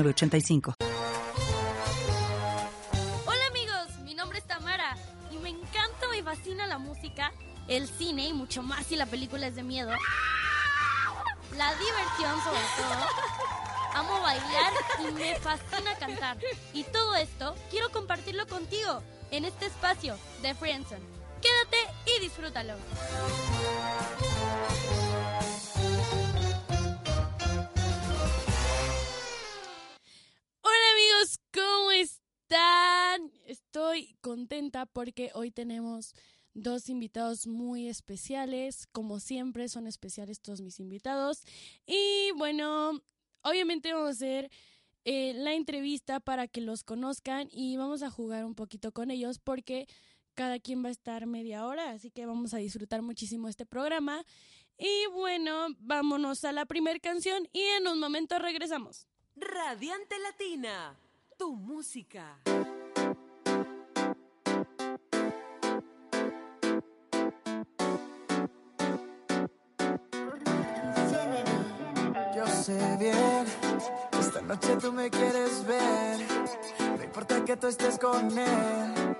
85. 0.00 0.74
Hola 3.26 3.46
amigos, 3.50 3.98
mi 4.04 4.14
nombre 4.14 4.38
es 4.38 4.46
Tamara 4.46 4.96
y 5.30 5.36
me 5.36 5.50
encanta, 5.50 6.08
me 6.10 6.22
fascina 6.22 6.66
la 6.66 6.78
música, 6.78 7.30
el 7.68 7.86
cine 7.88 8.26
y 8.28 8.32
mucho 8.32 8.62
más 8.62 8.86
si 8.86 8.96
la 8.96 9.06
película 9.06 9.46
es 9.46 9.54
de 9.54 9.62
miedo. 9.62 9.90
La 11.56 11.74
diversión 11.74 12.40
sobre 12.42 12.60
todo. 12.76 13.06
Amo 13.94 14.20
bailar 14.22 14.72
y 15.06 15.12
me 15.12 15.36
fascina 15.36 15.94
cantar. 15.98 16.38
Y 16.72 16.84
todo 16.84 17.14
esto 17.16 17.54
quiero 17.70 17.90
compartirlo 17.90 18.46
contigo 18.46 19.02
en 19.30 19.44
este 19.44 19.66
espacio 19.66 20.16
de 20.40 20.54
Friendzone. 20.54 21.04
Quédate 21.42 21.76
y 22.16 22.20
disfrútalo. 22.20 22.74
Amigos, 31.02 31.40
¿cómo 31.52 31.90
están? 31.92 33.32
Estoy 33.46 34.14
contenta 34.20 34.86
porque 34.86 35.30
hoy 35.34 35.50
tenemos 35.50 36.14
dos 36.54 36.88
invitados 36.88 37.46
muy 37.46 37.88
especiales. 37.88 38.86
Como 38.92 39.18
siempre, 39.18 39.68
son 39.68 39.86
especiales 39.86 40.40
todos 40.40 40.60
mis 40.60 40.78
invitados. 40.78 41.42
Y 41.86 42.30
bueno, 42.36 43.00
obviamente 43.42 43.92
vamos 43.92 44.08
a 44.08 44.12
hacer 44.12 44.50
eh, 45.04 45.32
la 45.34 45.54
entrevista 45.54 46.20
para 46.20 46.46
que 46.46 46.60
los 46.60 46.84
conozcan 46.84 47.48
y 47.50 47.76
vamos 47.76 48.02
a 48.02 48.10
jugar 48.10 48.44
un 48.44 48.54
poquito 48.54 48.92
con 48.92 49.10
ellos 49.10 49.38
porque 49.38 49.88
cada 50.34 50.60
quien 50.60 50.84
va 50.84 50.88
a 50.88 50.92
estar 50.92 51.26
media 51.26 51.66
hora, 51.66 51.90
así 51.90 52.10
que 52.10 52.26
vamos 52.26 52.54
a 52.54 52.58
disfrutar 52.58 53.02
muchísimo 53.02 53.48
este 53.48 53.66
programa. 53.66 54.24
Y 54.78 55.06
bueno, 55.12 55.68
vámonos 55.78 56.44
a 56.44 56.52
la 56.52 56.66
primera 56.66 56.98
canción 57.00 57.48
y 57.52 57.60
en 57.60 57.88
un 57.88 57.98
momento 57.98 58.38
regresamos. 58.38 59.08
Radiante 59.36 60.18
Latina, 60.18 60.94
tu 61.38 61.56
música. 61.56 62.38
Yo 72.36 72.46
sé 72.46 72.96
bien, 72.98 73.46
esta 74.20 74.42
noche 74.42 74.76
tú 74.80 74.92
me 74.92 75.08
quieres 75.10 75.64
ver. 75.66 76.20
No 76.98 77.02
importa 77.02 77.44
que 77.44 77.56
tú 77.56 77.68
estés 77.68 77.98
con 77.98 78.38
él, 78.38 79.16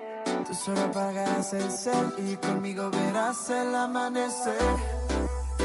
tú 0.47 0.54
solo 0.54 0.80
apagas 0.82 1.54
el 1.54 1.70
cel 1.70 2.12
y 2.19 2.36
conmigo 2.36 2.91
verás 2.91 3.48
el 3.48 3.74
amanecer. 3.74 5.11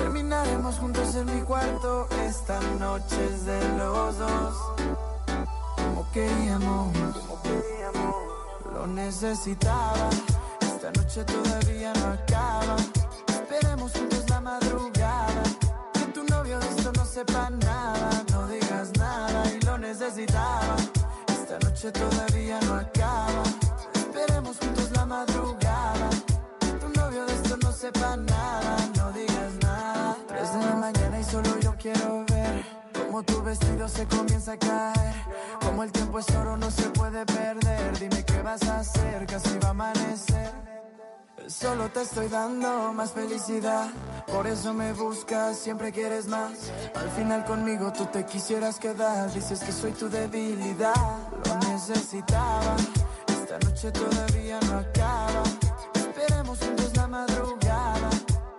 Terminaremos 0.08 0.78
juntos 0.78 1.16
en 1.16 1.26
mi 1.26 1.42
cuarto, 1.42 2.08
esta 2.26 2.62
noche 2.80 3.26
es 3.26 3.46
de 3.46 3.60
los 3.78 4.18
dos. 4.18 4.56
Como 5.76 6.10
queríamos, 6.14 6.96
lo 8.74 8.88
necesitaba. 8.88 10.10
Esta 10.62 10.94
noche 10.94 11.26
todavía 11.26 11.92
no 11.92 12.06
acaba. 12.14 12.78
Esperemos 13.28 13.92
juntos 13.92 14.24
la 14.30 14.40
madrugada. 14.40 15.44
Que 15.92 16.06
tu 16.14 16.24
novio 16.24 16.58
de 16.58 16.68
esto 16.70 16.94
no 16.94 17.04
sepa 17.04 17.50
nada. 17.50 18.24
No 18.32 18.48
digas 18.48 18.92
nada 18.98 19.44
y 19.54 19.60
lo 19.66 19.78
necesitaba. 19.78 20.78
Esta 21.28 21.60
noche 21.60 21.92
todavía 21.92 22.62
no 22.62 22.76
acaba. 22.76 23.44
Esperemos 23.94 24.56
juntos 24.58 24.90
la 24.92 25.06
madrugada. 25.06 26.10
Que 26.62 26.72
tu 26.80 26.88
novio 26.98 27.26
de 27.26 27.34
esto 27.34 27.58
no 27.58 27.74
sepa 27.74 28.16
nada. 28.16 28.67
Quiero 31.94 32.26
ver. 32.26 32.66
Como 32.94 33.24
tu 33.24 33.42
vestido 33.44 33.88
se 33.88 34.06
comienza 34.08 34.54
a 34.54 34.58
caer. 34.58 35.16
Como 35.62 35.84
el 35.84 35.92
tiempo 35.92 36.20
es 36.20 36.30
oro, 36.36 36.58
no 36.58 36.70
se 36.70 36.90
puede 36.90 37.26
perder. 37.26 37.98
Dime 38.00 38.24
qué 38.26 38.42
vas 38.42 38.64
a 38.64 38.80
hacer, 38.80 39.26
casi 39.26 39.58
va 39.60 39.68
a 39.68 39.72
amanecer. 39.72 40.52
Solo 41.48 41.90
te 41.90 42.02
estoy 42.02 42.28
dando 42.28 42.92
más 42.94 43.12
felicidad. 43.12 43.90
Por 44.28 44.48
eso 44.48 44.74
me 44.74 44.92
buscas, 44.94 45.58
siempre 45.58 45.92
quieres 45.94 46.28
más. 46.28 46.52
Al 46.96 47.10
final 47.12 47.46
conmigo 47.46 47.94
tú 47.94 48.06
te 48.08 48.26
quisieras 48.26 48.80
quedar. 48.80 49.32
Dices 49.34 49.62
que 49.62 49.72
soy 49.72 49.94
tu 49.94 50.10
debilidad. 50.10 50.94
Lo 51.46 51.56
necesitaba. 51.72 52.76
Esta 53.28 53.58
noche 53.60 53.92
todavía 53.92 54.60
no 54.68 54.80
acaba. 54.80 55.44
Esperemos 55.94 56.60
juntos 56.60 56.92
la 56.98 57.08
madrugada. 57.08 58.10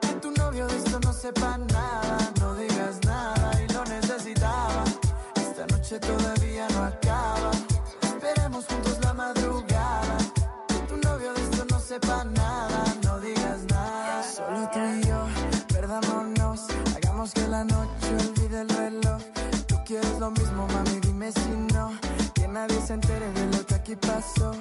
Que 0.00 0.12
tu 0.14 0.30
novio 0.30 0.66
de 0.66 0.76
esto 0.78 0.98
no 1.00 1.12
sepa 1.12 1.58
nada. 1.58 1.77
Todavía 6.00 6.66
no 6.70 6.84
acaba. 6.84 7.50
Esperemos 8.02 8.64
juntos 8.66 8.98
la 9.02 9.12
madrugada. 9.12 10.18
Que 10.68 10.74
tu 10.88 10.96
novio 10.96 11.32
de 11.34 11.42
esto 11.42 11.64
no 11.70 11.80
sepa 11.80 12.24
nada. 12.24 12.84
No 13.04 13.20
digas 13.20 13.64
nada. 13.68 14.22
Solo 14.22 14.70
tú 14.72 14.78
y 14.78 15.06
yo, 15.06 15.26
perdámonos. 15.68 16.66
Hagamos 16.96 17.32
que 17.32 17.46
la 17.48 17.64
noche 17.64 18.08
olvide 18.28 18.60
el 18.60 18.68
reloj. 18.68 19.20
Tú 19.66 19.76
quieres 19.84 20.18
lo 20.18 20.30
mismo, 20.30 20.66
mami, 20.68 21.00
dime 21.00 21.32
si 21.32 21.50
no. 21.74 21.92
Que 22.34 22.46
nadie 22.48 22.80
se 22.80 22.94
entere 22.94 23.32
de 23.32 23.56
lo 23.56 23.66
que 23.66 23.74
aquí 23.74 23.96
pasó. 23.96 24.52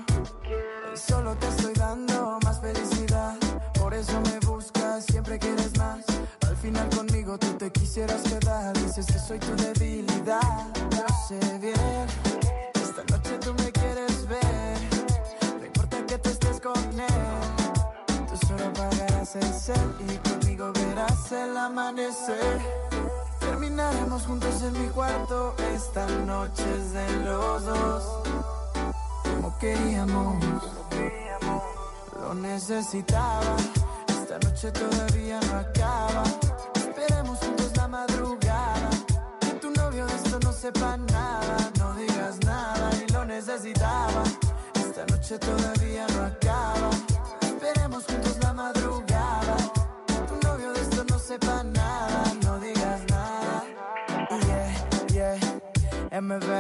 Solo 0.96 1.36
te 1.36 1.48
estoy 1.48 1.74
dando 1.74 2.40
más 2.44 2.60
felicidad. 2.60 3.36
Por 3.80 3.94
eso 3.94 4.20
me 4.22 4.40
buscas, 4.46 5.06
siempre 5.06 5.38
quieres 5.38 5.78
más. 5.78 6.04
Al 6.48 6.58
final 6.58 6.90
conmigo 6.90 7.38
tú 7.38 7.48
te 7.54 7.72
quisieras 7.72 8.22
quedar. 8.24 8.74
Dices 8.78 9.06
que 9.06 9.20
soy 9.20 9.40
tu 9.40 9.56
debilidad. 9.56 10.77
Y 19.70 20.18
conmigo 20.30 20.72
verás 20.72 21.30
el 21.34 21.58
amanecer. 21.58 22.62
Terminaremos 23.40 24.24
juntos 24.24 24.62
en 24.62 24.82
mi 24.82 24.88
cuarto. 24.88 25.56
Esta 25.76 26.08
noche 26.26 26.64
es 26.78 26.94
de 26.94 27.26
los 27.26 27.66
dos. 27.66 28.04
Como 29.24 29.58
queríamos, 29.58 30.42
lo 32.22 32.34
necesitaba. 32.36 33.58
Esta 34.08 34.40
noche 34.40 34.72
todavía 34.72 35.40
no 35.42 35.58
acaba. 35.58 36.24
Esperemos 36.76 37.40
juntos 37.40 37.72
la 37.76 37.88
madrugada. 37.90 38.90
Que 39.42 39.52
tu 39.60 39.72
novio 39.72 40.06
de 40.06 40.16
esto 40.16 40.40
no 40.44 40.54
sepa 40.54 40.96
nada. 40.96 41.58
No 41.78 41.94
digas 41.96 42.40
nada 42.46 42.90
y 43.06 43.12
lo 43.12 43.26
necesitaba. 43.26 44.24
Esta 44.76 45.06
noche 45.08 45.38
todavía 45.40 46.08
no 46.16 46.24
acaba. 46.24 46.90
Esperemos 47.42 48.06
juntos 48.06 48.38
la 48.42 48.54
madrugada. 48.54 48.77
Yeah, 56.30 56.40
MB. 56.40 56.52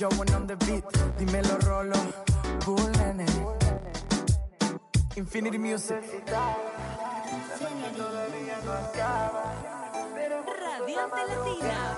Yo 0.00 0.08
when 0.10 0.34
on 0.34 0.46
the 0.46 0.56
beat, 0.56 0.84
dímelo 1.18 1.58
rolo, 1.66 1.96
Bull 2.64 2.90
nene. 2.98 3.26
Infinity 5.16 5.58
Music. 5.58 6.02
Radiante 10.76 11.22
Latina, 11.28 11.96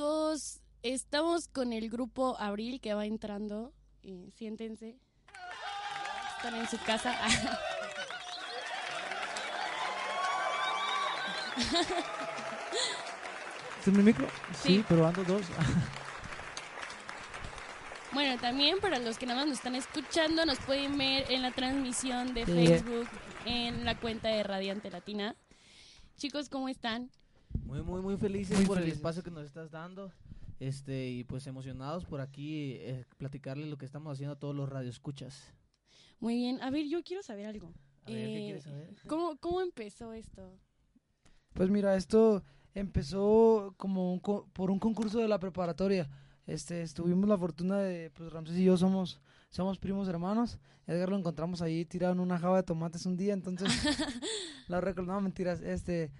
Chicos, 0.00 0.62
estamos 0.82 1.46
con 1.48 1.74
el 1.74 1.90
grupo 1.90 2.34
Abril 2.38 2.80
que 2.80 2.94
va 2.94 3.04
entrando. 3.04 3.74
Siéntense. 4.34 4.96
están 6.38 6.54
en 6.54 6.66
su 6.66 6.78
casa. 6.78 7.14
¿Este 13.78 13.90
es 13.90 13.96
mi 13.96 14.02
micro? 14.02 14.26
Sí. 14.62 14.76
Sí, 14.76 14.84
pero 14.88 15.06
ando 15.06 15.22
dos. 15.24 15.42
Bueno, 18.12 18.40
también 18.40 18.80
para 18.80 18.98
los 18.98 19.18
que 19.18 19.26
nada 19.26 19.40
más 19.40 19.48
nos 19.48 19.58
están 19.58 19.74
escuchando, 19.74 20.46
nos 20.46 20.58
pueden 20.60 20.96
ver 20.96 21.30
en 21.30 21.42
la 21.42 21.50
transmisión 21.50 22.32
de 22.32 22.46
Sí. 22.46 22.52
Facebook 22.52 23.08
en 23.44 23.84
la 23.84 23.98
cuenta 23.98 24.30
de 24.30 24.42
Radiante 24.44 24.90
Latina. 24.90 25.36
Chicos, 26.16 26.48
¿cómo 26.48 26.70
están? 26.70 27.10
Muy, 27.64 27.82
muy, 27.82 28.00
muy 28.00 28.16
felices 28.16 28.56
Muy 28.56 28.66
por 28.66 28.76
felices. 28.78 28.94
el 28.94 28.98
espacio 28.98 29.22
que 29.22 29.30
nos 29.30 29.44
estás 29.44 29.70
dando. 29.70 30.12
Este, 30.58 31.08
y 31.08 31.24
pues 31.24 31.46
emocionados 31.46 32.04
por 32.04 32.20
aquí 32.20 32.72
eh, 32.80 33.06
platicarles 33.16 33.68
lo 33.68 33.78
que 33.78 33.86
estamos 33.86 34.12
haciendo 34.12 34.34
a 34.34 34.38
todos 34.38 34.54
los 34.54 34.68
radioescuchas. 34.68 35.54
Muy 36.18 36.34
bien. 36.36 36.60
A 36.60 36.70
ver, 36.70 36.86
yo 36.86 37.02
quiero 37.02 37.22
saber 37.22 37.46
algo. 37.46 37.72
A 38.04 38.10
ver, 38.10 38.26
¿qué 38.28 38.38
Eh, 38.40 38.44
quieres 38.44 38.64
saber? 38.64 38.94
¿Cómo, 39.06 39.36
¿Cómo 39.38 39.60
empezó 39.62 40.12
esto? 40.12 40.58
Pues 41.54 41.70
mira, 41.70 41.96
esto 41.96 42.42
empezó 42.74 43.74
como 43.78 44.12
un 44.12 44.20
co- 44.20 44.46
por 44.52 44.70
un 44.70 44.78
concurso 44.78 45.18
de 45.18 45.28
la 45.28 45.38
preparatoria. 45.40 46.08
Este, 46.46 46.86
tuvimos 46.88 47.28
la 47.28 47.38
fortuna 47.38 47.78
de, 47.78 48.10
pues 48.10 48.32
Ramsés 48.32 48.58
y 48.58 48.64
yo 48.64 48.76
somos, 48.76 49.20
somos 49.48 49.78
primos 49.78 50.08
hermanos. 50.08 50.58
Edgar 50.86 51.08
lo 51.08 51.16
encontramos 51.16 51.62
ahí 51.62 51.84
tirado 51.84 52.12
en 52.12 52.20
una 52.20 52.38
java 52.38 52.56
de 52.58 52.62
tomates 52.64 53.06
un 53.06 53.16
día, 53.16 53.32
entonces 53.32 53.68
la 54.68 54.80
recordamos, 54.80 55.22
mentiras. 55.22 55.60
Este, 55.60 56.10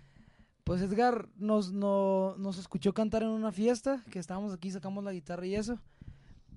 pues 0.65 0.83
Edgar 0.83 1.29
nos, 1.37 1.73
no- 1.73 2.35
nos 2.39 2.59
escuchó 2.59 2.93
cantar 2.95 3.23
en 3.23 3.31
una 3.31 3.53
fiesta, 3.53 4.05
que 4.11 4.19
estábamos 4.19 4.53
aquí, 4.53 4.71
sacamos 4.71 5.03
la 5.05 5.13
guitarra 5.13 5.47
y 5.47 5.55
eso. 5.55 5.79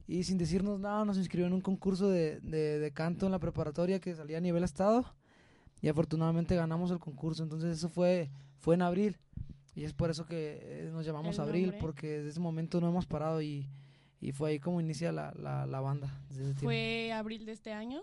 Y 0.08 0.24
sin 0.24 0.38
decirnos 0.38 0.80
nada, 0.80 1.06
nos 1.06 1.18
inscribió 1.18 1.48
en 1.48 1.54
un 1.54 1.62
concurso 1.62 2.10
de, 2.10 2.40
de, 2.42 2.80
de 2.80 2.92
canto 2.92 3.26
en 3.26 3.32
la 3.32 3.40
preparatoria 3.40 4.00
que 4.00 4.14
salía 4.16 4.38
a 4.38 4.42
nivel 4.42 4.64
estado. 4.64 5.06
Y 5.82 5.88
afortunadamente 5.88 6.56
ganamos 6.56 6.92
el 6.92 7.00
concurso. 7.00 7.44
Entonces 7.44 7.78
eso 7.78 7.90
fue, 7.90 8.30
fue 8.60 8.76
en 8.76 8.82
abril. 8.82 9.18
Y 9.76 9.86
es 9.86 9.94
por 9.94 10.10
eso 10.12 10.26
que 10.26 10.60
eh, 10.62 10.90
nos 10.94 11.06
llamamos 11.06 11.40
Abril, 11.40 11.74
porque 11.80 12.18
desde 12.18 12.30
ese 12.30 12.40
momento 12.40 12.80
no 12.80 12.90
hemos 12.90 13.06
parado 13.08 13.42
y, 13.42 13.68
y 14.22 14.32
fue 14.32 14.52
ahí 14.52 14.60
como 14.60 14.80
inicia 14.80 15.12
la, 15.12 15.34
la, 15.36 15.66
la 15.66 15.80
banda. 15.80 16.22
Desde 16.30 16.44
ese 16.44 16.52
tiempo. 16.54 16.66
¿Fue 16.66 17.12
abril 17.12 17.46
de 17.46 17.54
este 17.54 17.74
año? 17.74 18.02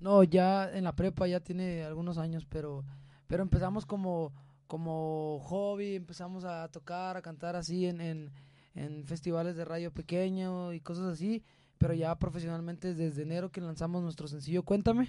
No, 0.00 0.22
ya 0.24 0.70
en 0.72 0.84
la 0.84 0.94
prepa 0.96 1.26
ya 1.26 1.40
tiene 1.40 1.82
algunos 1.84 2.16
años, 2.16 2.46
pero, 2.46 2.84
pero 3.26 3.42
empezamos 3.42 3.84
como, 3.84 4.32
como 4.68 5.40
hobby, 5.40 5.96
empezamos 5.96 6.44
a 6.44 6.68
tocar, 6.68 7.16
a 7.16 7.22
cantar 7.22 7.56
así 7.56 7.86
en, 7.86 8.00
en, 8.00 8.30
en 8.74 9.04
festivales 9.04 9.56
de 9.56 9.64
radio 9.64 9.92
pequeño 9.92 10.72
y 10.72 10.80
cosas 10.80 11.06
así, 11.06 11.42
pero 11.78 11.94
ya 11.94 12.16
profesionalmente 12.18 12.94
desde 12.94 13.22
enero 13.22 13.50
que 13.50 13.60
lanzamos 13.60 14.02
nuestro 14.02 14.28
sencillo 14.28 14.62
Cuéntame, 14.62 15.08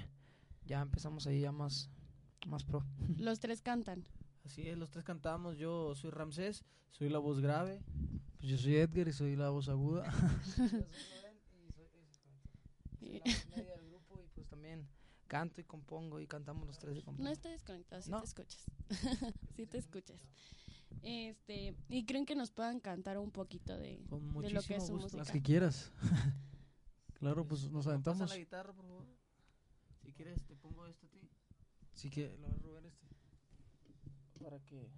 ya 0.66 0.82
empezamos 0.82 1.28
ahí 1.28 1.42
ya 1.42 1.52
más, 1.52 1.90
más 2.48 2.64
pro. 2.64 2.84
Los 3.18 3.40
tres 3.40 3.62
cantan. 3.62 4.04
Así 4.46 4.68
es, 4.68 4.78
los 4.78 4.90
tres 4.90 5.04
cantamos. 5.04 5.58
Yo 5.58 5.94
soy 5.94 6.10
Ramsés, 6.10 6.64
soy 6.90 7.10
la 7.10 7.20
voz 7.20 7.40
grave. 7.40 7.82
Pues 8.40 8.50
yo 8.52 8.58
soy 8.58 8.78
Edgar 8.78 9.08
y 9.08 9.12
soy 9.14 9.36
la 9.36 9.50
voz 9.50 9.68
aguda. 9.70 10.12
Y- 13.02 13.22
media 13.22 13.22
del 13.22 13.22
grupo 13.22 13.22
y 13.22 13.22
pues 13.22 13.48
también 13.50 13.79
canto 15.30 15.62
y 15.62 15.64
compongo 15.64 16.20
y 16.20 16.28
cantamos 16.28 16.68
los 16.68 16.78
tres 16.78 16.98
y 16.98 17.22
No 17.22 17.30
estoy 17.30 17.52
desconectado, 17.52 18.02
sí 18.02 18.12
No. 18.12 18.20
te 18.20 18.26
escuchas. 18.26 18.66
sí 19.56 19.66
te 19.66 19.78
escuchas. 19.78 20.28
Este, 21.04 21.78
y 21.88 22.06
creen 22.06 22.26
que 22.26 22.36
nos 22.36 22.52
puedan 22.52 22.80
cantar 22.82 23.18
un 23.20 23.32
poquito 23.32 23.78
de, 23.78 24.04
Con 24.10 24.28
de 24.42 24.50
lo 24.50 24.62
que 24.62 24.76
es 24.76 24.88
su 24.88 24.94
gusto. 24.94 25.04
música. 25.04 25.18
Las 25.20 25.32
que 25.32 25.42
quieras. 25.42 25.92
claro, 27.14 27.46
pues 27.48 27.70
nos 27.72 27.86
¿Me 27.86 27.92
aventamos. 27.92 28.30
la 28.30 28.38
guitarra, 28.38 28.74
por 28.74 28.86
favor? 28.86 29.06
Si 30.04 30.12
quieres, 30.12 30.44
te 30.46 30.56
pongo 30.58 30.86
esto 30.88 31.06
a 31.06 31.10
ti. 31.10 31.22
Sí 31.94 32.10
que 32.10 32.36
lo 32.40 32.50
va 32.50 32.56
a 32.56 32.58
Rubén 32.60 32.86
este. 32.86 33.08
Para 34.44 34.60
que. 34.66 34.90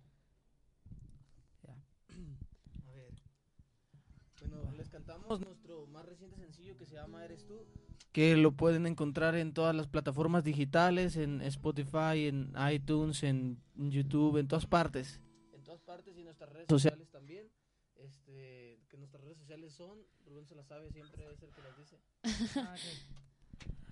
Ya. 1.63 1.75
A 2.87 2.91
ver. 2.91 3.13
Bueno, 4.39 4.71
les 4.71 4.89
cantamos 4.89 5.39
nuestro 5.41 5.85
más 5.87 6.05
reciente 6.05 6.37
sencillo 6.37 6.77
que 6.77 6.85
se 6.85 6.95
llama 6.95 7.23
Eres 7.25 7.45
tú. 7.45 7.65
Que 8.11 8.35
lo 8.35 8.51
pueden 8.51 8.85
encontrar 8.87 9.35
en 9.35 9.53
todas 9.53 9.75
las 9.75 9.87
plataformas 9.87 10.43
digitales, 10.43 11.15
en 11.15 11.41
Spotify, 11.41 12.27
en 12.27 12.53
iTunes, 12.71 13.23
en 13.23 13.61
YouTube, 13.75 14.37
en 14.37 14.47
todas 14.47 14.65
partes. 14.65 15.21
En 15.53 15.63
todas 15.63 15.81
partes 15.81 16.15
y 16.15 16.19
en 16.19 16.25
nuestras 16.25 16.51
redes 16.51 16.67
sociales 16.69 17.09
también. 17.09 17.49
Este, 17.95 18.79
que 18.89 18.97
nuestras 18.97 19.23
redes 19.23 19.37
sociales 19.37 19.73
son, 19.73 19.97
Rubén 20.25 20.45
se 20.47 20.55
las 20.55 20.67
sabe, 20.67 20.91
siempre 20.91 21.31
es 21.31 21.41
el 21.43 21.51
que 21.51 21.61
las 21.61 21.77
dice. 21.77 21.97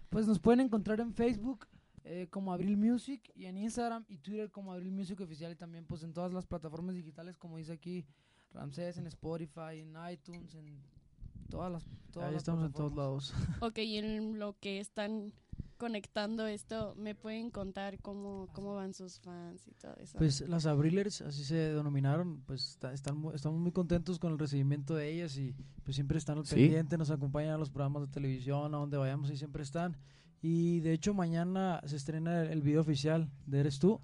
Pues 0.10 0.25
nos 0.25 0.39
pueden 0.39 0.62
encontrar 0.62 1.00
en 1.01 1.13
Facebook 1.13 1.68
eh, 2.04 2.27
como 2.31 2.51
Abril 2.51 2.77
Music 2.77 3.31
y 3.36 3.45
en 3.45 3.57
Instagram 3.57 4.06
y 4.07 4.18
Twitter 4.18 4.50
como 4.50 4.74
Abril 4.74 4.92
Music 4.92 5.19
Oficial 5.22 5.51
y 5.51 5.56
también 5.56 5.86
pues 5.86 6.01
en 6.01 6.13
todas 6.13 6.33
las 6.33 6.48
plataformas 6.48 6.95
digitales 6.95 7.38
como 7.38 7.57
dice 7.57 7.74
aquí 7.74 8.07
Ramsés, 8.51 8.98
en 8.98 9.06
Spotify, 9.06 9.80
en 9.80 9.95
iTunes, 10.12 10.56
en 10.56 10.81
todas 11.50 11.72
las 11.72 11.86
todas 12.12 12.28
Ahí 12.28 12.34
las 12.34 12.42
estamos 12.42 12.66
en 12.66 12.72
todos 12.74 12.96
lados. 12.96 13.34
Ok, 13.62 13.78
y 13.80 13.98
en 13.98 14.40
lo 14.40 14.57
que 14.60 14.80
están 14.80 15.31
conectando 15.78 16.46
esto, 16.46 16.94
¿me 16.98 17.16
pueden 17.16 17.51
contar 17.51 18.00
cómo, 18.01 18.48
cómo 18.54 18.75
van 18.75 18.94
sus 18.94 19.19
fans 19.22 19.66
y 19.68 19.72
todo 19.75 19.96
eso? 19.96 20.18
Pues 20.18 20.42
las 20.50 20.66
Abrilers, 20.66 21.22
así 21.22 21.44
se 21.46 21.56
denominaron, 21.56 22.42
pues 22.46 22.69
está- 22.72 22.92
están 22.94 23.24
estamos 23.34 23.60
muy 23.62 23.72
contentos 23.72 24.19
con 24.19 24.34
el 24.34 24.40
recibimiento 24.40 24.94
de 24.96 25.10
ellas 25.10 25.38
y 25.38 25.56
pues 25.84 25.96
siempre 25.96 26.18
están 26.18 26.38
al 26.40 26.46
Sí. 26.46 26.56
pendiente, 26.56 26.98
nos 26.98 27.12
acompañan 27.12 27.54
a 27.54 27.57
los 27.57 27.69
programas 27.69 28.01
de 28.01 28.07
televisión, 28.10 28.74
a 28.75 28.78
donde 28.78 28.98
vayamos 28.98 29.31
y 29.31 29.38
siempre 29.38 29.63
están. 29.63 29.96
Y 30.42 30.80
de 30.81 30.92
hecho 30.94 31.13
mañana 31.13 31.81
se 31.86 31.96
estrena 31.96 32.42
el, 32.42 32.50
el 32.51 32.62
video 32.62 32.81
oficial 32.81 33.30
de 33.46 33.60
Eres 33.62 33.80
tú 33.80 34.01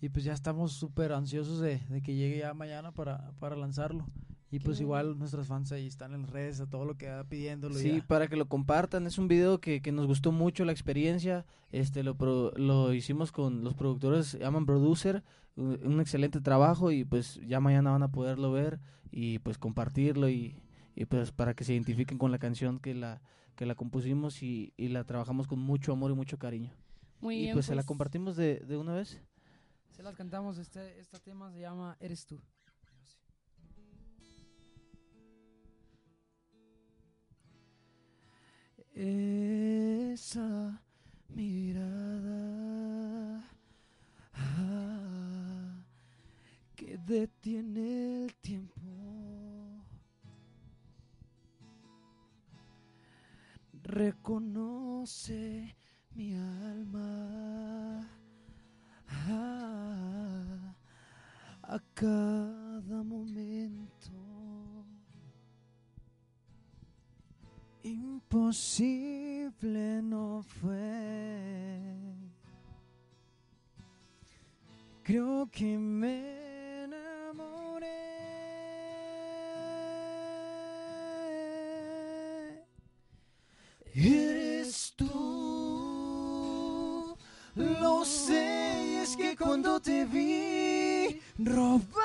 y 0.00 0.08
pues 0.08 0.24
ya 0.24 0.32
estamos 0.32 0.72
súper 0.72 1.12
ansiosos 1.12 1.60
de, 1.60 1.80
de 1.90 2.00
que 2.02 2.14
llegue 2.14 2.38
ya 2.38 2.54
mañana 2.54 2.92
para, 2.92 3.32
para 3.38 3.56
lanzarlo. 3.56 4.06
Y 4.52 4.58
Qué 4.58 4.64
pues 4.64 4.80
igual 4.80 5.16
nuestras 5.18 5.46
fans 5.46 5.70
ahí 5.70 5.86
están 5.86 6.12
en 6.12 6.22
las 6.22 6.30
redes, 6.30 6.60
a 6.60 6.66
todo 6.68 6.84
lo 6.84 6.96
que 6.96 7.08
va 7.08 7.22
pidiéndolo. 7.24 7.74
Sí, 7.76 7.98
ya. 7.98 8.06
para 8.06 8.26
que 8.26 8.36
lo 8.36 8.48
compartan. 8.48 9.06
Es 9.06 9.16
un 9.16 9.28
video 9.28 9.60
que, 9.60 9.80
que 9.80 9.92
nos 9.92 10.06
gustó 10.06 10.32
mucho 10.32 10.64
la 10.64 10.72
experiencia. 10.72 11.46
Este 11.70 12.02
lo, 12.02 12.16
pro- 12.16 12.52
lo 12.56 12.92
hicimos 12.92 13.30
con 13.30 13.62
los 13.62 13.74
productores, 13.74 14.26
se 14.26 14.38
llaman 14.40 14.66
Producer. 14.66 15.22
Un, 15.56 15.78
un 15.84 16.00
excelente 16.00 16.40
trabajo 16.40 16.90
y 16.90 17.04
pues 17.04 17.40
ya 17.46 17.60
mañana 17.60 17.90
van 17.92 18.02
a 18.02 18.10
poderlo 18.12 18.50
ver 18.52 18.80
y 19.12 19.38
pues 19.40 19.58
compartirlo 19.58 20.28
y, 20.28 20.56
y, 20.94 21.04
pues 21.06 21.32
para 21.32 21.54
que 21.54 21.64
se 21.64 21.72
identifiquen 21.72 22.18
con 22.18 22.30
la 22.30 22.38
canción 22.38 22.78
que 22.78 22.94
la 22.94 23.20
que 23.56 23.66
la 23.66 23.74
compusimos 23.74 24.42
y, 24.42 24.72
y 24.76 24.88
la 24.88 25.04
trabajamos 25.04 25.46
con 25.46 25.58
mucho 25.58 25.92
amor 25.92 26.12
y 26.12 26.14
mucho 26.14 26.38
cariño. 26.38 26.72
Muy 27.20 27.34
y 27.36 27.40
bien, 27.42 27.54
pues, 27.54 27.66
se 27.66 27.74
la 27.74 27.82
compartimos 27.82 28.34
de, 28.36 28.60
de 28.60 28.76
una 28.78 28.94
vez. 28.94 29.20
Se 29.90 30.02
las 30.02 30.14
cantamos, 30.14 30.56
este, 30.56 30.98
este 30.98 31.18
tema 31.18 31.52
se 31.52 31.60
llama 31.60 31.96
Eres 32.00 32.24
tú. 32.24 32.40
Esa 39.02 40.78
mirada 41.34 41.88
ah, 44.34 45.82
que 46.76 46.98
detiene 46.98 48.24
el 48.24 48.34
tiempo. 48.42 48.82
Reconoce 53.84 55.74
mi 56.14 56.34
alma 56.34 58.06
ah, 59.08 60.74
a 61.62 61.80
cada 61.94 63.02
momento. 63.02 63.89
Imposible 67.82 69.52
no 70.02 70.42
fue. 70.42 70.80
Creo 75.02 75.48
que 75.50 75.78
me 75.78 76.84
enamoré. 76.84 77.86
Eres 83.94 84.92
tú, 84.94 85.08
lo 87.54 88.04
sé, 88.04 89.02
es 89.02 89.16
que 89.16 89.34
cuando 89.36 89.80
te 89.80 90.04
vi, 90.04 91.18
robaste 91.38 91.99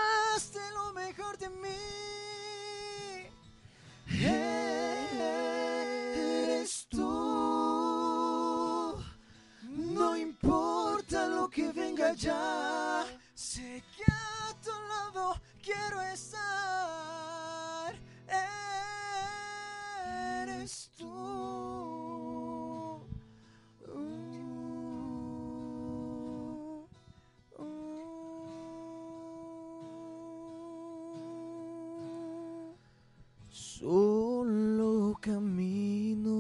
allá. 12.16 13.06
Sé 13.34 13.84
que 13.96 14.04
a 14.10 14.54
tu 14.64 14.72
lado 14.72 15.36
quiero 15.62 16.02
estar. 16.02 17.94
Eres 20.42 20.90
tú. 20.98 21.12
Solo 33.50 35.18
camino, 35.22 36.32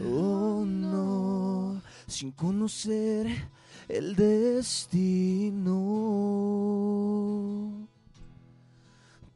oh 0.00 0.64
no, 0.66 1.80
sin 2.06 2.32
conocer 2.32 3.53
el 3.88 4.14
destino. 4.16 5.74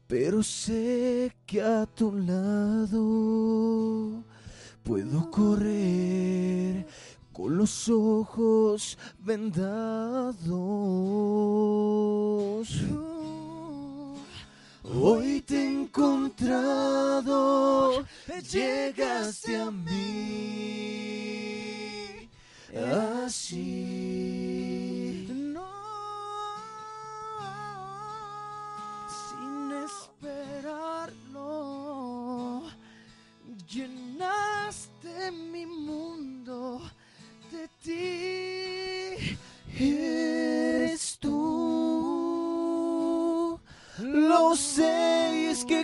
Pero 0.07 0.41
sé 0.41 1.35
que 1.45 1.61
a 1.61 1.85
tu 1.85 2.11
lado 2.11 3.03
puedo 4.83 5.29
correr 5.29 6.87
con 7.31 7.57
los 7.57 7.87
ojos 7.89 8.97
vendados. 9.19 10.47
Hoy 14.83 15.41
te 15.41 15.55
he 15.55 15.81
encontrado, 15.81 17.23
llegaste 18.51 19.57
a 19.57 19.69
mí 19.69 20.88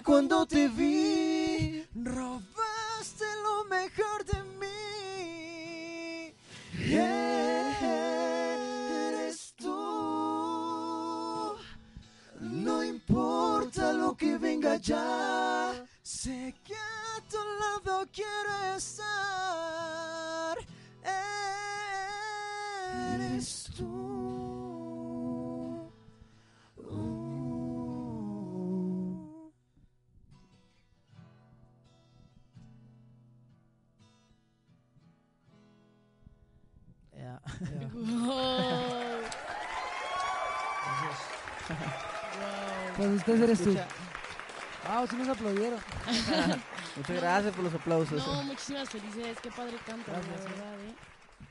cuando 0.06 0.46
te 0.46 0.68
vi, 0.68 1.84
Robaste 1.96 3.26
lo 3.44 3.66
mejor 3.66 4.24
de 4.26 4.44
mí. 4.60 6.32
eres 9.02 9.54
tú. 9.58 11.56
No 12.40 12.84
importa 12.84 13.92
lo 13.94 14.16
que 14.16 14.38
venga 14.38 14.76
ya. 14.78 15.74
Sé 16.04 16.54
que 16.64 16.76
a 16.76 17.22
tu 17.28 17.38
lado 17.60 18.08
quiero 18.14 18.76
estar. 18.78 20.58
Eres 23.16 23.72
tú. 23.76 24.05
Eres 43.46 43.64
tú. 43.64 43.70
Escucha. 43.70 43.88
Ah, 44.88 45.06
sí 45.10 45.16
nos 45.16 45.30
aplaudieron. 45.30 45.80
Muchas 46.96 47.18
gracias 47.18 47.56
por 47.56 47.64
los 47.64 47.74
aplausos. 47.74 48.26
No, 48.26 48.44
muchísimas 48.44 48.90
felicidades. 48.90 49.40
Qué 49.42 49.50
padre 49.50 49.78
canta, 49.86 50.12
la 50.12 50.20
verdad, 50.20 50.80
¿eh? 50.88 50.96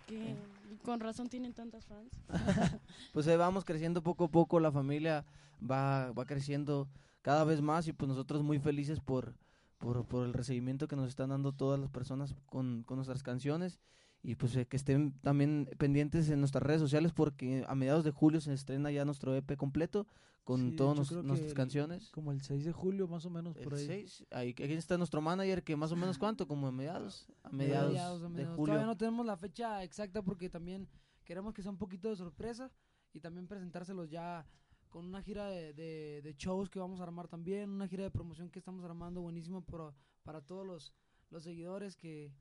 Que 0.06 0.36
con 0.84 1.00
razón 1.00 1.28
tienen 1.28 1.52
tantas 1.52 1.86
fans. 1.86 2.12
Pues 3.12 3.26
ahí 3.26 3.36
vamos 3.36 3.64
creciendo 3.64 4.02
poco 4.02 4.24
a 4.24 4.28
poco, 4.28 4.60
la 4.60 4.70
familia 4.72 5.24
va, 5.60 6.12
va 6.12 6.26
creciendo 6.26 6.88
cada 7.22 7.44
vez 7.44 7.62
más 7.62 7.88
y 7.88 7.92
pues 7.92 8.08
nosotros 8.08 8.42
muy 8.42 8.58
felices 8.58 9.00
por, 9.00 9.34
por, 9.78 10.04
por 10.04 10.26
el 10.26 10.32
recibimiento 10.32 10.88
que 10.88 10.96
nos 10.96 11.08
están 11.08 11.30
dando 11.30 11.52
todas 11.52 11.80
las 11.80 11.90
personas 11.90 12.34
con, 12.46 12.82
con 12.82 12.96
nuestras 12.96 13.22
canciones 13.22 13.80
y 14.24 14.34
pues 14.36 14.56
eh, 14.56 14.66
que 14.66 14.76
estén 14.76 15.12
también 15.20 15.68
pendientes 15.78 16.28
en 16.30 16.40
nuestras 16.40 16.62
redes 16.62 16.80
sociales 16.80 17.12
porque 17.12 17.64
a 17.68 17.74
mediados 17.76 18.02
de 18.04 18.10
julio 18.10 18.40
se 18.40 18.52
estrena 18.52 18.90
ya 18.90 19.04
nuestro 19.04 19.34
EP 19.36 19.56
completo 19.56 20.06
con 20.44 20.60
Sí, 20.60 20.70
de 20.70 20.76
todas 20.76 20.96
nuestras 21.22 21.40
el- 21.40 21.54
canciones. 21.54 22.10
Como 22.10 22.32
el 22.32 22.40
6 22.42 22.64
de 22.64 22.72
julio, 22.72 23.06
más 23.06 23.24
o 23.26 23.30
menos, 23.30 23.56
por 23.56 23.74
El 23.74 23.78
ahí. 23.80 23.86
6, 23.86 24.26
ahí, 24.30 24.48
aquí 24.50 24.64
está 24.72 24.98
nuestro 24.98 25.20
manager 25.20 25.62
que 25.62 25.76
más 25.76 25.92
o 25.92 25.96
menos 25.96 26.18
cuánto, 26.18 26.48
como 26.48 26.66
a 26.66 26.72
mediados, 26.72 27.28
a 27.44 27.50
mediados, 27.50 27.92
Mediados, 27.92 28.20
a 28.20 28.24
de 28.24 28.28
mediados. 28.30 28.56
julio. 28.56 28.72
Todavía 28.74 28.86
no 28.86 28.96
tenemos 28.96 29.24
la 29.26 29.36
fecha 29.36 29.82
exacta 29.84 30.22
porque 30.22 30.48
también 30.50 30.88
queremos 31.24 31.52
que 31.54 31.62
sea 31.62 31.70
un 31.70 31.78
poquito 31.78 32.08
de 32.10 32.16
sorpresa 32.16 32.70
y 33.12 33.20
también 33.20 33.46
presentárselos 33.46 34.10
ya 34.10 34.46
con 34.88 35.04
una 35.06 35.22
gira 35.22 35.46
de, 35.48 35.72
de- 35.74 36.20
de 36.22 36.34
shows 36.38 36.70
que 36.70 36.78
vamos 36.78 37.00
a 37.00 37.02
armar 37.04 37.26
también, 37.28 37.68
una 37.70 37.88
gira 37.88 38.04
de 38.04 38.10
promoción 38.10 38.48
que 38.50 38.58
estamos 38.58 38.84
armando 38.84 39.20
buenísima 39.22 39.60
para, 39.60 39.92
para 40.22 40.40
todos 40.40 40.66
los, 40.66 40.92
los 41.30 41.42
seguidores 41.42 41.96
que, 41.96 42.32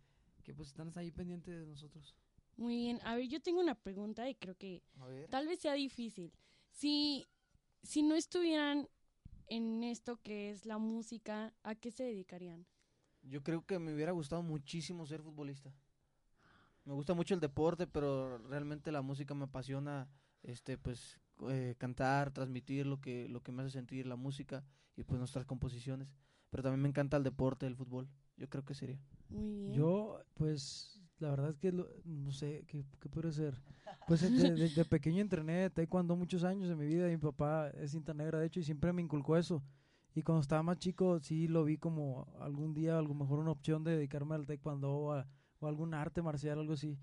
que 0.43 0.53
pues 0.53 0.69
están 0.69 0.91
ahí 0.95 1.11
pendientes 1.11 1.57
de 1.57 1.65
nosotros. 1.65 2.15
Muy 2.57 2.75
bien. 2.77 2.99
A 3.03 3.15
ver, 3.15 3.27
yo 3.27 3.41
tengo 3.41 3.59
una 3.59 3.75
pregunta 3.75 4.29
y 4.29 4.35
creo 4.35 4.55
que 4.55 4.83
tal 5.29 5.47
vez 5.47 5.59
sea 5.59 5.73
difícil. 5.73 6.31
Si, 6.69 7.25
si 7.81 8.03
no 8.03 8.15
estuvieran 8.15 8.87
en 9.47 9.83
esto 9.83 10.17
que 10.17 10.51
es 10.51 10.65
la 10.65 10.77
música, 10.77 11.53
¿a 11.63 11.75
qué 11.75 11.91
se 11.91 12.03
dedicarían? 12.03 12.65
Yo 13.23 13.41
creo 13.41 13.65
que 13.65 13.79
me 13.79 13.93
hubiera 13.93 14.11
gustado 14.11 14.43
muchísimo 14.43 15.05
ser 15.05 15.21
futbolista. 15.21 15.73
Me 16.85 16.93
gusta 16.93 17.13
mucho 17.13 17.33
el 17.33 17.39
deporte, 17.39 17.87
pero 17.87 18.37
realmente 18.37 18.91
la 18.91 19.01
música 19.01 19.33
me 19.33 19.45
apasiona, 19.45 20.09
este, 20.41 20.77
pues, 20.77 21.19
eh, 21.49 21.75
cantar, 21.77 22.31
transmitir 22.31 22.85
lo 22.85 22.99
que, 22.99 23.29
lo 23.29 23.41
que 23.41 23.51
me 23.51 23.63
hace 23.63 23.71
sentir 23.71 24.05
la 24.05 24.17
música 24.17 24.65
y 24.95 25.03
pues 25.03 25.17
nuestras 25.17 25.45
composiciones. 25.45 26.09
Pero 26.49 26.63
también 26.63 26.81
me 26.81 26.89
encanta 26.89 27.17
el 27.17 27.23
deporte, 27.23 27.65
el 27.65 27.75
fútbol. 27.75 28.09
Yo 28.35 28.49
creo 28.49 28.65
que 28.65 28.75
sería. 28.75 28.99
Muy 29.33 29.51
bien. 29.53 29.73
Yo, 29.73 30.19
pues, 30.35 31.01
la 31.19 31.29
verdad 31.31 31.49
es 31.51 31.57
que 31.57 31.71
lo- 31.71 31.87
no 32.05 32.31
sé 32.31 32.63
qué, 32.67 32.85
qué 32.99 33.09
puede 33.09 33.31
ser. 33.31 33.61
Pues 34.07 34.21
de, 34.21 34.57
de- 34.57 34.69
de 34.69 34.85
pequeño 34.85 35.21
entrené 35.21 35.69
taekwondo 35.69 36.15
muchos 36.15 36.43
años 36.43 36.67
de 36.69 36.75
mi 36.75 36.85
vida 36.85 37.07
y 37.07 37.11
mi 37.11 37.17
papá 37.17 37.69
es 37.69 37.91
cinta 37.91 38.13
negra, 38.13 38.39
de 38.39 38.45
hecho, 38.47 38.59
y 38.59 38.63
siempre 38.63 38.91
me 38.93 39.01
inculcó 39.01 39.37
eso. 39.37 39.63
Y 40.15 40.21
cuando 40.21 40.41
estaba 40.41 40.61
más 40.61 40.77
chico, 40.77 41.19
sí 41.19 41.47
lo 41.47 41.63
vi 41.63 41.77
como 41.77 42.27
algún 42.39 42.73
día, 42.73 42.97
a 42.99 43.01
lo 43.01 43.13
mejor 43.13 43.39
una 43.39 43.51
opción 43.51 43.83
de 43.83 43.95
dedicarme 43.95 44.35
al 44.35 44.45
taekwondo 44.45 44.91
o, 44.91 45.11
a, 45.13 45.25
o 45.59 45.67
algún 45.67 45.93
arte 45.93 46.21
marcial, 46.21 46.59
algo 46.59 46.73
así. 46.73 46.97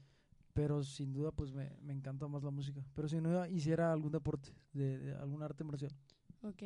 Pero 0.52 0.82
sin 0.84 1.12
duda, 1.12 1.32
pues 1.32 1.52
me, 1.52 1.70
me 1.80 1.92
encanta 1.92 2.28
más 2.28 2.42
la 2.42 2.50
música. 2.50 2.84
Pero 2.94 3.08
si 3.08 3.20
no 3.20 3.46
hiciera 3.46 3.92
algún 3.92 4.12
deporte, 4.12 4.50
de, 4.72 4.99
de 4.99 5.14
algún 5.16 5.42
arte 5.42 5.64
marcial. 5.64 5.92
Ok. 6.42 6.62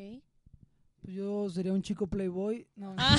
Pues 1.04 1.16
yo 1.16 1.50
sería 1.50 1.72
un 1.74 1.82
chico 1.82 2.06
playboy. 2.06 2.66
No, 2.76 2.94
Ah, 2.96 3.16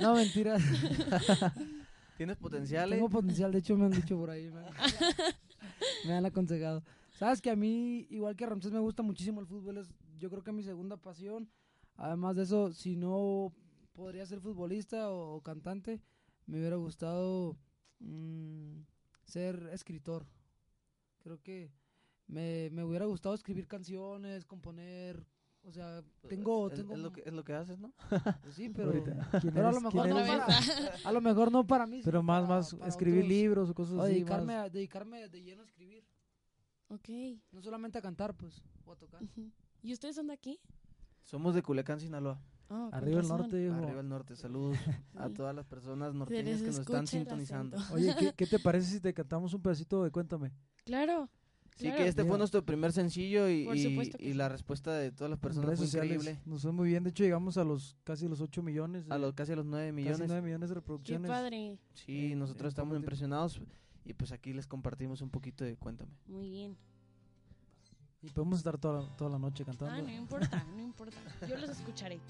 no 0.00 0.14
mentira. 0.14 0.58
¿Tienes 2.18 2.36
potencial? 2.36 2.92
eh? 2.92 2.96
Tengo 2.96 3.08
potencial, 3.08 3.50
de 3.50 3.58
hecho 3.60 3.76
me 3.78 3.86
han 3.86 3.92
dicho 3.92 4.16
por 4.18 4.28
ahí. 4.28 4.50
Me, 4.50 4.60
me 6.06 6.12
han 6.12 6.26
aconsejado. 6.26 6.82
Sabes 7.18 7.40
que 7.40 7.50
a 7.50 7.56
mí, 7.56 8.06
igual 8.10 8.36
que 8.36 8.44
a 8.44 8.48
Ramsés, 8.48 8.72
me 8.72 8.78
gusta 8.78 9.02
muchísimo 9.02 9.40
el 9.40 9.46
fútbol. 9.46 9.78
Es, 9.78 9.88
yo 10.18 10.28
creo 10.28 10.42
que 10.42 10.50
es 10.50 10.56
mi 10.56 10.62
segunda 10.62 10.98
pasión. 10.98 11.50
Además 11.96 12.36
de 12.36 12.42
eso, 12.42 12.72
si 12.72 12.94
no 12.96 13.52
podría 13.92 14.26
ser 14.26 14.40
futbolista 14.40 15.10
o, 15.10 15.36
o 15.36 15.40
cantante, 15.42 16.02
me 16.46 16.58
hubiera 16.58 16.76
gustado 16.76 17.56
mm, 18.00 18.80
ser 19.24 19.70
escritor. 19.72 20.26
Creo 21.20 21.40
que 21.42 21.70
me, 22.26 22.68
me 22.70 22.84
hubiera 22.84 23.06
gustado 23.06 23.34
escribir 23.34 23.66
canciones, 23.66 24.44
componer. 24.44 25.26
O 25.62 25.70
sea, 25.72 26.02
tengo... 26.28 26.68
es, 26.68 26.74
tengo 26.74 26.94
es 26.94 26.98
lo 27.00 27.12
que, 27.12 27.22
es 27.24 27.32
lo 27.32 27.44
que 27.44 27.52
haces, 27.52 27.78
¿no? 27.78 27.92
pues 28.42 28.54
sí, 28.54 28.70
pero, 28.70 28.88
Ahorita, 28.88 29.28
¿quién 29.40 29.52
pero 29.54 29.68
a 29.68 29.72
lo 29.72 29.80
mejor 29.80 30.02
¿Quién 30.04 30.14
no 30.16 30.26
para, 30.26 30.46
a 31.04 31.12
lo 31.12 31.20
mejor 31.20 31.52
no 31.52 31.66
para 31.66 31.86
mí. 31.86 32.00
Pero 32.04 32.22
más, 32.22 32.42
para- 32.42 32.54
más 32.56 32.74
para 32.74 32.88
escribir 32.88 33.20
otros. 33.20 33.28
libros 33.28 33.70
o 33.70 33.74
cosas 33.74 33.94
O 33.94 34.02
así. 34.02 34.12
dedicarme, 34.14 34.54
más- 34.56 34.66
a, 34.66 34.68
dedicarme 34.70 35.28
de 35.28 35.42
lleno 35.42 35.62
a 35.62 35.64
escribir. 35.66 36.04
ok. 36.88 37.08
No 37.52 37.60
solamente 37.60 37.98
a 37.98 38.02
cantar, 38.02 38.34
pues, 38.34 38.62
o 38.84 38.92
a 38.92 38.96
tocar. 38.96 39.20
¿Y 39.82 39.92
ustedes 39.92 40.16
son 40.16 40.28
de 40.28 40.32
aquí? 40.34 40.58
Somos 41.22 41.54
de 41.54 41.62
Culiacán, 41.62 42.00
Sinaloa. 42.00 42.40
Ah, 42.70 42.88
Arriba 42.92 43.20
el 43.20 43.28
norte, 43.28 43.62
hijo. 43.64 43.74
Arriba 43.74 44.00
el 44.00 44.08
norte. 44.08 44.36
Saludos 44.36 44.78
a 45.16 45.28
todas 45.28 45.54
las 45.54 45.66
personas 45.66 46.14
norteñas 46.14 46.60
que 46.60 46.68
nos 46.68 46.78
están 46.78 47.06
sintonizando. 47.06 47.76
Oye, 47.92 48.14
¿qué, 48.18 48.32
qué 48.32 48.46
te 48.46 48.58
parece 48.60 48.90
si 48.92 49.00
te 49.00 49.12
cantamos 49.12 49.52
un 49.54 49.60
pedacito 49.60 50.02
de 50.04 50.10
Cuéntame? 50.10 50.52
Claro. 50.84 51.28
Sí, 51.80 51.86
Claro. 51.86 51.96
que 52.02 52.08
este 52.08 52.22
Mira. 52.22 52.30
fue 52.32 52.38
nuestro 52.38 52.62
primer 52.62 52.92
sencillo 52.92 53.48
y, 53.48 53.64
la 54.34 54.50
respuesta 54.50 54.92
de 54.92 55.12
todas 55.12 55.30
las 55.30 55.38
personas 55.38 55.78
fue 55.78 55.86
increíble. 55.86 56.38
Nos 56.44 56.60
fue 56.60 56.72
muy 56.72 56.88
bien. 56.90 57.02
De 57.04 57.08
hecho, 57.10 57.24
llegamos 57.24 57.56
a 57.56 57.64
los 57.64 57.96
casi 58.04 58.28
los 58.28 58.42
8 58.42 58.62
millones. 58.62 59.06
A 59.10 59.16
los 59.16 59.32
casi 59.32 59.52
a 59.52 59.56
los 59.56 59.64
9 59.64 59.86
casi 59.86 59.96
millones. 59.96 60.28
9 60.28 60.42
millones 60.42 60.68
de 60.68 60.74
Qué 60.74 60.80
reproducciones. 60.80 61.30
padre. 61.30 61.78
Sí, 61.94 62.34
nosotros 62.34 62.64
en 62.66 62.68
estamos 62.68 62.96
impresionados 62.98 63.62
y 64.04 64.12
pues 64.12 64.30
aquí 64.30 64.52
les 64.52 64.66
compartimos 64.66 65.22
un 65.22 65.30
poquito 65.30 65.64
de 65.64 65.76
Cuéntame. 65.76 66.12
Muy 66.26 66.50
bien. 66.50 66.76
Y 68.22 68.28
podemos 68.28 68.58
estar 68.58 68.76
toda 68.76 69.00
la, 69.02 69.16
toda 69.16 69.30
la 69.30 69.38
noche 69.38 69.64
cantando. 69.64 69.94
Ah, 69.94 70.02
no 70.02 70.12
importa, 70.14 70.62
no 70.76 70.82
importa. 70.82 71.16
Yo 71.48 71.56
los 71.56 71.70
escucharé. 71.70 72.20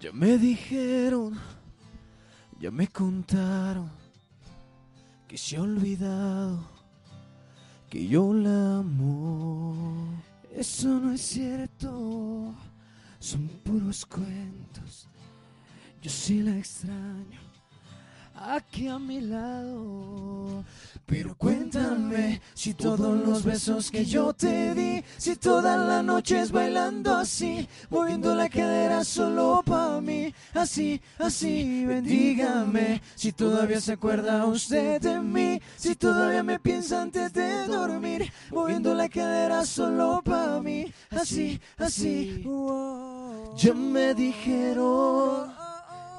Ya 0.00 0.12
me 0.12 0.38
dijeron, 0.38 1.36
ya 2.60 2.70
me 2.70 2.88
contaron 2.88 3.90
que 5.26 5.38
se 5.38 5.56
ha 5.56 5.62
olvidado 5.62 6.58
que 7.88 8.06
yo 8.06 8.32
la 8.34 8.78
amo. 8.78 10.22
Eso 10.52 10.88
no 11.00 11.12
es 11.12 11.20
cierto, 11.20 12.54
son 13.18 13.48
puros 13.64 14.04
cuentos. 14.04 15.08
Yo 16.02 16.10
sí 16.10 16.42
la 16.42 16.56
extraño 16.56 17.47
aquí 18.40 18.88
a 18.88 18.98
mi 18.98 19.20
lado. 19.20 20.64
Pero 21.06 21.34
cuéntame 21.36 22.40
si 22.52 22.74
todos 22.74 23.18
los 23.26 23.42
besos 23.42 23.90
que 23.90 24.04
yo 24.04 24.34
te 24.34 24.74
di, 24.74 25.02
si 25.16 25.36
todas 25.36 25.78
las 25.88 26.04
noches 26.04 26.52
bailando 26.52 27.16
así, 27.16 27.66
moviendo 27.88 28.34
la 28.34 28.48
cadera 28.48 29.02
solo 29.04 29.62
para 29.64 30.02
mí, 30.02 30.34
así, 30.52 31.00
así, 31.18 31.86
bendígame. 31.86 33.00
Si 33.14 33.32
todavía 33.32 33.80
se 33.80 33.92
acuerda 33.92 34.44
usted 34.44 35.00
de 35.00 35.18
mí, 35.18 35.60
si 35.76 35.96
todavía 35.96 36.42
me 36.42 36.58
piensa 36.60 37.00
antes 37.00 37.32
de 37.32 37.66
dormir, 37.66 38.30
moviendo 38.50 38.94
la 38.94 39.08
cadera 39.08 39.64
solo 39.64 40.20
para 40.22 40.60
mí, 40.60 40.92
así, 41.10 41.58
así. 41.78 42.44
Ya 43.56 43.72
me 43.72 44.12
dijeron 44.12 45.54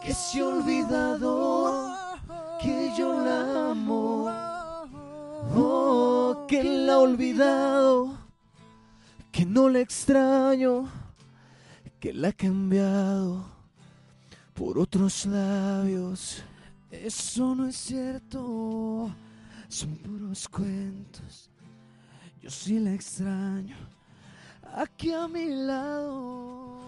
que 0.04 0.14
se 0.16 0.40
ha 0.40 0.48
olvidado 0.48 1.89
que 2.62 2.92
yo 2.98 3.14
la 3.24 3.72
amo. 3.72 4.28
Oh, 5.56 6.46
que 6.48 6.64
la 6.64 6.94
ha 6.94 7.00
olvidado, 7.00 8.18
que 9.32 9.46
no 9.46 9.70
la 9.70 9.80
extraño, 9.80 10.88
que 12.00 12.14
la 12.14 12.30
ha 12.30 12.34
cambiado 12.34 13.46
por 14.54 14.78
otros 14.78 15.26
labios. 15.26 16.44
Eso 16.92 17.56
no 17.56 17.68
es 17.68 17.76
cierto, 17.78 19.10
son 19.68 19.96
puros 19.98 20.48
cuentos. 20.48 21.50
Yo 22.42 22.50
sí 22.50 22.80
la 22.80 22.94
extraño, 22.94 23.76
aquí 24.76 25.12
a 25.12 25.28
mi 25.28 25.46
lado. 25.46 26.80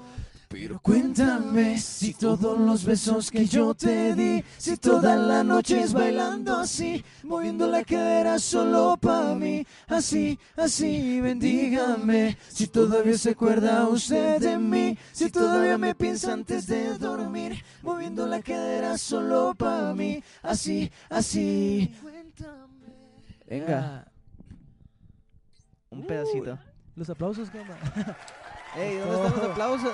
Pero 0.51 0.81
cuéntame 0.81 1.77
si 1.77 2.13
todos 2.13 2.59
los 2.59 2.83
besos 2.83 3.31
que 3.31 3.45
yo 3.45 3.73
te 3.73 4.13
di, 4.13 4.43
si 4.57 4.75
todas 4.75 5.17
las 5.17 5.45
noches 5.45 5.93
bailando 5.93 6.57
así, 6.57 7.05
moviendo 7.23 7.67
la 7.67 7.85
cadera 7.85 8.37
solo 8.37 8.97
para 8.99 9.33
mí, 9.33 9.65
así, 9.87 10.37
así, 10.57 11.21
bendígame. 11.21 12.37
Si 12.49 12.67
todavía 12.67 13.17
se 13.17 13.29
acuerda 13.29 13.87
usted 13.87 14.41
de 14.41 14.57
mí, 14.57 14.97
si 15.13 15.31
todavía 15.31 15.77
me 15.77 15.95
piensa 15.95 16.33
antes 16.33 16.67
de 16.67 16.97
dormir, 16.97 17.63
moviendo 17.81 18.27
la 18.27 18.41
cadera 18.41 18.97
solo 18.97 19.55
para 19.55 19.93
mí, 19.93 20.21
así, 20.43 20.91
así. 21.09 21.95
Venga, 23.47 24.05
un 25.89 26.05
pedacito. 26.05 26.59
Los 26.93 27.09
aplausos. 27.09 27.49
Ey, 28.75 28.97
¿dónde 28.97 29.15
están 29.15 29.41
los 29.41 29.49
aplausos? 29.51 29.93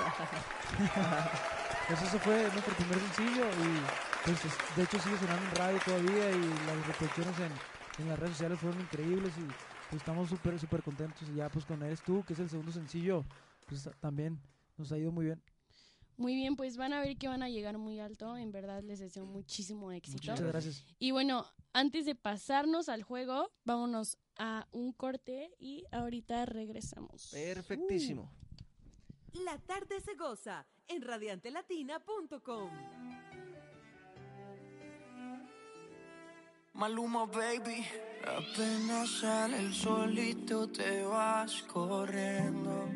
Pues 1.88 2.02
eso 2.02 2.18
fue 2.20 2.42
nuestro 2.52 2.74
primer 2.76 2.98
sencillo 3.00 3.44
y 3.50 4.24
pues 4.24 4.44
es- 4.44 4.76
de 4.76 4.82
hecho 4.84 4.98
sigue 5.00 5.18
sonando 5.18 5.44
en 5.48 5.56
radio 5.56 5.78
todavía 5.84 6.30
y 6.30 6.40
las 6.66 6.86
reproducciones 6.86 7.34
en, 7.40 8.02
en 8.02 8.08
las 8.08 8.18
redes 8.18 8.32
sociales 8.34 8.58
fueron 8.60 8.80
increíbles 8.80 9.32
y 9.38 9.42
pues 9.90 10.02
estamos 10.02 10.28
súper 10.28 10.58
súper 10.60 10.82
contentos 10.82 11.22
y 11.28 11.34
ya 11.36 11.48
pues 11.48 11.64
con 11.64 11.82
Eres 11.82 12.02
Tú, 12.02 12.22
que 12.24 12.34
es 12.34 12.38
el 12.38 12.48
segundo 12.50 12.72
sencillo, 12.72 13.24
pues 13.66 13.88
también 14.00 14.38
nos 14.76 14.92
ha 14.92 14.98
ido 14.98 15.10
muy 15.10 15.24
bien. 15.26 15.42
Muy 16.16 16.34
bien, 16.34 16.56
pues 16.56 16.76
van 16.76 16.92
a 16.92 17.00
ver 17.00 17.16
que 17.16 17.28
van 17.28 17.44
a 17.44 17.48
llegar 17.48 17.78
muy 17.78 18.00
alto. 18.00 18.36
En 18.36 18.50
verdad 18.50 18.82
les 18.82 18.98
deseo 18.98 19.24
muchísimo 19.24 19.92
éxito. 19.92 20.32
Muchas 20.32 20.46
gracias. 20.46 20.84
Y 20.98 21.12
bueno, 21.12 21.46
antes 21.72 22.06
de 22.06 22.16
pasarnos 22.16 22.88
al 22.88 23.04
juego, 23.04 23.52
vámonos 23.64 24.18
a 24.36 24.66
un 24.72 24.92
corte 24.92 25.52
y 25.60 25.84
ahorita 25.92 26.44
regresamos. 26.44 27.28
Perfectísimo. 27.30 28.28
La 29.32 29.58
tarde 29.58 30.00
se 30.00 30.14
goza 30.14 30.66
en 30.88 31.02
radiantelatina.com. 31.02 32.70
Maluma, 36.74 37.26
baby. 37.26 37.84
Apenas 38.24 39.10
sale 39.20 39.58
el 39.58 39.74
solito 39.74 40.68
te 40.68 41.02
vas 41.02 41.62
corriendo. 41.62 42.88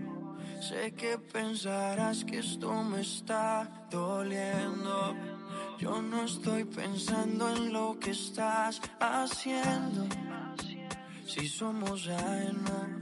Sé 0.60 0.92
que 0.94 1.18
pensarás 1.18 2.24
que 2.24 2.38
esto 2.38 2.72
me 2.84 3.00
está 3.00 3.88
doliendo. 3.90 5.16
Yo 5.78 6.00
no 6.00 6.22
estoy 6.24 6.64
pensando 6.64 7.48
en 7.50 7.72
lo 7.72 7.98
que 7.98 8.12
estás 8.12 8.80
haciendo. 9.00 10.06
Si 11.26 11.48
somos 11.48 12.06
ajenos 12.08 13.01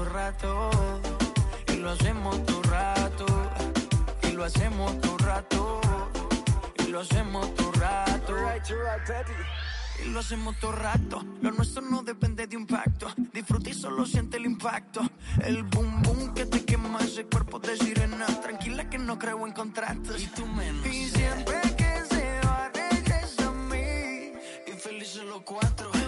todo 0.00 0.12
rato. 0.14 0.70
Y 1.68 1.76
lo 1.76 1.90
hacemos 1.90 2.46
todo 2.46 2.62
rato. 2.62 3.26
Y 4.22 4.32
lo 4.32 4.44
hacemos 4.44 5.00
todo 5.00 5.18
rato. 5.18 5.80
Y 6.78 6.90
lo 6.90 7.00
hacemos 7.00 7.54
todo 7.54 7.72
rato. 7.72 8.34
Y 10.02 10.08
lo 10.10 10.20
hacemos 10.20 10.58
todo 10.58 10.72
rato. 10.72 11.24
Lo 11.42 11.50
nuestro 11.50 11.82
no 11.82 12.02
depende 12.02 12.46
de 12.46 12.56
un 12.56 12.66
pacto. 12.66 13.12
Disfruta 13.32 13.70
y 13.70 13.74
solo 13.74 14.06
siente 14.06 14.38
el 14.38 14.46
impacto. 14.46 15.02
El 15.42 15.64
boom 15.64 16.02
boom 16.02 16.34
que 16.34 16.46
te 16.46 16.64
quema 16.64 17.00
ese 17.00 17.24
cuerpo 17.24 17.58
de 17.58 17.76
sirena. 17.76 18.26
Tranquila 18.26 18.88
que 18.88 18.98
no 18.98 19.18
creo 19.18 19.46
en 19.46 19.52
contratos. 19.52 20.20
Y 20.20 20.26
tú 20.28 20.46
menos. 20.46 20.86
Y 20.86 21.10
siempre 21.10 21.60
que 21.76 22.02
se 22.08 22.40
va, 22.46 22.70
regresa 22.72 23.48
a 23.48 23.52
mí. 23.52 24.32
Y 24.66 24.72
felices 24.78 25.24
los 25.24 25.42
cuatro. 25.42 25.99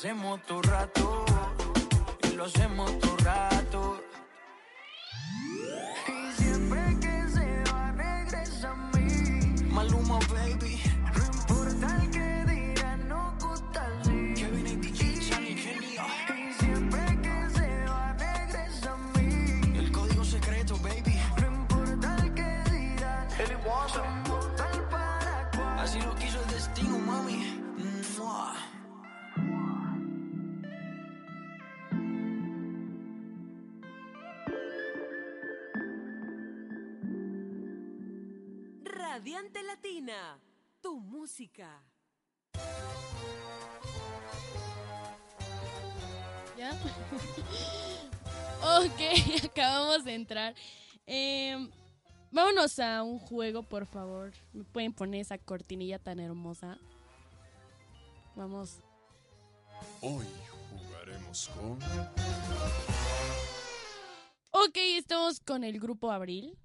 Hacemos 0.00 0.40
todo 0.46 0.62
rato. 0.62 1.26
Y 2.22 2.34
lo 2.34 2.44
hacemos 2.44 2.89
Radiante 39.20 39.62
Latina, 39.62 40.40
tu 40.80 40.98
música. 40.98 41.82
¿Ya? 46.56 46.70
ok, 48.78 49.44
acabamos 49.44 50.04
de 50.04 50.14
entrar. 50.14 50.54
Em, 51.04 51.70
vámonos 52.30 52.78
a 52.78 53.02
un 53.02 53.18
juego, 53.18 53.62
por 53.62 53.84
favor. 53.84 54.32
¿Me 54.54 54.64
pueden 54.64 54.94
poner 54.94 55.20
esa 55.20 55.36
cortinilla 55.36 55.98
tan 55.98 56.18
hermosa? 56.18 56.78
Vamos. 58.34 58.78
Hoy 60.00 60.24
jugaremos 60.70 61.48
con. 61.48 61.78
Ok, 64.52 64.78
estamos 64.96 65.40
con 65.40 65.62
el 65.62 65.78
grupo 65.78 66.10
Abril. 66.10 66.56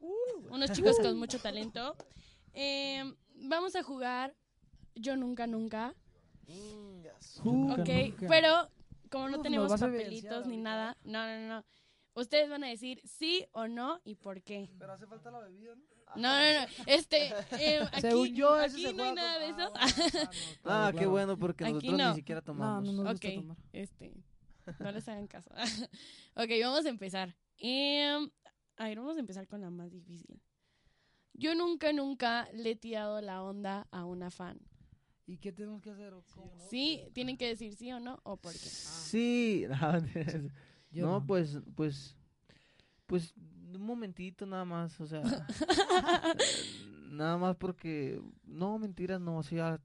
Unos 0.00 0.72
chicos 0.72 0.96
con 1.00 1.18
mucho 1.18 1.38
talento. 1.38 1.94
Em, 2.52 3.14
vamos 3.34 3.76
a 3.76 3.82
jugar 3.82 4.34
Yo 4.94 5.16
Nunca 5.16 5.46
Nunca. 5.46 5.94
Nunca, 7.44 7.82
Ok, 7.82 7.88
nunca. 7.88 8.26
pero 8.28 8.68
como 9.10 9.28
no 9.28 9.36
Uf, 9.38 9.42
tenemos 9.42 9.80
papelitos 9.80 10.46
ni 10.46 10.56
nada, 10.56 10.96
no, 11.04 11.26
no, 11.26 11.48
no. 11.48 11.64
Ustedes 12.14 12.48
van 12.50 12.64
a 12.64 12.68
decir 12.68 13.00
sí 13.04 13.46
o 13.52 13.68
no 13.68 14.00
y 14.04 14.16
por 14.16 14.42
qué. 14.42 14.68
Pero 14.78 14.92
hace 14.92 15.06
falta 15.06 15.30
la 15.30 15.38
bebida, 15.40 15.74
¿no? 15.76 15.84
No, 16.16 16.22
no, 16.36 16.60
no. 16.60 16.66
Este, 16.86 17.28
em, 17.52 17.84
aquí, 17.92 18.00
Según 18.00 18.34
yo, 18.34 18.54
aquí 18.54 18.82
se 18.82 18.92
no 18.92 19.04
hay 19.04 19.14
nada 19.14 19.38
de 19.38 19.48
eso. 19.50 19.72
Ah, 19.76 19.86
ah, 19.86 20.10
no, 20.10 20.20
Ah, 20.24 20.30
claro, 20.64 20.86
qué 20.92 20.96
claro. 20.98 21.10
bueno, 21.10 21.38
porque 21.38 21.64
Aquí 21.64 21.72
nosotros 21.74 21.98
no. 21.98 22.08
ni 22.10 22.14
siquiera 22.16 22.42
tomamos. 22.42 22.84
No, 22.84 22.92
no 22.92 23.02
nos 23.04 23.14
ok, 23.14 23.22
gusta 23.24 23.40
tomar. 23.40 23.56
este, 23.72 24.12
no 24.80 24.90
les 24.92 25.08
hagan 25.08 25.26
caso. 25.28 25.50
ok, 26.34 26.50
vamos 26.62 26.84
a 26.84 26.88
empezar. 26.88 27.36
Em, 27.58 28.28
a 28.80 28.88
ver, 28.88 28.98
vamos 28.98 29.18
a 29.18 29.20
empezar 29.20 29.46
con 29.46 29.60
la 29.60 29.68
más 29.68 29.90
difícil. 29.90 30.40
Yo 31.34 31.54
nunca, 31.54 31.92
nunca 31.92 32.48
le 32.54 32.70
he 32.70 32.76
tirado 32.76 33.20
la 33.20 33.42
onda 33.42 33.86
a 33.90 34.06
una 34.06 34.30
fan. 34.30 34.58
¿Y 35.26 35.36
qué 35.36 35.52
tenemos 35.52 35.82
que 35.82 35.90
hacer? 35.90 36.14
o 36.14 36.24
cómo? 36.34 36.50
Sí, 36.70 37.02
tienen 37.12 37.36
que 37.36 37.46
decir 37.46 37.74
sí 37.74 37.92
o 37.92 38.00
no 38.00 38.20
o 38.22 38.38
por 38.38 38.52
qué. 38.54 38.58
Sí, 38.58 39.66
no, 39.68 39.98
Yo 40.92 41.06
no, 41.06 41.26
pues, 41.26 41.58
pues, 41.76 42.16
pues, 43.04 43.34
un 43.36 43.82
momentito 43.82 44.46
nada 44.46 44.64
más, 44.64 44.98
o 44.98 45.06
sea, 45.06 45.22
nada 47.10 47.36
más 47.36 47.56
porque, 47.56 48.18
no, 48.44 48.78
mentiras, 48.78 49.20
no, 49.20 49.36
o 49.36 49.42
sea, 49.42 49.78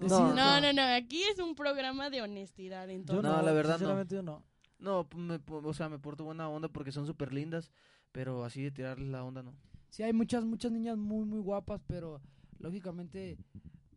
No, 0.00 0.32
no, 0.32 0.60
no, 0.62 0.72
no, 0.72 0.82
aquí 0.94 1.22
es 1.24 1.38
un 1.40 1.54
programa 1.54 2.08
de 2.08 2.22
honestidad, 2.22 2.88
Yo 2.88 2.94
entonces. 2.94 3.22
No, 3.22 3.42
la 3.42 3.52
verdad 3.52 3.74
no. 3.74 3.78
sinceramente 3.78 4.14
yo 4.14 4.22
no. 4.22 4.42
No, 4.78 5.08
pues, 5.08 5.22
me, 5.22 5.40
o 5.48 5.74
sea, 5.74 5.88
me 5.88 5.98
porto 5.98 6.24
buena 6.24 6.48
onda 6.48 6.68
porque 6.68 6.92
son 6.92 7.06
súper 7.06 7.32
lindas, 7.32 7.70
pero 8.12 8.44
así 8.44 8.62
de 8.62 8.70
tirarles 8.70 9.08
la 9.08 9.24
onda, 9.24 9.42
no. 9.42 9.54
Sí, 9.90 10.02
hay 10.02 10.12
muchas, 10.12 10.44
muchas 10.44 10.72
niñas 10.72 10.96
muy, 10.98 11.24
muy 11.24 11.40
guapas, 11.40 11.80
pero 11.86 12.20
lógicamente, 12.58 13.38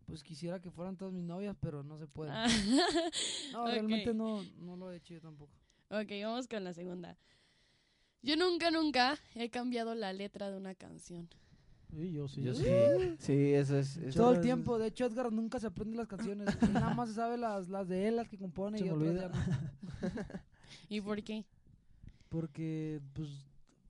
pues 0.06 0.22
quisiera 0.22 0.60
que 0.60 0.70
fueran 0.70 0.96
todas 0.96 1.12
mis 1.12 1.24
novias, 1.24 1.56
pero 1.60 1.82
no 1.82 1.98
se 1.98 2.06
puede. 2.06 2.30
Ah, 2.32 2.46
No, 3.52 3.66
realmente 3.66 4.14
no, 4.14 4.42
no 4.60 4.76
lo 4.76 4.90
he 4.92 4.96
hecho 4.96 5.14
yo 5.14 5.20
tampoco. 5.20 5.52
ok, 5.90 6.08
vamos 6.22 6.46
con 6.48 6.64
la 6.64 6.72
segunda. 6.72 7.16
Yo 8.22 8.36
nunca, 8.36 8.70
nunca 8.70 9.18
he 9.34 9.48
cambiado 9.50 9.94
la 9.94 10.12
letra 10.12 10.50
de 10.50 10.56
una 10.56 10.74
canción. 10.74 11.28
Sí, 11.90 12.12
yo 12.12 12.28
sí. 12.28 12.42
Yo 12.42 12.54
sí, 12.54 12.64
sí, 13.18 13.52
eso 13.54 13.76
es, 13.78 13.96
eso- 13.96 14.20
Todo 14.22 14.32
el 14.34 14.40
tiempo, 14.40 14.78
de 14.78 14.86
hecho 14.88 15.06
Edgar 15.06 15.32
nunca 15.32 15.58
se 15.58 15.66
aprende 15.66 15.96
las 15.96 16.06
canciones, 16.06 16.46
nada 16.70 16.94
más 16.94 17.08
se 17.08 17.14
sabe 17.16 17.36
las, 17.36 17.68
las 17.68 17.88
de 17.88 18.06
él, 18.08 18.16
las 18.16 18.28
que 18.28 18.38
compone 18.38 18.78
Se 18.78 18.84
y 18.86 18.90
otras 18.90 19.08
olvida. 19.10 19.22
ya 19.22 19.28
no. 19.28 20.40
¿Y 20.88 21.00
por 21.00 21.22
qué? 21.22 21.44
Porque, 22.28 23.00
pues, 23.12 23.28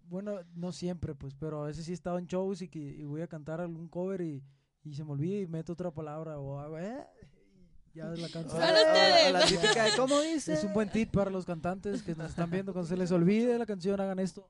bueno, 0.08 0.40
no 0.54 0.72
siempre, 0.72 1.14
pues, 1.14 1.34
pero 1.34 1.62
a 1.62 1.66
veces 1.66 1.84
sí 1.84 1.90
he 1.92 1.94
estado 1.94 2.18
en 2.18 2.26
shows 2.26 2.62
y, 2.62 2.68
que, 2.68 2.78
y 2.80 3.04
voy 3.04 3.20
a 3.22 3.26
cantar 3.28 3.60
algún 3.60 3.88
cover 3.88 4.20
y, 4.22 4.42
y 4.84 4.94
se 4.94 5.04
me 5.04 5.12
olvida 5.12 5.38
y 5.40 5.46
meto 5.46 5.72
otra 5.74 5.90
palabra 5.90 6.38
o 6.38 6.58
hago, 6.58 6.78
¿eh? 6.78 7.06
Ya 7.92 8.06
la 8.06 9.46
típica 9.46 9.84
de, 9.84 9.90
¿cómo 9.96 10.20
dice? 10.20 10.52
Es 10.52 10.62
un 10.64 10.72
buen 10.72 10.88
tip 10.90 11.10
para 11.10 11.28
los 11.30 11.44
cantantes 11.44 12.02
que 12.02 12.14
nos 12.14 12.30
están 12.30 12.48
viendo. 12.50 12.72
Cuando 12.72 12.88
se 12.88 12.96
les 12.96 13.10
olvide 13.10 13.58
la 13.58 13.66
canción, 13.66 14.00
hagan 14.00 14.20
esto. 14.20 14.48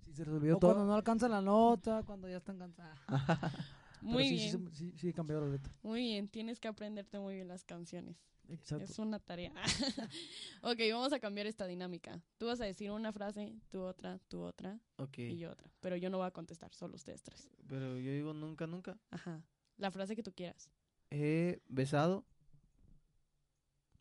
Si 0.00 0.12
se 0.14 0.24
les 0.24 0.32
olvidó 0.34 0.56
O 0.56 0.60
cuando 0.60 0.78
todo. 0.80 0.86
no 0.86 0.94
alcanzan 0.94 1.30
la 1.32 1.42
nota, 1.42 2.02
cuando 2.04 2.26
ya 2.28 2.38
están 2.38 2.58
cansados. 2.58 2.98
Muy 4.00 4.24
sí, 4.28 4.34
bien, 4.34 4.50
Sí, 4.72 4.90
sí, 4.90 4.92
sí, 4.98 5.08
he 5.08 5.12
cambiado 5.12 5.44
la 5.46 5.52
letra. 5.52 5.72
muy 5.82 6.00
bien. 6.00 6.28
Tienes 6.28 6.60
que 6.60 6.68
aprenderte 6.68 7.18
muy 7.18 7.36
bien 7.36 7.48
las 7.48 7.64
canciones. 7.64 8.16
Exacto. 8.48 8.84
Es 8.84 8.98
una 8.98 9.18
tarea. 9.18 9.52
ok, 10.62 10.78
vamos 10.92 11.12
a 11.12 11.18
cambiar 11.20 11.46
esta 11.46 11.66
dinámica. 11.66 12.22
Tú 12.38 12.46
vas 12.46 12.60
a 12.60 12.64
decir 12.64 12.90
una 12.90 13.12
frase, 13.12 13.54
tú 13.70 13.82
otra, 13.82 14.18
tú 14.28 14.42
otra 14.42 14.78
Ok, 14.96 15.18
y 15.18 15.38
yo 15.38 15.50
otra. 15.50 15.70
Pero 15.80 15.96
yo 15.96 16.10
no 16.10 16.18
voy 16.18 16.26
a 16.26 16.30
contestar, 16.30 16.74
solo 16.74 16.94
ustedes 16.96 17.22
tres. 17.22 17.50
pero 17.68 17.98
yo 17.98 18.12
digo 18.12 18.32
nunca, 18.34 18.66
nunca. 18.66 18.98
Ajá. 19.10 19.42
La 19.76 19.90
frase 19.90 20.14
que 20.14 20.22
tú 20.22 20.32
quieras. 20.32 20.70
He 21.10 21.60
besado, 21.68 22.24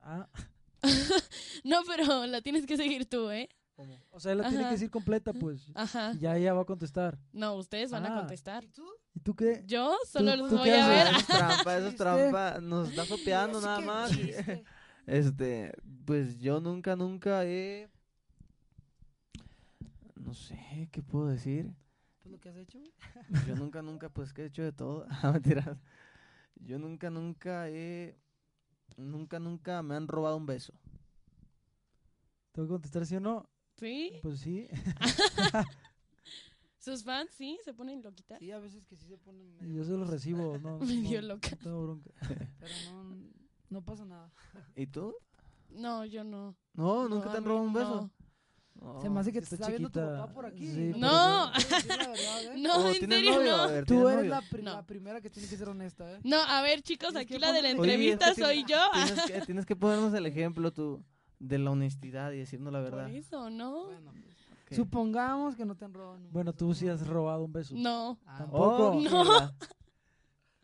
Ah, 0.02 0.30
no, 1.64 1.82
pero 1.88 2.26
la 2.28 2.42
tienes 2.42 2.66
que 2.66 2.76
seguir 2.76 3.06
tú, 3.06 3.30
¿eh? 3.32 3.50
O 4.12 4.20
sea, 4.20 4.32
él 4.34 4.38
la 4.40 4.50
tiene 4.50 4.64
que 4.66 4.72
decir 4.72 4.90
completa, 4.92 5.34
pues. 5.34 5.68
Ajá. 5.74 6.12
Y 6.14 6.20
ya 6.20 6.36
ella 6.38 6.54
va 6.54 6.62
a 6.62 6.66
contestar. 6.66 7.18
No, 7.32 7.56
ustedes 7.56 7.92
van 7.92 8.06
a 8.06 8.16
Ah. 8.16 8.20
contestar. 8.20 8.64
¿Y 9.16 9.20
tú 9.20 9.36
qué? 9.36 9.64
Yo 9.66 9.96
solo 10.08 10.36
los 10.36 10.50
tú 10.50 10.58
voy 10.58 10.66
qué 10.66 10.76
a 10.80 10.88
ver. 10.88 11.08
Eso 11.08 11.18
es 11.20 11.28
trampa, 11.28 11.78
eso 11.78 11.88
es 11.88 11.96
trampa, 11.98 12.60
nos 12.62 12.90
está 12.90 13.06
sopeando 13.06 13.60
nada 13.62 13.80
más. 13.82 14.12
chiste. 14.12 14.64
Este, 15.06 15.74
pues 16.06 16.40
yo 16.40 16.62
nunca, 16.62 16.96
nunca 16.96 17.44
he... 17.44 17.90
No 20.16 20.34
sé, 20.34 20.88
¿qué 20.94 21.02
puedo 21.04 21.28
decir? 21.28 21.74
Lo 22.24 22.40
que 22.40 22.48
has 22.48 22.56
hecho. 22.56 22.80
Yo 23.46 23.56
nunca, 23.58 23.82
nunca, 23.82 24.08
pues 24.10 24.32
que 24.32 24.44
he 24.44 24.46
hecho 24.46 24.64
de 24.64 24.72
todo. 24.72 25.06
Ah, 25.10 25.34
mentiras. 25.34 25.78
Yo 26.56 26.80
nunca, 26.80 27.10
nunca 27.10 27.68
he... 27.70 28.18
Nunca, 28.96 29.40
nunca 29.40 29.84
me 29.84 29.96
han 29.96 30.08
robado 30.08 30.38
un 30.38 30.46
beso. 30.46 30.74
¿Tengo 32.54 32.70
que 32.70 32.72
contestar 32.72 33.06
sí 33.06 33.18
o 33.18 33.20
no? 33.20 33.50
¿Sí? 33.80 34.14
Pues 34.22 34.40
sí. 34.40 34.68
¿Sus 36.80 37.04
fans 37.04 37.30
sí 37.38 37.58
se 37.64 37.74
ponen 37.74 38.02
loquitas? 38.02 38.40
Sí, 38.40 38.52
a 38.52 38.60
veces 38.60 38.86
que 38.86 38.96
sí 38.98 39.08
se 39.08 39.18
ponen 39.18 39.48
Y 39.62 39.68
medio 39.68 39.76
yo 39.78 39.84
se 39.86 39.92
los 39.94 40.10
recibo. 40.10 40.58
No, 40.62 40.80
no, 40.80 40.86
Medio 40.86 41.22
no 41.22 41.28
loca. 41.30 41.50
tengo 41.56 41.82
bronca. 41.84 42.10
Pero 42.60 42.74
no, 42.92 43.16
no 43.70 43.82
pasa 43.86 44.06
nada. 44.06 44.32
¿Y 44.76 44.88
tú? 44.88 45.14
No, 45.70 46.06
yo 46.06 46.24
no. 46.24 46.56
No, 46.74 47.08
nunca 47.08 47.28
No, 47.28 47.32
te 47.32 47.38
han 47.38 47.46
robado 47.46 47.64
un 47.66 47.74
no. 47.74 47.80
beso. 47.80 48.12
No. 48.76 49.02
Se 49.02 49.10
me 49.10 49.20
hace 49.20 49.32
que 49.32 49.40
te 49.40 49.44
está 49.46 49.56
está 49.56 49.68
viendo 49.70 49.90
tu 49.90 50.00
chiquita. 50.00 50.18
papá 50.18 50.34
por 50.34 50.46
aquí. 50.48 50.68
Sí, 50.68 50.92
No. 50.98 51.52
Verdad, 51.88 52.44
¿eh? 52.44 52.54
No, 52.58 52.88
en 52.88 53.00
¿tienes 53.00 53.18
serio 53.20 53.36
novio? 53.38 53.58
no. 53.58 53.68
Ver, 53.70 53.86
Tú 53.86 53.94
¿tienes 53.96 54.14
eres 54.18 54.30
la, 54.30 54.42
pri- 54.42 54.62
No. 54.64 54.74
la 54.74 54.86
primera 54.86 55.22
que 55.22 55.30
tiene 55.30 55.48
que 55.48 55.56
ser 55.58 55.70
honesta, 55.70 56.12
¿eh? 56.12 56.20
No, 56.24 56.42
a 56.42 56.62
ver, 56.64 56.82
chicos, 56.82 57.16
aquí 57.16 57.38
la 57.40 57.54
de 57.54 57.62
la 57.62 57.70
Oye, 57.70 57.78
entrevista 57.78 58.30
es 58.32 58.36
que 58.36 58.42
soy 58.42 58.66
tienes- 58.66 58.72
yo. 58.72 59.06
Tienes 59.06 59.26
que, 59.26 59.42
tienes 59.46 59.66
que 59.66 59.76
ponernos 59.78 60.14
el 60.16 60.26
ejemplo 60.26 60.74
tú 60.74 61.02
de 61.48 61.58
la 61.60 61.72
honestidad 61.72 62.32
y 62.32 62.38
decirnos 62.40 62.72
la 62.74 62.80
verdad. 62.80 63.06
Por 63.08 63.16
eso, 63.16 63.50
¿no? 63.50 63.86
Bueno, 63.86 64.12
pues, 64.66 64.76
supongamos 64.78 65.56
que 65.56 65.66
no 65.66 65.76
te 65.76 65.86
han 65.86 65.94
robado. 65.94 66.20
Bueno, 66.32 66.52
beso. 66.52 66.66
tú 66.66 66.74
sí 66.74 66.88
has 66.88 67.06
robado 67.06 67.44
un 67.44 67.54
beso. 67.54 67.76
No. 67.78 68.18
Ah, 68.26 68.38
Tampoco. 68.40 68.92
Oh, 68.92 69.02
No. 69.02 69.52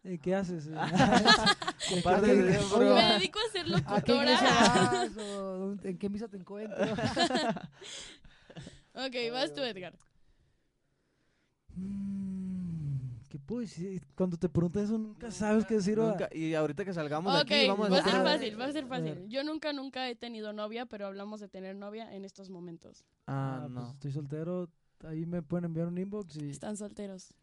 Eh, 0.06 0.18
¿Qué 0.18 0.34
haces? 0.34 0.68
¿Qué- 1.89 2.02
qué- 2.02 2.80
Me 2.80 3.13
dedico 3.13 3.39
a 3.39 3.52
ser 3.52 3.65
¿A 3.86 4.02
qué 4.02 4.13
locutora. 4.13 5.10
dónde- 5.15 5.89
¿En 5.89 5.98
qué 5.98 6.10
misa 6.10 6.28
te 6.30 6.38
encuentro? 6.38 6.78
ok, 8.94 9.15
vas 9.34 9.54
tú, 9.54 9.62
Edgar. 9.62 9.94
Mm, 11.76 12.18
¿Qué 13.50 13.54
puedo 13.56 13.62
decir? 13.62 14.06
Cuando 14.16 14.38
te 14.38 14.48
preguntan 14.48 14.84
eso, 14.84 14.98
nunca 15.00 15.32
sabes 15.32 15.66
qué 15.66 15.74
decir. 15.76 15.98
y 16.34 16.54
ahorita 16.54 16.86
que 16.86 16.94
salgamos 16.94 17.34
de 17.34 17.40
aquí, 17.40 17.68
vamos 17.68 17.88
a 17.88 17.90
va 17.90 17.98
a 17.98 18.04
ser 18.04 18.16
Ah, 18.16 18.24
fácil, 18.24 18.60
va 18.62 18.66
a 18.66 18.72
ser 18.72 18.86
fácil. 18.86 19.26
Yo 19.28 19.44
nunca, 19.44 19.74
nunca 19.74 20.08
he 20.08 20.16
tenido 20.16 20.54
novia, 20.54 20.86
pero 20.86 21.08
hablamos 21.08 21.40
de 21.40 21.48
tener 21.48 21.76
novia 21.76 22.14
en 22.16 22.26
estos 22.26 22.52
momentos. 22.52 23.04
Ah, 23.26 23.56
Ah, 23.56 23.60
pues 23.62 23.72
no. 23.74 23.90
estoy 23.92 24.12
soltero. 24.12 24.70
Ahí 25.04 25.26
me 25.26 25.42
pueden 25.42 25.66
enviar 25.66 25.88
un 25.88 25.98
inbox 25.98 26.36
y... 26.38 26.50
Están 26.52 26.78
solteros. 26.78 27.34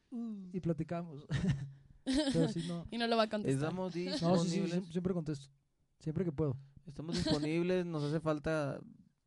y 0.53 0.61
platicamos. 0.61 1.27
Pero 2.05 2.49
sí, 2.51 2.65
no. 2.69 2.87
Y 2.93 2.99
no 2.99 3.09
lo 3.09 3.17
va 3.17 3.25
a 3.25 3.29
contestar. 3.29 3.65
Estamos 3.65 3.87
No, 3.87 3.91
sí, 3.93 4.05
sí, 4.05 4.61
disponibles. 4.61 4.85
siempre 4.93 5.13
contesto. 5.13 5.49
Siempre 5.99 6.25
que 6.25 6.31
puedo. 6.31 6.57
Estamos 6.87 7.17
disponibles, 7.17 7.85
nos 7.85 8.05
hace 8.05 8.21
falta 8.21 8.79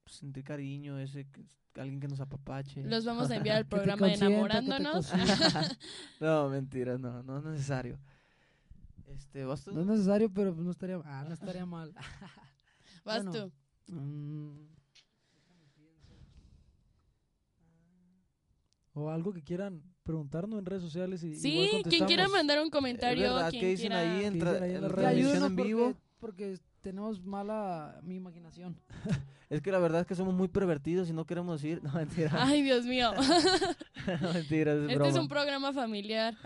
sentir 0.10 0.44
cariño, 0.44 0.98
ese 1.00 1.26
que- 1.26 1.46
alguien 1.80 2.00
que 2.00 2.08
nos 2.08 2.20
apapache. 2.20 2.84
Los 2.84 3.06
vamos 3.06 3.30
a 3.32 3.36
enviar 3.38 3.58
al 3.58 3.66
programa 3.68 4.08
de 4.08 4.14
enamorándonos. 4.16 5.12
no, 6.20 6.50
mentiras, 6.50 7.00
no, 7.00 7.24
no 7.24 7.38
es 7.40 7.46
necesario. 7.46 7.98
Este, 9.08 9.44
¿vas 9.46 9.64
tú? 9.64 9.72
No 9.72 9.82
es 9.82 9.88
necesario, 9.88 10.30
pero 10.32 10.54
pues 10.54 10.66
no 10.66 10.72
estaría, 10.72 11.00
ah, 11.06 11.24
no 11.28 11.34
estaría 11.34 11.66
mal. 11.66 11.94
Vas 13.06 13.24
Bueno. 13.26 13.32
tú. 13.88 13.94
Mm, 13.94 14.68
O 18.94 19.10
algo 19.10 19.32
que 19.34 19.42
quieran 19.42 19.82
preguntarnos 20.04 20.60
en 20.60 20.66
redes 20.66 20.84
sociales. 20.84 21.24
Y, 21.24 21.36
Sí, 21.36 21.70
quien 21.88 22.06
quiera 22.06 22.28
mandar 22.28 22.60
un 22.62 22.70
comentario, 22.70 23.34
verdad, 23.34 23.50
quien 23.50 23.62
¿qué 23.62 23.68
dicen 23.70 23.88
quiera... 23.92 24.18
ahí 24.18 24.26
en, 24.26 24.34
¿Qué 24.34 24.40
tra- 24.42 24.52
dicen 24.54 24.64
ahí 24.64 24.70
en 24.72 24.76
en 24.78 24.82
las 24.82 24.92
la 24.92 24.96
redes? 24.98 25.12
transmisión 25.12 25.44
en 25.44 25.56
porque, 25.56 25.68
vivo? 25.68 25.98
porque 26.20 26.60
tenemos 26.82 27.24
mala 27.24 28.00
mi 28.04 28.16
imaginación. 28.16 28.80
Es 29.50 29.64
que 29.64 29.72
la 29.72 29.80
verdad 29.80 30.02
es 30.02 30.06
que 30.06 30.14
somos 30.14 30.36
muy 30.36 30.48
pervertidos 30.48 31.10
y 31.10 31.14
no 31.14 31.26
queremos 31.26 31.60
decir. 31.60 31.82
No, 31.84 31.92
mentira. 31.94 32.30
Ay, 32.38 32.62
Dios 32.62 32.86
mío. 32.86 33.12
no, 34.22 34.34
mentira, 34.34 34.74
es 34.74 34.82
Este 34.82 34.96
broma. 34.96 35.10
es 35.10 35.18
un 35.18 35.28
programa 35.28 35.74
familiar. 35.74 36.38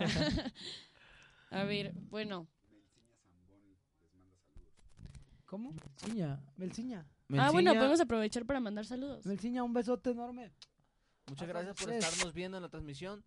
a 1.50 1.64
ver, 1.64 1.92
bueno. 2.08 2.46
¿Cómo? 5.46 5.74
Ciña. 5.96 6.40
Melciña. 6.56 7.06
Ah, 7.36 7.50
bueno, 7.50 7.74
podemos 7.74 8.00
aprovechar 8.00 8.44
para 8.46 8.58
mandar 8.60 8.86
saludos. 8.86 9.24
Melciña, 9.26 9.62
un 9.62 9.72
besote 9.74 10.10
enorme. 10.10 10.50
Muchas 11.28 11.46
gracias 11.48 11.76
por 11.76 11.92
estarnos 11.92 12.32
viendo 12.32 12.56
en 12.56 12.62
la 12.62 12.68
transmisión. 12.68 13.22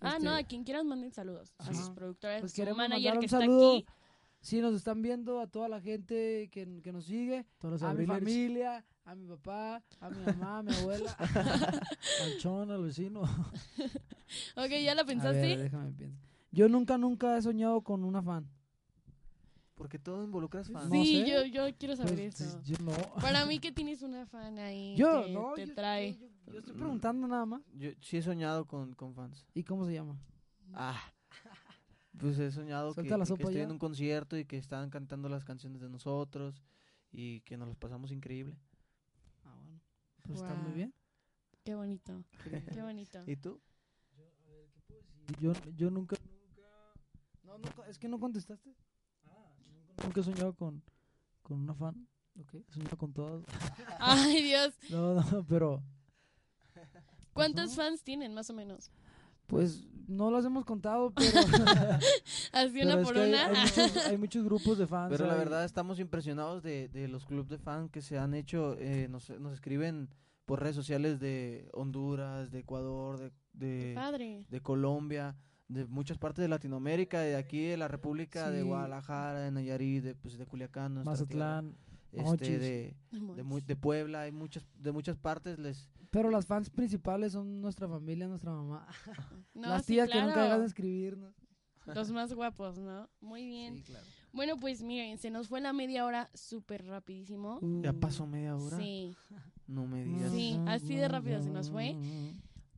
Ah, 0.00 0.12
Este, 0.12 0.24
no, 0.24 0.34
a 0.34 0.42
quien 0.44 0.64
quieras 0.64 0.84
manden 0.84 1.12
saludos. 1.12 1.52
A 1.58 1.74
sus 1.74 1.90
productores, 1.90 2.40
Pues 2.40 2.52
su 2.52 2.56
queremos 2.56 2.78
manager 2.78 3.14
un 3.14 3.18
que 3.20 3.26
está 3.26 3.38
saludo. 3.40 3.76
aquí. 3.78 3.86
Si 4.40 4.60
nos 4.60 4.74
están 4.74 5.02
viendo, 5.02 5.40
a 5.40 5.46
toda 5.46 5.68
la 5.68 5.80
gente 5.80 6.48
que, 6.50 6.80
que 6.82 6.92
nos 6.92 7.04
sigue, 7.04 7.44
Todos 7.58 7.72
los 7.72 7.82
a 7.82 7.92
mi 7.92 8.06
familia, 8.06 8.84
a 9.04 9.14
mi 9.14 9.26
papá, 9.26 9.82
a 10.00 10.08
mi 10.10 10.24
mamá, 10.24 10.58
a 10.58 10.62
mi 10.62 10.72
abuela. 10.74 11.14
al 12.22 12.38
chon, 12.38 12.70
al 12.70 12.82
vecino. 12.82 13.22
Ok, 14.56 14.70
¿ya 14.84 14.94
la 14.94 15.02
A 15.02 15.04
pensaste? 15.06 15.40
ver, 15.40 15.58
déjame 15.58 15.90
pensar. 15.92 16.16
Yo 16.52 16.68
nunca, 16.68 16.96
nunca 16.96 17.36
he 17.36 17.42
soñado 17.42 17.80
con 17.82 18.04
una 18.04 18.22
fan. 18.22 18.48
Porque 19.74 19.98
todo 19.98 20.22
involucra 20.22 20.62
fans. 20.62 20.88
No 20.88 21.02
sí, 21.02 21.22
sé. 21.24 21.28
yo, 21.30 21.44
yo 21.46 21.76
quiero 21.76 21.96
saber 21.96 22.14
Pues, 22.14 22.40
eso. 22.40 22.60
yo 22.62 22.76
no. 22.84 22.92
Para 23.20 23.44
mí 23.46 23.58
que 23.60 23.72
tienes 23.72 24.02
una 24.02 24.26
fan 24.26 24.56
ahí 24.58 24.94
Yo, 24.96 25.24
que 25.24 25.32
no, 25.32 25.52
te 25.54 25.66
yo, 25.66 25.74
trae. 25.74 26.12
yo- 26.12 26.26
yo- 26.46 26.52
yo 26.52 26.58
estoy 26.60 26.74
preguntando 26.74 27.26
nada 27.26 27.44
más. 27.46 27.60
Yo 27.74 27.90
sí 28.00 28.18
he 28.18 28.22
soñado 28.22 28.66
con, 28.66 28.94
con 28.94 29.14
fans. 29.14 29.44
¿Y 29.52 29.64
cómo 29.64 29.84
se 29.86 29.94
llama? 29.94 30.16
Ah. 30.74 31.00
Pues 32.18 32.38
he 32.38 32.50
soñado 32.50 32.94
que, 32.94 33.02
que 33.02 33.14
estoy 33.14 33.54
ya. 33.54 33.62
en 33.62 33.70
un 33.70 33.78
concierto 33.78 34.36
y 34.36 34.44
que 34.44 34.56
están 34.56 34.90
cantando 34.90 35.28
las 35.28 35.44
canciones 35.44 35.80
de 35.80 35.88
nosotros 35.88 36.62
y 37.12 37.40
que 37.42 37.56
nos 37.56 37.68
las 37.68 37.76
pasamos 37.76 38.10
increíble. 38.10 38.58
Ah, 39.44 39.54
bueno. 39.60 39.80
Pues 40.26 40.40
está 40.40 40.54
muy 40.54 40.72
bien. 40.72 40.94
Qué 41.64 41.74
bonito. 41.74 42.24
Qué 42.74 42.82
bonito. 42.82 43.22
¿Y 43.26 43.36
tú? 43.36 43.60
Yo, 45.40 45.52
yo 45.76 45.90
nunca, 45.90 46.16
No, 47.44 47.58
no, 47.58 47.84
es 47.84 47.98
que 47.98 48.08
no 48.08 48.18
contestaste. 48.18 48.74
nunca 50.02 50.20
he 50.20 50.24
soñado 50.24 50.54
con, 50.54 50.82
con 51.42 51.60
una 51.60 51.74
fan. 51.74 52.08
Ok. 52.40 52.54
He 52.54 52.72
soñado 52.72 52.96
con 52.96 53.12
todas. 53.12 53.44
Ay, 54.00 54.42
Dios. 54.42 54.74
No, 54.90 55.14
no, 55.14 55.44
pero 55.48 55.82
¿Cuántos 57.32 57.74
fans 57.76 58.02
tienen, 58.02 58.34
más 58.34 58.50
o 58.50 58.54
menos? 58.54 58.90
Pues 59.46 59.84
no 60.10 60.30
las 60.30 60.44
hemos 60.44 60.64
contado, 60.64 61.12
pero 61.16 61.30
Así 62.52 62.82
una 62.82 63.00
por 63.02 63.16
hay- 63.18 63.32
muchos, 63.32 63.96
hay 64.06 64.18
muchos 64.18 64.44
grupos 64.44 64.78
de 64.78 64.86
fans. 64.86 65.10
Pero 65.10 65.26
la 65.26 65.34
verdad 65.34 65.64
estamos 65.64 65.98
impresionados 66.00 66.62
de, 66.62 66.88
de 66.88 67.08
los 67.08 67.24
clubes 67.26 67.48
de 67.48 67.58
fan 67.58 67.88
que 67.88 68.02
se 68.02 68.18
han 68.18 68.34
hecho. 68.34 68.76
eh, 68.78 69.08
nos, 69.08 69.30
nos 69.40 69.52
escriben 69.54 70.08
por 70.46 70.60
redes 70.60 70.76
sociales 70.76 71.20
de 71.20 71.68
Honduras, 71.72 72.50
de 72.50 72.58
Ecuador, 72.60 73.18
de, 73.18 73.30
de, 73.52 73.94
Padre. 73.94 74.44
de 74.48 74.60
Colombia, 74.60 75.36
de 75.68 75.86
muchas 75.86 76.18
partes 76.18 76.42
de 76.42 76.48
Latinoamérica, 76.48 77.20
de 77.20 77.36
aquí 77.36 77.66
de 77.66 77.76
la 77.76 77.86
República, 77.88 78.50
de. 78.50 78.62
Guadalajara, 78.64 79.40
de 79.40 79.50
Nayarit, 79.52 80.02
de, 80.02 80.14
pues, 80.16 80.36
de 80.36 80.46
Culiacán, 80.46 81.04
Mazatlán. 81.04 81.70
tierra, 81.72 81.89
Este, 82.12 82.58
de, 82.58 82.96
de, 83.10 83.62
de 83.66 83.76
Puebla, 83.76 84.22
hay 84.22 84.32
muchas, 84.32 84.64
de 84.74 84.90
muchas 84.92 85.16
partes 85.16 85.58
les... 85.58 85.88
pero 86.10 86.30
las 86.30 86.44
fans 86.46 86.68
principales 86.70 87.32
son 87.32 87.60
nuestra 87.60 87.88
familia, 87.88 88.26
nuestra 88.28 88.52
mamá. 88.52 88.86
No, 89.54 89.68
las 89.68 89.84
sí, 89.84 89.94
tías 89.94 90.08
que 90.08 90.14
nunca 90.20 90.32
claro. 90.34 90.42
dejan 90.44 90.60
de 90.60 90.66
escribirnos. 90.66 91.34
Los 91.86 92.10
más 92.12 92.32
guapos, 92.34 92.78
¿no? 92.78 93.08
Muy 93.20 93.46
bien. 93.46 93.74
Sí, 93.76 93.82
claro. 93.82 94.06
Bueno, 94.32 94.56
pues 94.58 94.82
miren, 94.82 95.18
se 95.18 95.30
nos 95.30 95.48
fue 95.48 95.60
la 95.60 95.72
media 95.72 96.04
hora 96.04 96.30
súper 96.34 96.84
rapidísimo. 96.86 97.58
Ya 97.82 97.92
pasó 97.92 98.26
media 98.26 98.56
hora. 98.56 98.76
Sí, 98.78 99.16
No 99.66 99.86
me 99.86 100.04
digas. 100.04 100.30
sí, 100.32 100.56
así 100.66 100.94
de 100.94 101.08
rápido 101.08 101.42
se 101.42 101.50
nos 101.50 101.70
fue. 101.70 101.96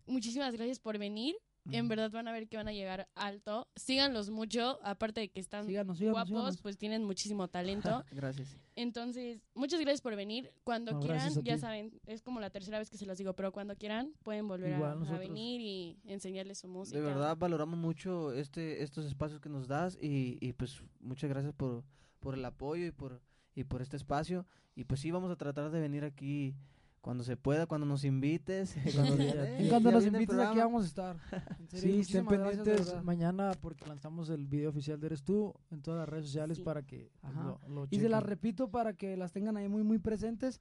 Muchísimas 0.07 0.53
gracias 0.55 0.79
por 0.79 0.99
venir. 0.99 1.35
En 1.71 1.85
Mm. 1.87 1.89
verdad 1.89 2.11
van 2.11 2.27
a 2.27 2.33
ver 2.33 2.49
que 2.49 2.57
van 2.57 2.67
a 2.69 2.73
llegar 2.73 3.09
alto. 3.15 3.69
Síganlos 3.77 4.31
mucho, 4.31 4.79
aparte 4.83 5.21
de 5.21 5.29
que 5.31 5.39
están 5.41 5.65
Síganos, 5.67 5.99
síganos, 5.99 6.15
guapos, 6.17 6.29
síganos. 6.31 6.57
pues 6.61 6.77
tienen 6.77 7.05
muchísimo 7.05 7.49
talento. 7.49 8.05
Gracias. 8.11 8.57
Entonces, 8.75 9.43
muchas 9.55 9.81
gracias 9.81 10.01
por 10.01 10.17
venir. 10.17 10.53
Cuando 10.65 10.93
No, 10.93 11.01
quieran, 11.01 11.21
a 11.37 11.41
ya 11.43 11.59
saben, 11.59 11.93
es 12.07 12.23
como 12.23 12.41
la 12.41 12.51
tercera 12.51 12.79
vez 12.79 12.89
que 12.91 12.97
se 12.97 13.07
los 13.07 13.19
digo, 13.19 13.35
pero 13.35 13.53
cuando 13.53 13.77
quieran 13.77 14.13
pueden 14.23 14.49
volver 14.49 14.73
a- 14.73 14.77
Igual 14.77 14.93
a, 14.93 14.95
nosotros. 14.95 15.21
venir 15.21 15.61
y 15.61 15.99
enseñarles 16.07 16.59
su 16.59 16.69
música. 16.69 16.99
De 16.99 17.05
verdad 17.05 17.37
valoramos 17.37 17.79
mucho 17.79 18.33
este 18.33 18.83
estos 18.83 19.05
espacios 19.05 19.41
que 19.41 19.49
nos 19.49 19.69
das 19.69 19.99
y, 20.01 20.39
y 20.41 20.53
pues 20.55 20.83
muchas 21.01 21.29
gracias 21.29 21.53
por, 21.53 21.85
por 22.21 22.35
el 22.35 22.45
apoyo 22.45 22.87
y 22.87 22.93
por 22.93 23.21
y 23.55 23.65
por 23.65 23.83
este 23.83 23.97
espacio 23.99 24.47
y 24.75 24.85
pues 24.85 25.01
sí 25.01 25.11
vamos 25.11 25.31
a 25.31 25.37
tratar 25.37 25.71
de 25.71 25.79
venir 25.81 26.05
aquí 26.05 26.55
cuando 27.03 27.23
se 27.25 27.37
pueda, 27.37 27.67
cuando 27.67 27.87
nos 27.87 28.05
invites, 28.05 28.75
cuando, 28.95 29.17
Sí, 29.17 29.23
digan, 29.23 29.37
ya- 29.37 29.49
"Eh, 29.59 29.67
Y 29.67 29.69
cuando 29.69 29.91
ya 29.91 29.97
nos 29.97 30.07
invites 30.07 30.29
aquí 30.31 30.37
programa". 30.37 30.65
vamos 30.65 30.85
a 30.85 30.87
estar. 30.87 31.17
En 31.61 31.69
serio, 31.69 31.95
Sí, 31.95 32.01
estén 32.01 32.27
pendientes 32.27 33.03
mañana 33.05 33.53
porque 33.61 33.85
lanzamos 33.87 34.31
el 34.31 34.47
video 34.47 34.71
oficial 34.71 34.99
de 35.01 35.07
Eres 35.09 35.23
Tú 35.23 35.53
en 35.71 35.83
todas 35.83 36.01
las 36.01 36.09
redes 36.09 36.27
sociales 36.27 36.57
Sí. 36.59 36.63
para 36.63 36.83
que 36.83 37.11
pues, 37.21 37.33
Ajá. 37.35 37.59
lo, 37.69 37.69
lo 37.69 37.87
Y 37.91 37.99
se 38.01 38.09
las 38.09 38.23
repito 38.23 38.71
para 38.71 38.95
que 38.95 39.17
las 39.19 39.33
tengan 39.33 39.57
ahí 39.59 39.69
muy, 39.69 39.83
muy 39.83 39.99
presentes. 39.99 40.61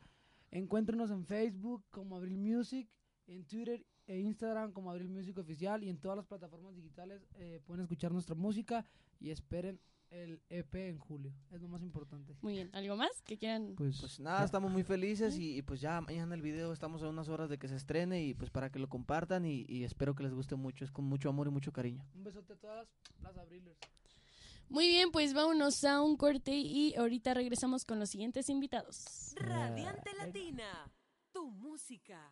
Encuéntrenos 0.49 1.12
en 1.12 1.23
Facebook 1.25 1.84
como 1.91 2.17
Abril 2.17 2.38
Music, 2.38 2.89
en 3.27 3.45
Twitter 3.45 3.86
e 4.08 4.19
Instagram 4.19 4.73
como 4.73 4.91
Abril 4.91 5.10
Music 5.10 5.38
Oficial 5.38 5.84
y 5.84 5.89
en 5.89 5.97
todas 5.97 6.17
las 6.17 6.25
plataformas 6.25 6.75
digitales 6.75 7.25
eh, 7.36 7.62
pueden 7.65 7.84
escuchar 7.84 8.12
nuestra 8.12 8.36
música 8.36 8.84
y 9.19 9.30
esperen 9.30 9.80
el 10.12 10.41
EP 10.50 10.76
en 10.76 11.00
julio. 11.00 11.34
Es 11.52 11.62
lo 11.62 11.67
más 11.67 11.82
importante. 11.82 12.36
Muy 12.41 12.54
bien. 12.54 12.69
¿Algo 12.74 12.95
más 12.95 13.21
que 13.24 13.38
quieran? 13.38 13.74
Pues, 13.76 14.00
Pues 14.00 14.19
nada, 14.19 14.43
estamos 14.43 14.71
muy 14.71 14.84
felices 14.84 15.38
y, 15.38 15.58
y 15.58 15.62
pues 15.62 15.82
ya 15.82 16.02
mañana 16.02 16.36
el 16.36 16.41
video 16.41 16.74
estamos 16.74 17.02
a 17.02 17.10
unas 17.10 17.30
horas 17.30 17.50
de 17.50 17.58
que 17.58 17.67
se 17.67 17.76
estrene 17.76 18.24
y 18.24 18.34
pues 18.34 18.52
para 18.52 18.69
que 18.71 18.80
lo 18.80 18.89
compartan 18.89 19.45
y, 19.45 19.65
y 19.67 19.84
espero 19.84 20.13
que 20.13 20.24
les 20.24 20.34
guste 20.34 20.56
mucho, 20.56 20.86
es 20.86 20.91
con 20.91 21.06
mucho 21.06 21.30
amor 21.30 21.47
y 21.47 21.52
mucho 21.52 21.71
cariño. 21.71 22.06
Un 22.13 22.24
besote 22.24 22.54
a 22.54 22.56
todas 22.58 22.88
las 23.21 23.38
Abrilers. 23.38 23.78
Muy 24.69 24.88
bien, 24.88 25.12
pues 25.12 25.34
vámonos 25.34 25.84
a 25.84 26.02
un 26.02 26.15
corte 26.15 26.56
y 26.56 26.95
ahorita 26.95 27.34
regresamos 27.34 27.84
con 27.84 28.00
los 28.00 28.10
siguientes 28.10 28.50
invitados. 28.50 29.34
Radiante 29.36 30.13
Latina, 30.17 30.89
tu 31.34 31.50
música. 31.52 32.32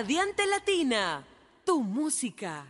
Radiante 0.00 0.46
Latina, 0.46 1.26
tu 1.62 1.82
música. 1.82 2.64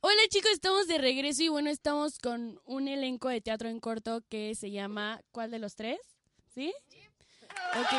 Hola 0.00 0.22
chicos, 0.30 0.50
estamos 0.50 0.88
de 0.88 0.98
regreso 0.98 1.44
y 1.44 1.48
bueno, 1.48 1.70
estamos 1.70 2.18
con 2.18 2.60
un 2.64 2.88
elenco 2.88 3.28
de 3.28 3.40
teatro 3.40 3.68
en 3.68 3.78
corto 3.78 4.22
que 4.28 4.56
se 4.56 4.72
llama 4.72 5.20
¿Cuál 5.30 5.52
de 5.52 5.60
los 5.60 5.76
tres? 5.76 6.00
¿Sí? 6.52 6.74
Ok. 7.70 7.92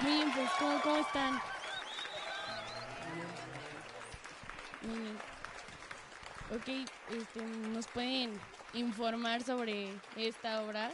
Muy 0.00 0.12
bien, 0.12 0.32
pues 0.34 0.50
¿cómo, 0.58 0.80
cómo 0.82 0.96
están? 0.96 1.53
Ok, 6.54 6.68
este, 7.10 7.42
¿nos 7.42 7.86
pueden 7.88 8.38
informar 8.74 9.42
sobre 9.42 9.88
esta 10.16 10.62
obra? 10.62 10.92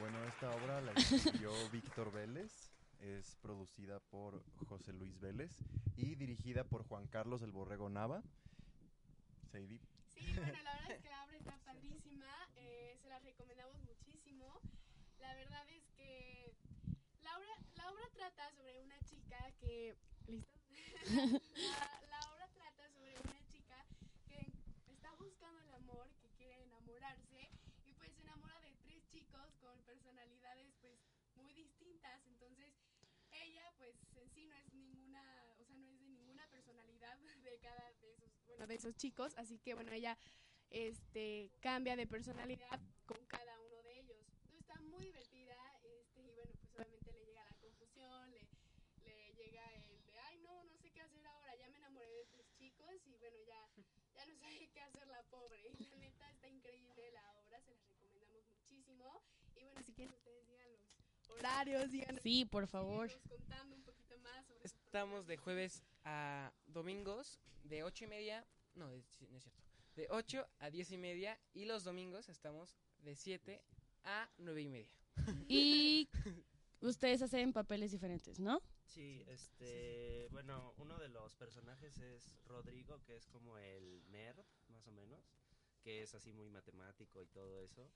Bueno, 0.00 0.24
esta 0.24 0.50
obra 0.50 0.80
la 0.80 0.92
escribió 0.92 1.52
Víctor 1.70 2.12
Vélez, 2.12 2.72
es 3.00 3.36
producida 3.42 4.00
por 4.10 4.42
José 4.66 4.94
Luis 4.94 5.20
Vélez 5.20 5.52
y 5.96 6.14
dirigida 6.14 6.64
por 6.64 6.84
Juan 6.88 7.06
Carlos 7.08 7.42
el 7.42 7.52
Borrego 7.52 7.90
Nava. 7.90 8.22
Sadie. 9.52 9.80
Sí, 10.14 10.32
bueno, 10.34 10.52
la 10.64 10.74
verdad 10.74 10.90
es 10.92 11.02
que 11.02 11.10
la 11.10 11.24
obra 11.24 11.36
está 11.36 11.58
padrísima, 11.64 12.48
eh, 12.56 12.98
se 13.02 13.08
la 13.08 13.18
recomendamos 13.18 13.76
muchísimo. 13.82 14.60
La 15.20 15.34
verdad 15.34 15.68
es 15.70 15.84
que 15.94 16.54
la 17.22 17.36
obra, 17.36 17.52
la 17.74 17.90
obra 17.90 18.04
trata 18.14 18.50
sobre 18.52 18.80
una 18.80 18.98
chica 19.00 19.52
que... 19.60 19.94
¿Listo? 20.26 20.65
La, 21.06 22.20
obra 22.32 22.48
trata 22.54 22.88
sobre 22.90 23.14
una 23.20 23.38
chica 23.46 23.84
que 24.26 24.50
está 24.92 25.14
buscando 25.14 25.62
el 25.62 25.74
amor, 25.74 26.10
que 26.20 26.28
quiere 26.30 26.62
enamorarse 26.64 27.50
y 27.84 27.92
pues 27.94 28.12
se 28.14 28.22
enamora 28.22 28.58
de 28.60 28.72
tres 28.82 29.06
chicos 29.12 29.54
con 29.60 29.80
personalidades 29.82 30.74
pues 30.80 30.98
muy 31.36 31.52
distintas. 31.52 32.26
Entonces 32.26 32.74
ella 33.30 33.72
pues 33.78 33.94
en 34.16 34.28
sí 34.30 34.46
no 34.46 34.56
es 34.56 34.72
ninguna, 34.74 35.44
o 35.60 35.64
sea, 35.64 35.76
no 35.76 35.88
es 35.88 36.00
de 36.00 36.08
ninguna 36.08 36.48
personalidad 36.48 37.16
de 37.44 37.58
cada 37.58 37.92
de 38.00 38.10
esos, 38.12 38.30
bueno, 38.46 38.66
de 38.66 38.74
esos 38.74 38.96
chicos, 38.96 39.32
así 39.36 39.58
que 39.58 39.74
bueno, 39.74 39.92
ella 39.92 40.18
este 40.70 41.52
cambia 41.60 41.94
de 41.94 42.08
personalidad 42.08 42.80
con 43.06 43.24
cada 43.26 43.60
uno 43.60 43.82
de 43.82 44.00
ellos. 44.00 44.26
Entonces 44.42 44.60
está 44.60 44.80
muy 44.80 45.04
divertida, 45.04 45.56
este, 45.84 46.20
y 46.22 46.32
bueno, 46.32 46.50
pues 46.58 46.74
obviamente 46.74 47.12
le 47.12 47.24
llega 47.26 47.44
la 47.44 47.56
confusión, 47.58 48.30
le, 48.32 48.48
le 49.04 49.32
llega 49.34 49.72
el 49.74 50.04
de 50.06 50.18
ay 50.18 50.38
no, 50.38 50.64
no 50.64 50.76
sé 50.78 50.90
qué 50.90 51.00
hacer 51.00 51.26
ahora, 51.26 51.54
ya 51.56 51.68
me 51.68 51.76
enamoré 51.76 52.10
de 52.10 52.26
tres 52.26 52.46
chicos 52.58 53.06
y 53.06 53.16
bueno 53.16 53.36
ya, 53.46 53.68
ya 54.14 54.26
no 54.26 54.36
sabe 54.36 54.68
qué 54.72 54.80
hacer 54.80 55.06
la 55.08 55.15
pobre. 55.30 55.70
La 55.90 55.96
neta 55.98 56.30
está 56.30 56.48
increíble 56.48 57.10
la 57.12 57.30
obra, 57.38 57.60
se 57.60 57.70
las 57.74 57.86
recomendamos 57.88 58.44
muchísimo. 58.48 59.22
Y 59.56 59.62
bueno, 59.64 59.82
si 59.82 59.92
quieren 59.92 60.14
ustedes 60.14 60.46
digan 60.48 60.68
los 60.70 61.30
horarios, 61.30 61.90
digan 61.90 62.18
Sí, 62.20 62.44
por 62.44 62.66
favor. 62.66 63.10
contando 63.28 63.76
un 63.76 63.82
poquito 63.82 64.18
más 64.18 64.46
sobre 64.46 64.60
Estamos 64.64 65.26
de 65.26 65.36
jueves 65.36 65.82
a 66.04 66.52
domingos 66.66 67.40
de 67.64 67.82
ocho 67.82 68.04
y 68.04 68.08
media, 68.08 68.46
no, 68.74 68.88
de- 68.90 69.02
no 69.30 69.36
es 69.38 69.42
cierto, 69.44 69.62
de 69.96 70.06
8 70.10 70.46
a 70.58 70.70
10 70.70 70.90
y 70.92 70.98
media 70.98 71.38
y 71.54 71.64
los 71.64 71.82
domingos 71.84 72.28
estamos 72.28 72.76
de 72.98 73.16
7 73.16 73.62
a 74.04 74.30
9 74.38 74.62
y 74.62 74.68
media. 74.68 74.94
Y 75.48 76.08
ustedes 76.82 77.22
hacen 77.22 77.52
papeles 77.52 77.90
diferentes, 77.92 78.38
¿no? 78.38 78.60
Sí, 78.84 79.24
este, 79.26 80.28
bueno, 80.30 80.74
uno 80.76 80.98
de 80.98 81.08
los 81.08 81.34
personajes 81.34 81.98
es 81.98 82.36
Rodrigo, 82.44 83.02
que 83.04 83.16
es 83.16 83.26
como 83.26 83.56
el 83.58 84.04
nerd, 84.10 84.44
más 84.76 84.86
o 84.88 84.92
menos, 84.92 85.24
que 85.82 86.02
es 86.02 86.14
así 86.14 86.32
muy 86.34 86.50
matemático 86.50 87.22
y 87.22 87.26
todo 87.28 87.58
eso. 87.60 87.90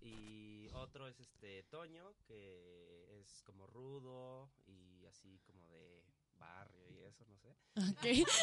Y 0.00 0.68
otro 0.74 1.08
es 1.08 1.18
este 1.18 1.62
Toño, 1.64 2.14
que 2.26 3.20
es 3.20 3.42
como 3.42 3.66
rudo 3.66 4.52
y 4.66 5.06
así 5.06 5.40
como 5.46 5.66
de 5.70 6.04
barrio 6.34 6.90
y 6.90 6.98
eso, 7.04 7.24
no 7.24 7.36
sé. 7.38 7.56
Ok. 7.76 8.28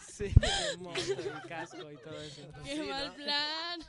Sí, 0.00 0.26
y 0.34 1.48
casco 1.48 1.90
y 1.90 1.96
todo 1.96 2.20
eso. 2.20 2.42
¡Qué 2.64 2.76
Sí, 2.76 2.82
mal 2.88 3.08
¿no? 3.08 3.14
plan! 3.14 3.80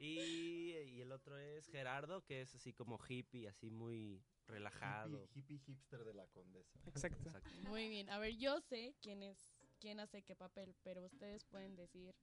Y, 0.00 0.72
y 0.72 1.00
el 1.02 1.12
otro 1.12 1.36
es 1.38 1.66
Gerardo, 1.68 2.24
que 2.24 2.40
es 2.40 2.54
así 2.54 2.72
como 2.72 2.98
hippie, 3.06 3.48
así 3.48 3.70
muy 3.70 4.24
relajado. 4.46 5.28
Hippie, 5.34 5.40
hippie 5.40 5.58
hipster 5.58 6.04
de 6.04 6.14
la 6.14 6.26
condesa. 6.28 6.80
Exacto. 6.86 7.30
Muy 7.68 7.88
bien. 7.88 8.08
A 8.08 8.18
ver, 8.18 8.36
yo 8.36 8.60
sé 8.62 8.94
quién 9.02 9.22
es, 9.22 9.54
quién 9.78 10.00
hace 10.00 10.22
qué 10.22 10.34
papel, 10.34 10.74
pero 10.82 11.04
ustedes 11.04 11.44
pueden 11.44 11.76
decir 11.76 12.14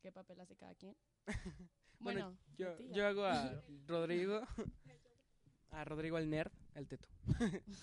qué 0.00 0.10
papel 0.10 0.40
hace 0.40 0.56
cada 0.56 0.74
quien. 0.74 0.96
Bueno, 2.00 2.38
Bueno, 2.56 2.78
yo, 2.78 2.92
yo 2.92 3.06
hago 3.08 3.24
a 3.24 3.60
Rodrigo, 3.88 4.46
a 5.70 5.84
Rodrigo 5.84 6.16
el 6.16 6.30
nerd, 6.30 6.52
el 6.76 6.86
teto. 6.86 7.08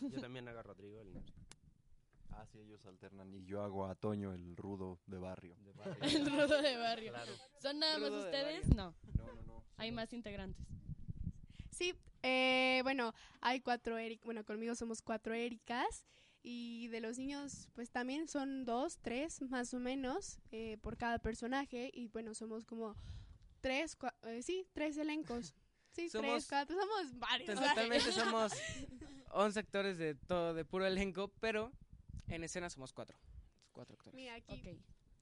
Yo 0.09 0.21
también 0.21 0.47
hago 0.47 0.59
a 0.59 0.63
Rodrigo 0.63 1.01
el 1.01 1.11
nerd. 1.11 1.25
Ah, 2.37 2.45
sí, 2.51 2.59
ellos 2.59 2.85
alternan 2.85 3.33
y 3.33 3.45
yo 3.45 3.61
hago 3.63 3.85
a 3.85 3.95
Toño 3.95 4.33
el 4.33 4.55
rudo 4.57 4.99
de 5.07 5.17
barrio. 5.19 5.55
El 6.01 6.25
rudo 6.29 6.61
de 6.61 6.77
barrio. 6.77 7.11
Claro. 7.11 7.31
¿Son 7.61 7.79
nada 7.79 7.97
más 7.97 8.09
Rudo 8.09 8.19
de 8.19 8.25
ustedes? 8.25 8.67
barrio. 8.69 8.75
No. 8.75 8.95
No, 9.23 9.33
no, 9.35 9.41
no. 9.43 9.63
Hay 9.77 9.91
más 9.91 10.11
integrantes. 10.13 10.65
Sí, 11.71 11.93
eh, 12.23 12.79
bueno, 12.83 13.13
hay 13.41 13.59
cuatro 13.61 13.97
Eric, 13.97 14.23
bueno, 14.23 14.43
conmigo 14.45 14.75
somos 14.75 15.01
cuatro 15.01 15.33
Ericas 15.33 16.05
y 16.41 16.87
de 16.89 17.01
los 17.01 17.17
niños 17.17 17.69
pues 17.73 17.89
también 17.91 18.27
son 18.27 18.65
dos, 18.65 18.99
tres 19.01 19.41
más 19.41 19.73
o 19.73 19.79
menos 19.79 20.39
eh, 20.51 20.77
por 20.81 20.95
cada 20.97 21.19
personaje 21.19 21.89
y 21.93 22.07
bueno, 22.07 22.33
somos 22.33 22.63
como 22.65 22.95
tres, 23.61 23.97
cua- 23.97 24.13
eh, 24.23 24.41
sí, 24.41 24.65
tres 24.73 24.95
elencos. 24.97 25.53
Sí, 25.93 26.09
Somos- 26.09 26.31
tres, 26.31 26.47
cuatro, 26.49 26.75
somos 26.79 27.19
varios. 27.19 27.55
Totalmente 27.55 28.11
somos 28.11 28.51
11 29.31 29.59
actores 29.59 29.97
de 29.97 30.15
todo, 30.15 30.53
de 30.53 30.63
puro 30.65 30.85
elenco, 30.85 31.29
pero 31.39 31.71
en 32.27 32.43
escena 32.43 32.69
somos 32.69 32.93
cuatro. 32.93 33.17
Cuatro 33.71 33.95
actores. 33.95 34.15
Mira, 34.15 34.35
aquí, 34.35 34.53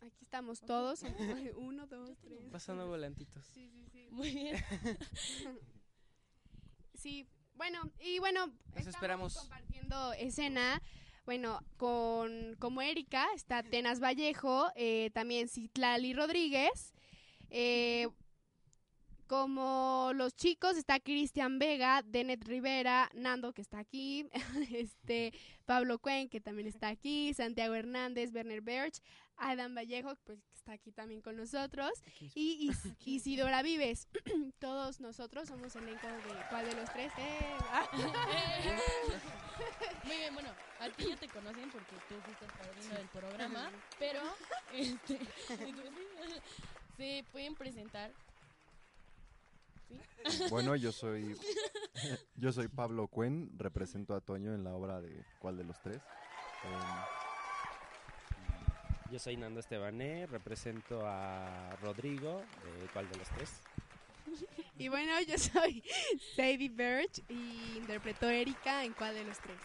aquí 0.02 0.24
estamos 0.24 0.62
todos, 0.62 1.02
uno, 1.58 1.88
dos, 1.88 2.18
tres. 2.22 2.50
Pasando 2.52 2.88
volantitos. 2.88 3.46
Sí, 3.54 3.70
sí, 3.70 3.86
sí. 3.92 4.08
Muy 4.12 4.32
bien. 4.32 4.58
Sí, 6.96 7.28
bueno, 7.56 7.82
y 8.00 8.20
bueno, 8.20 8.48
Nos 8.76 8.88
esperamos. 8.88 9.36
compartiendo 9.38 10.14
escena. 10.14 10.82
Bueno, 11.26 11.60
con 11.78 12.56
como 12.60 12.82
Erika 12.82 13.28
está 13.36 13.64
Tenas 13.64 14.00
Vallejo, 14.02 14.70
eh, 14.76 15.10
también 15.14 15.48
Citlali 15.50 16.14
Rodríguez. 16.14 16.94
eh, 17.50 18.08
como 19.28 20.12
los 20.16 20.36
chicos 20.36 20.78
está 20.78 21.00
Cristian 21.00 21.60
Vega, 21.60 22.02
Denet 22.04 22.44
Rivera, 22.46 23.10
Nando 23.14 23.54
que 23.54 23.62
está 23.62 23.80
aquí, 23.80 24.28
este 24.74 25.34
Pablo 25.66 26.00
Cuen 26.00 26.30
que 26.30 26.42
también 26.42 26.68
está 26.68 26.90
aquí, 26.90 27.34
Santiago 27.34 27.74
Hernández, 27.76 28.32
Werner 28.34 28.62
Berch, 28.62 29.00
Adam 29.38 29.76
Vallejo 29.76 30.16
pues 30.24 30.40
que 30.44 30.54
está 30.54 30.74
aquí 30.74 30.92
también 30.92 31.22
con 31.22 31.36
nosotros 31.36 31.92
y 32.36 32.70
Is- 32.70 32.94
Isidora 33.06 33.62
Vives. 33.64 34.08
Todos 34.60 35.00
nosotros 35.00 35.48
somos 35.48 35.76
elenco 35.76 36.08
de 36.08 36.22
cuál 36.50 36.66
de 36.66 36.76
los 36.76 36.92
tres. 36.94 37.12
¡Eh! 37.18 37.58
Muy 40.06 40.18
bien, 40.18 40.34
bueno, 40.34 40.50
a 40.80 40.90
ti 40.90 41.06
ya 41.10 41.16
te 41.18 41.28
conocen 41.30 41.70
porque 41.72 41.96
tú 42.10 42.16
fuiste 42.24 42.46
el 42.46 42.52
padrino 42.52 42.96
del 42.96 43.08
programa, 43.08 43.72
pero 44.00 44.22
este, 44.74 45.20
se 46.98 47.26
pueden 47.32 47.56
presentar. 47.56 48.12
¿Sí? 49.88 50.44
Bueno, 50.50 50.76
yo 50.76 50.92
soy 50.92 51.36
yo 52.36 52.52
soy 52.52 52.68
Pablo 52.68 53.08
Cuen, 53.08 53.52
represento 53.58 54.16
a 54.16 54.22
Toño 54.22 54.54
en 54.56 54.64
la 54.64 54.74
obra 54.74 55.02
de 55.02 55.24
¿Cuál 55.40 55.58
de 55.58 55.64
los 55.64 55.80
tres? 55.82 56.02
Em, 56.64 56.72
Yo 59.12 59.20
soy 59.20 59.38
Nando 59.38 59.60
Estebané, 59.60 60.26
represento 60.28 61.02
a 61.06 61.76
Rodrigo, 61.82 62.40
de 62.82 62.88
¿cuál 62.94 63.10
de 63.10 63.18
los 63.18 63.28
tres? 63.30 63.52
Y 64.80 64.88
bueno, 64.88 65.12
yo 65.28 65.38
soy 65.38 65.84
Sadie 66.36 66.70
Birch 66.70 67.22
y 67.30 67.78
interpreto 67.78 68.26
a 68.26 68.34
Erika 68.34 68.84
en 68.84 68.94
cuál 68.94 69.14
de 69.14 69.24
los 69.26 69.38
tres. 69.40 69.58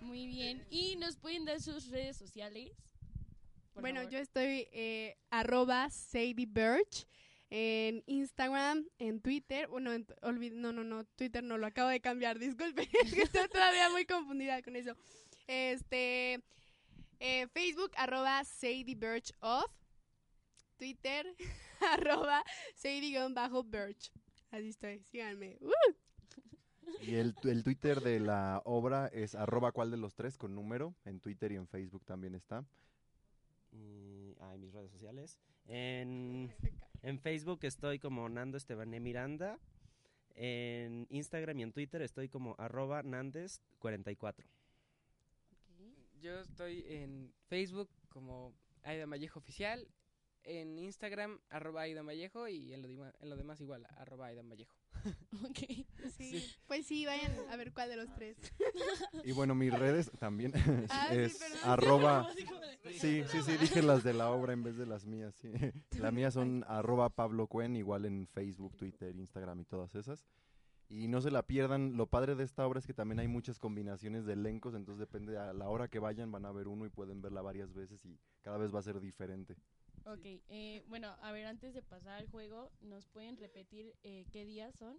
Muy 0.00 0.26
bien. 0.26 0.64
¿Y 0.70 0.96
nos 0.96 1.16
pueden 1.16 1.44
dar 1.44 1.60
sus 1.60 1.88
redes 1.90 2.16
sociales? 2.16 2.72
Por 3.74 3.82
bueno, 3.82 4.00
favor. 4.00 4.12
yo 4.12 4.18
estoy 4.18 4.66
eh, 4.72 5.16
arroba 5.30 5.88
Sadie 5.90 6.46
Birch 6.48 7.06
en 7.50 8.02
Instagram, 8.06 8.86
en 8.98 9.20
Twitter. 9.20 9.68
Bueno, 9.68 9.92
en- 9.92 10.06
olvid- 10.22 10.52
no, 10.54 10.72
no, 10.72 10.84
no, 10.84 11.04
Twitter 11.04 11.42
no 11.42 11.58
lo 11.58 11.66
acabo 11.66 11.88
de 11.90 12.00
cambiar, 12.00 12.38
disculpe, 12.38 12.88
es 13.02 13.12
que 13.14 13.22
estoy 13.22 13.48
todavía 13.48 13.90
muy 13.90 14.04
confundida 14.06 14.62
con 14.62 14.76
eso. 14.76 14.94
Este, 15.46 16.40
eh, 17.18 17.46
Facebook, 17.48 17.90
arroba 17.96 18.44
Sadie 18.44 18.94
Birch 18.94 19.32
Off. 19.40 19.70
Twitter, 20.76 21.26
arroba 21.92 22.42
Sadie-Birch. 22.74 24.10
Así 24.50 24.68
estoy, 24.70 25.02
síganme. 25.04 25.58
¡Uh! 25.60 25.70
y 27.02 27.16
el, 27.16 27.34
el 27.44 27.62
Twitter 27.62 28.00
de 28.00 28.18
la 28.18 28.62
obra 28.64 29.06
es 29.08 29.34
arroba 29.34 29.72
cuál 29.72 29.90
de 29.90 29.98
los 29.98 30.14
tres 30.14 30.38
con 30.38 30.54
número, 30.54 30.94
en 31.04 31.20
Twitter 31.20 31.52
y 31.52 31.56
en 31.56 31.68
Facebook 31.68 32.04
también 32.06 32.34
está. 32.34 32.64
Y, 33.72 34.34
ah, 34.40 34.54
y 34.56 34.58
mis 34.58 34.72
redes 34.72 34.90
sociales. 34.90 35.38
En, 35.66 36.50
en 37.02 37.18
Facebook 37.18 37.60
estoy 37.62 37.98
como 37.98 38.28
Nando 38.28 38.56
Estebané 38.56 39.00
Miranda. 39.00 39.58
En 40.34 41.06
Instagram 41.10 41.58
y 41.58 41.62
en 41.64 41.72
Twitter 41.72 42.00
estoy 42.02 42.28
como 42.28 42.54
arroba 42.58 43.02
Nandes44. 43.02 44.44
Yo 46.20 46.40
estoy 46.40 46.84
en 46.86 47.32
Facebook 47.48 47.90
como 48.08 48.54
Aida 48.82 49.06
Vallejo 49.06 49.38
Oficial, 49.38 49.88
en 50.44 50.78
Instagram 50.78 51.40
arroba 51.50 51.82
Aida 51.82 52.02
Vallejo 52.02 52.48
y 52.48 52.72
en 52.72 52.82
lo, 52.82 52.88
en 52.88 53.30
lo 53.30 53.36
demás 53.36 53.60
igual, 53.60 53.86
arroba 53.96 54.26
Aida 54.26 54.42
Vallejo. 54.42 54.79
Ok. 55.48 55.86
Sí, 56.16 56.44
Pues 56.66 56.86
sí, 56.86 57.06
vayan 57.06 57.32
a 57.50 57.56
ver 57.56 57.72
cuál 57.72 57.88
de 57.88 57.96
los 57.96 58.12
tres. 58.14 58.36
Y 59.24 59.32
bueno, 59.32 59.54
mis 59.54 59.72
redes 59.72 60.10
también 60.18 60.52
Ah, 60.90 61.08
es 61.12 61.40
arroba... 61.64 62.28
Sí, 62.92 63.22
sí, 63.28 63.42
sí, 63.42 63.56
dije 63.56 63.82
las 63.82 64.02
de 64.02 64.14
la 64.14 64.30
obra 64.30 64.52
en 64.52 64.62
vez 64.62 64.76
de 64.76 64.86
las 64.86 65.06
mías, 65.06 65.34
sí. 65.34 65.52
Las 65.98 66.12
mías 66.12 66.34
son 66.34 66.64
arroba 66.68 67.08
Pablo 67.10 67.46
Cuen, 67.46 67.76
igual 67.76 68.04
en 68.04 68.26
Facebook, 68.26 68.76
Twitter, 68.76 69.14
Instagram 69.16 69.60
y 69.60 69.64
todas 69.64 69.94
esas. 69.94 70.26
Y 70.88 71.06
no 71.06 71.20
se 71.20 71.30
la 71.30 71.44
pierdan, 71.46 71.96
lo 71.96 72.06
padre 72.06 72.34
de 72.34 72.42
esta 72.42 72.66
obra 72.66 72.80
es 72.80 72.86
que 72.86 72.94
también 72.94 73.20
hay 73.20 73.28
muchas 73.28 73.60
combinaciones 73.60 74.24
de 74.26 74.32
elencos, 74.32 74.74
entonces 74.74 74.98
depende 74.98 75.38
a 75.38 75.52
la 75.52 75.68
hora 75.68 75.86
que 75.86 76.00
vayan, 76.00 76.32
van 76.32 76.44
a 76.46 76.50
ver 76.52 76.66
uno 76.66 76.84
y 76.84 76.88
pueden 76.88 77.22
verla 77.22 77.42
varias 77.42 77.72
veces 77.72 78.04
y 78.04 78.18
cada 78.42 78.58
vez 78.58 78.74
va 78.74 78.80
a 78.80 78.82
ser 78.82 79.00
diferente. 79.00 79.56
Ok, 80.04 80.24
eh, 80.48 80.82
bueno, 80.88 81.16
a 81.22 81.32
ver, 81.32 81.46
antes 81.46 81.74
de 81.74 81.82
pasar 81.82 82.18
al 82.18 82.26
juego, 82.28 82.70
¿nos 82.80 83.06
pueden 83.06 83.36
repetir 83.36 83.94
eh, 84.02 84.24
qué 84.32 84.44
días 84.44 84.74
son? 84.76 84.98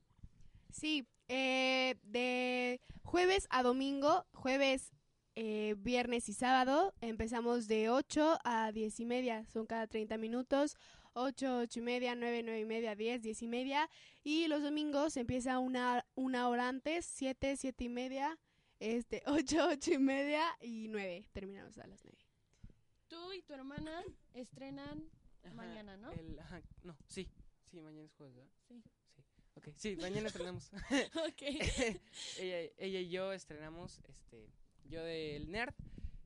Sí, 0.71 1.05
eh, 1.27 1.95
de 2.03 2.79
jueves 3.03 3.47
a 3.49 3.63
domingo, 3.63 4.25
jueves, 4.31 4.93
eh, 5.35 5.75
viernes 5.77 6.29
y 6.29 6.33
sábado, 6.33 6.93
empezamos 7.01 7.67
de 7.67 7.89
8 7.89 8.39
a 8.43 8.71
10 8.71 8.99
y 8.99 9.05
media, 9.05 9.45
son 9.45 9.65
cada 9.65 9.87
30 9.87 10.17
minutos, 10.17 10.77
8, 11.13 11.59
8 11.59 11.79
y 11.79 11.81
media, 11.81 12.15
9, 12.15 12.43
9 12.43 12.59
y 12.59 12.65
media, 12.65 12.95
10, 12.95 13.21
10 13.21 13.41
y 13.41 13.47
media, 13.47 13.89
y 14.23 14.47
los 14.47 14.61
domingos 14.61 15.17
empieza 15.17 15.59
una, 15.59 16.05
una 16.15 16.47
hora 16.47 16.69
antes, 16.69 17.05
7, 17.05 17.57
7 17.57 17.83
y 17.83 17.89
media, 17.89 18.39
este, 18.79 19.23
8, 19.25 19.67
8 19.71 19.93
y 19.93 19.97
media 19.97 20.43
y 20.61 20.87
9, 20.89 21.27
terminamos 21.33 21.77
a 21.77 21.87
las 21.87 22.03
9. 22.03 22.20
Tú 23.11 23.33
y 23.33 23.41
tu 23.41 23.53
hermana 23.53 24.03
estrenan 24.33 25.03
Ajá, 25.43 25.53
mañana, 25.53 25.97
¿no? 25.97 26.13
el- 26.13 26.39
ajá, 26.39 26.61
no, 26.83 26.95
sí, 27.09 27.27
sí, 27.69 27.81
mañana 27.81 28.05
es 28.05 28.13
jueves, 28.13 28.35
¿verdad? 28.37 28.51
Sí. 28.69 28.81
Sí. 29.15 29.23
Ok, 29.55 29.67
sí, 29.75 29.95
mañana 29.97 30.27
estrenamos. 30.27 30.71
Ok. 31.27 31.41
ella, 32.39 32.71
ella 32.77 32.99
y 33.01 33.09
yo 33.09 33.33
estrenamos, 33.33 33.99
este, 34.07 34.47
yo 34.85 35.03
del 35.03 35.51
Nerd 35.51 35.73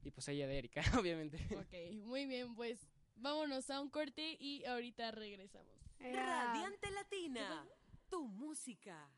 y 0.04 0.12
pues 0.12 0.28
ella 0.28 0.46
de 0.46 0.60
Erika, 0.60 0.84
obviamente. 1.00 1.40
Ok, 1.58 2.04
muy 2.06 2.28
bien, 2.28 2.54
pues 2.54 2.88
vámonos 3.16 3.68
a 3.72 3.82
un 3.82 3.90
corte 3.90 4.38
y 4.40 4.64
ahorita 4.66 5.10
regresamos. 5.10 5.74
Radiante 6.00 6.92
Latina, 6.92 7.68
tu 8.12 8.28
música. 8.28 9.10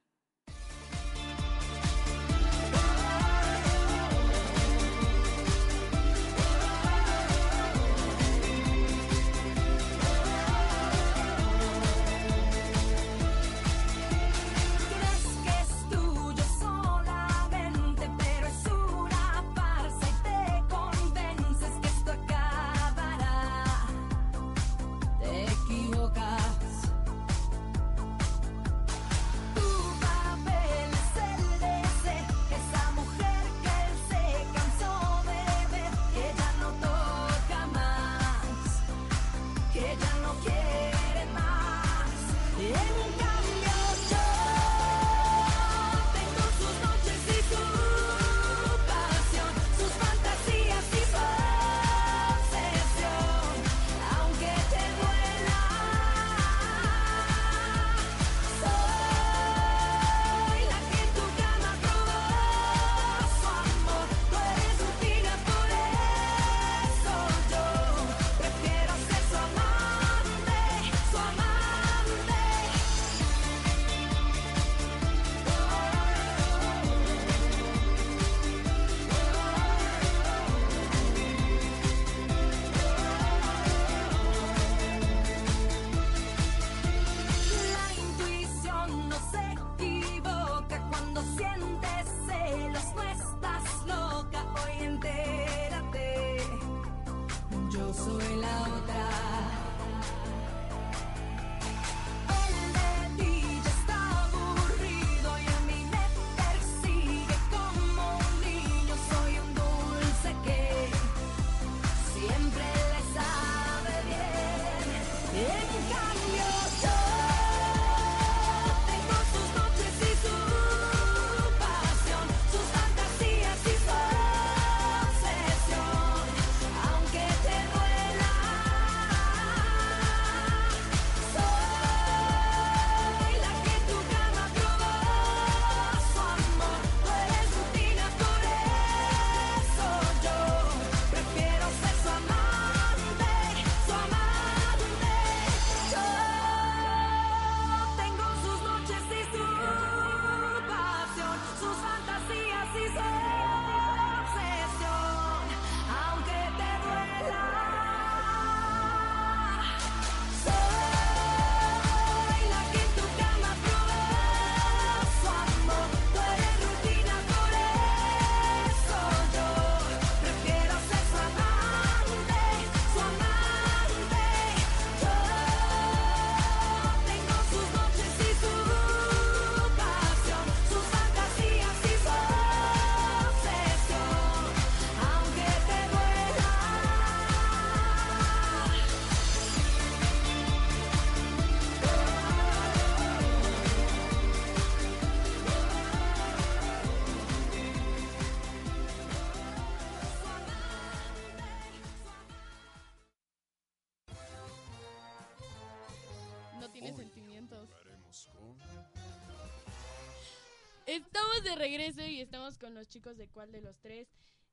De 211.49 211.55
regreso 211.55 212.05
y 212.05 212.21
estamos 212.21 212.57
con 212.57 212.73
los 212.73 212.87
chicos 212.87 213.17
de 213.17 213.27
cuál 213.29 213.51
de 213.51 213.61
los 213.61 213.77
tres. 213.79 214.07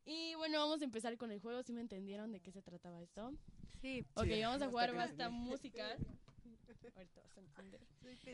Y 0.04 0.34
bueno, 0.34 0.58
vamos 0.58 0.80
a 0.82 0.84
empezar 0.84 1.16
con 1.16 1.30
el 1.30 1.40
juego. 1.40 1.62
¿Sí 1.62 1.72
me 1.72 1.80
entendieron 1.80 2.30
de 2.32 2.40
qué 2.40 2.52
se 2.52 2.62
trataba 2.62 3.00
esto? 3.02 3.32
Sí. 3.80 4.04
Ok, 4.14 4.24
Sí. 4.26 4.40
vamos 4.42 4.62
a 4.62 4.68
jugar 4.68 4.94
basta 4.94 5.24
entendí. 5.26 5.38
música. 5.50 5.96
Ahorita 6.96 7.20
vas 7.22 7.36
a 7.36 7.40
entender. 7.40 7.80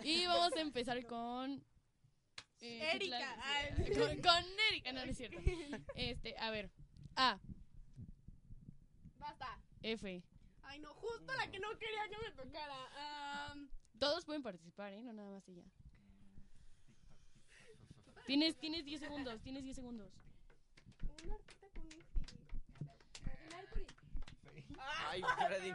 Y 0.04 0.26
vamos 0.26 0.52
a 0.56 0.60
empezar 0.60 1.04
con... 1.06 1.64
eh, 2.60 2.90
Erika. 2.94 3.36
Con, 3.98 4.20
con 4.22 4.44
Erika, 4.70 4.92
no, 4.92 5.04
no 5.04 5.10
es 5.10 5.16
cierto. 5.16 5.40
Este, 5.94 6.36
a 6.38 6.50
ver. 6.50 6.70
A, 7.16 7.38
Basta. 9.18 9.58
F. 9.82 10.22
Ay, 10.62 10.78
no, 10.80 10.92
justo 10.94 11.32
la 11.36 11.50
que 11.50 11.58
no 11.58 11.68
quería 11.78 12.08
que 12.10 12.18
me 12.18 12.30
tocara. 12.32 12.76
Todos 13.98 14.24
pueden 14.24 14.42
participar, 14.42 14.92
¿eh? 14.92 15.02
No 15.02 15.12
nada 15.12 15.30
más 15.30 15.46
ella. 15.48 15.62
Tienes, 18.30 18.54
tienes 18.58 18.84
10 18.84 19.00
segundos, 19.00 19.42
tienes 19.42 19.64
10 19.64 19.74
segundos. 19.74 20.08
una 21.24 21.34
artista 21.34 21.66
con 21.74 21.82
un 21.84 21.90
Mercury. 23.50 23.86
Ay, 24.78 25.22
Freddy. 25.48 25.72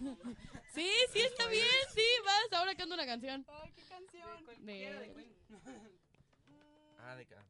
No. 0.00 0.18
Sí, 0.74 0.90
sí, 1.12 1.20
está 1.20 1.46
bien, 1.46 1.64
sí, 1.94 2.02
vas. 2.24 2.58
Ahora 2.58 2.74
canta 2.74 2.96
una 2.96 3.06
canción. 3.06 3.46
Ay, 3.48 3.70
qué 3.76 3.82
canción. 3.82 4.66
De... 4.66 5.30
Ah, 6.98 7.14
de 7.14 7.24
Caps. 7.24 7.46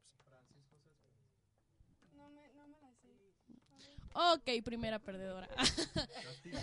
No 2.15 2.29
me, 2.29 2.47
no 2.53 2.67
me 2.67 2.79
la 2.79 2.93
sé. 2.93 3.09
Ok, 4.15 4.49
primera 4.63 4.99
perdedora. 4.99 5.47
Castigo. 5.47 6.59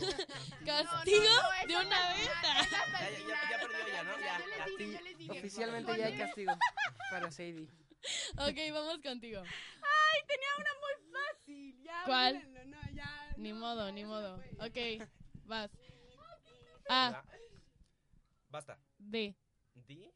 Castigo 0.65 1.25
No, 1.25 1.43
no, 1.43 1.61
no, 1.61 1.67
de 1.67 1.77
una 1.87 2.17
esa 2.17 2.43
Ya, 2.43 3.11
ya, 3.11 3.19
ya, 3.19 3.51
ya 3.51 3.59
perdió 3.61 3.89
ya, 3.89 4.03
¿no? 4.05 4.21
Ya, 4.21 4.39
Yo 4.39 4.47
les 4.47 4.59
ya. 4.59 4.65
dije, 4.67 4.93
yo 4.93 5.01
les 5.01 5.19
dije. 5.19 5.33
Oficialmente 5.39 5.99
ya 5.99 6.07
hay 6.07 6.19
castigo 6.19 6.53
para 7.11 7.31
Sadie. 7.31 7.69
Ok, 8.39 8.57
vamos 8.73 8.99
contigo. 9.03 9.43
Ay, 9.43 10.23
tenía 10.27 10.49
una 10.59 10.71
muy 10.75 11.13
fácil. 11.13 11.83
Ya, 11.83 12.03
¿Cuál? 12.07 12.37
olvídenlo, 12.37 12.77
No, 12.77 12.91
ya. 12.95 13.35
Ni 13.37 13.53
modo, 13.53 13.93
ni 13.93 14.05
modo. 14.05 14.37
Ok, 14.61 14.77
vas. 15.45 15.71
A, 16.89 17.23
Basta. 18.49 18.79
D. 18.99 19.37
¿D? 19.75 20.13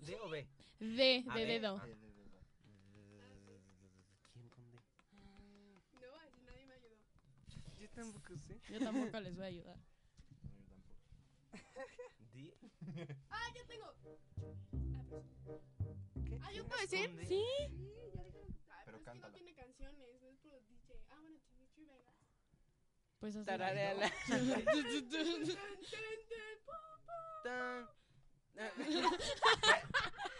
¿D 0.00 0.18
o 0.20 0.28
B? 0.30 0.48
D 0.80 1.24
Ah, 1.28 1.34
de 1.34 1.44
dedo. 1.46 1.76
Ah. 1.76 1.86
¿Quién 4.32 4.48
con 4.48 4.70
D? 4.70 4.78
No, 5.92 6.06
ay, 6.18 6.30
nadie 6.46 6.64
me 6.66 6.74
ayudó. 6.74 6.96
Yo 7.78 7.89
tampoco 8.02 8.36
sé. 8.38 8.60
Yo 8.70 8.78
tampoco 8.78 9.20
les 9.20 9.34
voy 9.36 9.44
a 9.44 9.48
ayudar. 9.48 9.76
¿D? 12.32 12.54
Ah, 13.30 13.46
ya 13.54 13.64
tengo. 13.66 13.94
Ah, 16.42 16.52
¿yo 16.52 16.66
puedo 16.66 16.80
decir? 16.82 17.10
¿Sí? 17.26 17.42
ya 18.14 18.22
dijeron. 18.22 18.56
Ah, 18.68 18.82
Pero 18.84 18.84
pero 18.84 18.96
es 18.96 19.00
que 19.00 19.04
cántala. 19.04 19.28
no 19.28 19.34
tiene 19.34 19.54
canciones, 19.54 20.20
no 20.22 20.28
es 20.28 20.38
por 20.38 20.66
DJ. 20.68 21.02
Ah, 21.10 21.18
bueno, 21.20 21.38
Dimitri 21.52 21.84
Vegas. 21.84 22.14
Pues 23.18 23.36
así. 23.36 23.44
Tarareala. 23.46 24.10
Tun, 24.26 24.48
tun, 24.48 25.08
tun, 25.10 25.44
pum, 26.64 26.76
pum. 27.06 27.42
Tan. 27.44 27.88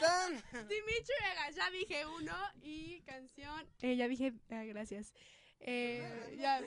Tan. 0.01 0.69
Dimitri 0.69 1.15
Vegas, 1.23 1.55
ya 1.57 1.71
dije 1.71 2.07
uno. 2.07 2.37
Y 2.63 3.01
canción. 3.03 3.67
Eh, 3.83 3.97
ya 3.97 4.09
dije. 4.09 4.33
ah, 4.51 4.65
gracias. 4.65 5.13
Eh, 5.61 6.37
ya. 6.39 6.61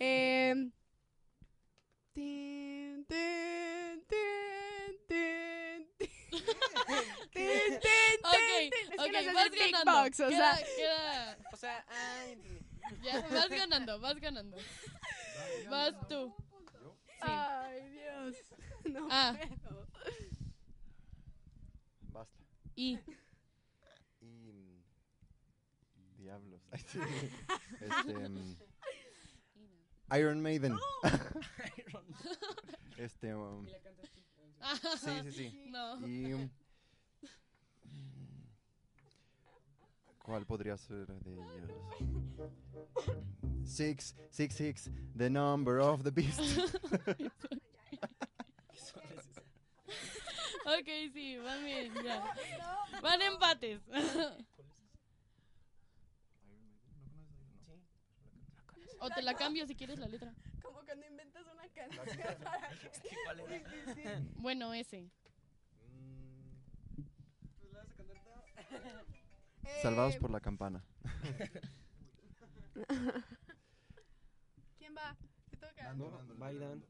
Eh, 0.00 0.54
tin, 2.14 3.04
tin, 3.08 4.04
tin, 4.08 4.92
tin, 5.08 5.86
tin. 5.96 6.08
Tin, 7.32 7.80
tin, 7.80 8.18
Ok, 8.24 8.48
tin, 8.48 8.70
tin. 8.70 8.92
Es 8.92 9.00
ok, 9.00 9.12
que 9.12 9.12
no 9.12 9.22
sé 9.22 9.32
vas 9.32 9.50
ganando. 9.50 9.92
beatbox, 9.92 10.20
o 10.20 10.28
queda, 10.28 10.56
sea. 10.56 10.66
queda- 10.76 11.38
O 11.52 11.56
sea, 11.56 11.84
ay, 11.88 12.32
entendí. 12.32 12.60
ya, 13.02 13.20
vas 13.20 13.48
ganando, 13.48 14.00
vas 14.00 14.18
ganando. 14.20 14.56
Vas 15.70 15.94
tú. 16.08 16.32
Sí. 17.06 17.26
Ay, 17.28 17.88
Dios. 17.90 18.36
No 18.84 19.08
Ah. 19.10 19.34
puedo. 19.38 19.86
Basta. 22.12 22.44
Y... 22.76 22.98
mm, 24.20 24.82
Diablos. 26.72 26.80
Ay, 26.80 26.80
sí. 26.86 26.98
Este... 27.80 28.28
mm, 28.28 28.56
Iron 30.18 30.42
Maiden. 30.42 30.78
este... 32.98 33.34
um, 33.34 33.66
sí, 33.66 35.10
sí, 35.24 35.32
sí. 35.32 35.64
No. 35.70 36.06
Y... 36.06 36.32
um, 36.34 36.50
¿Cuál 40.22 40.46
podría 40.46 40.76
ser 40.76 41.06
de 41.06 41.32
ellos? 41.32 41.46
Six, 43.64 44.14
six, 44.30 44.54
six, 44.54 44.90
the 45.16 45.28
number 45.28 45.78
of 45.80 46.04
the 46.04 46.10
beast. 46.10 46.40
Ok, 50.64 50.86
sí, 51.12 51.36
van 51.38 51.64
bien, 51.64 51.92
ya. 52.04 52.22
Van 53.02 53.20
empates. 53.20 53.80
O 59.04 59.10
te 59.10 59.20
la 59.22 59.34
cambio 59.34 59.66
si 59.66 59.74
quieres 59.74 59.98
la 59.98 60.06
letra. 60.06 60.32
Como 60.62 60.80
cuando 60.84 61.04
inventas 61.06 61.44
una 61.52 61.68
canción 61.68 62.06
para 62.44 62.68
que... 62.78 63.08
¿Cuál 63.24 63.40
era? 63.40 63.70
Sí, 63.70 63.76
sí, 63.84 63.92
sí. 64.02 64.08
Bueno, 64.36 64.72
ese. 64.74 65.10
Salvados 69.82 70.14
Eh, 70.14 70.20
por 70.20 70.30
la 70.30 70.40
campana. 70.40 70.84
¿Quién 74.78 74.94
va? 74.96 75.16
¿Te 75.50 75.56
toca? 75.56 75.94
Bailan. 76.38 76.84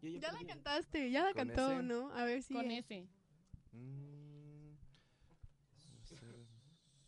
Yo 0.00 0.10
Ya 0.20 0.32
la 0.32 0.44
cantaste, 0.46 1.10
ya 1.10 1.24
la 1.24 1.32
¿Con 1.32 1.48
cantó, 1.48 1.72
ese? 1.72 1.82
¿no? 1.82 2.12
A 2.14 2.24
ver 2.24 2.42
si. 2.42 2.54
Con 2.54 2.70
ese. 2.70 3.08
Mm, 3.72 4.74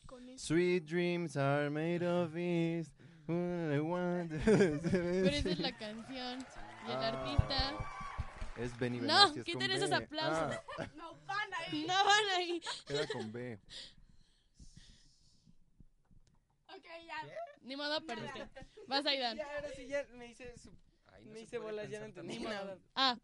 Con 0.06 0.28
ese. 0.28 0.44
Sweet 0.44 0.84
dreams 0.86 1.36
are 1.36 1.70
made 1.70 2.04
of 2.04 2.32
this. 2.32 2.90
Pero 4.44 5.28
esa 5.28 5.48
es 5.50 5.58
la 5.58 5.72
canción. 5.78 6.38
Y 6.86 6.90
el 6.90 6.96
Ah, 6.96 7.08
artista. 7.08 7.74
Es 8.56 8.78
Benny 8.78 9.00
No, 9.00 9.32
quiten 9.44 9.70
esos 9.70 9.92
aplausos. 9.92 10.56
Ah, 10.78 10.86
No 10.96 11.14
van 11.26 11.54
ahí. 11.54 11.84
No 11.86 12.04
van 12.04 12.28
ahí. 12.36 12.62
era 12.88 13.06
con 13.08 13.32
B. 13.32 13.58
Ok, 16.68 16.84
ya. 17.06 17.16
Ni 17.62 17.76
modo, 17.76 18.04
perdiste. 18.06 18.48
Vas. 18.86 19.04
Ya, 19.04 19.30
ahora 19.30 19.68
sí, 19.76 19.86
ya 19.86 20.04
me 20.14 20.26
hice 20.26 20.56
su... 20.58 20.70
Ay, 21.08 21.24
no 21.24 21.30
me 21.32 21.36
se 21.38 21.42
hice 21.44 21.58
puede 21.58 21.70
bolas, 21.72 21.90
ya 21.90 22.00
no 22.00 22.06
entendí 22.06 22.38
nada. 22.40 22.64
modo. 22.64 22.80
A. 22.94 23.16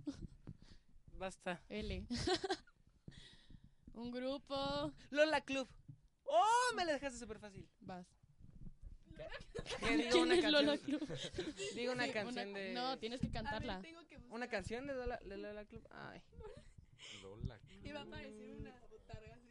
Basta. 1.15 1.61
L. 1.69 2.07
Un 3.95 4.11
grupo. 4.13 4.93
Lola 5.11 5.41
Club. 5.41 5.69
¡Oh! 6.25 6.75
Me 6.77 6.85
la 6.85 6.93
dejaste 6.93 7.19
súper 7.19 7.39
fácil. 7.39 7.69
Vas. 7.81 8.07
¿Qué 9.81 9.97
digo? 9.97 10.11
¿Quién 10.11 10.23
Una 10.23 10.35
es 10.35 10.43
canción. 10.43 10.67
Lola 10.67 10.79
Club? 10.79 11.19
Digo 11.75 11.93
una 11.93 12.05
Sí, 12.07 12.13
canción 12.13 12.49
una- 12.49 12.59
de... 12.59 12.73
No, 12.75 12.99
tienes 12.99 13.21
que 13.21 13.27
ver, 13.27 13.35
cantarla. 13.35 13.81
tengo 13.81 14.07
que 14.07 14.17
buscar. 14.17 14.35
¿Una 14.35 14.49
canción 14.49 14.87
de 14.87 14.95
Lola, 14.95 15.19
de 15.25 15.37
Lola 15.37 15.65
Club? 15.65 15.87
Ay. 15.91 16.23
Lola. 17.23 17.59
Y 17.83 17.93
va 17.93 18.01
a 18.01 18.03
aparecer 18.05 18.57
una 18.57 18.73
botarga 18.91 19.35
así. 19.35 19.49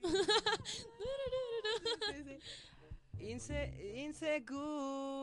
Sí, 2.13 2.24
sí, 2.24 2.24
sí. 2.24 2.39
Inse- 3.24 3.97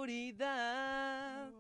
inseguridad. 0.03 1.51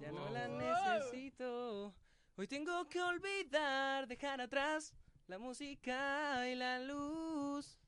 Ya 0.00 0.10
no 0.12 0.28
la 0.30 0.48
necesito. 0.48 1.94
Hoy 2.36 2.46
tengo 2.48 2.88
que 2.88 3.00
olvidar, 3.00 4.06
dejar 4.08 4.40
atrás 4.40 4.94
la 5.28 5.38
música 5.38 6.48
y 6.48 6.54
la 6.54 6.78
luz. 6.80 7.78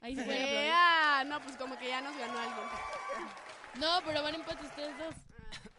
Ahí 0.00 0.16
se 0.16 0.70
No, 1.26 1.40
pues 1.42 1.56
como 1.56 1.78
que 1.78 1.88
ya 1.88 2.00
nos 2.00 2.16
ganó 2.16 2.38
alguien. 2.38 2.66
No, 3.78 4.00
pero 4.04 4.22
van 4.22 4.34
empates 4.34 4.66
ustedes 4.66 4.98
dos. 4.98 5.14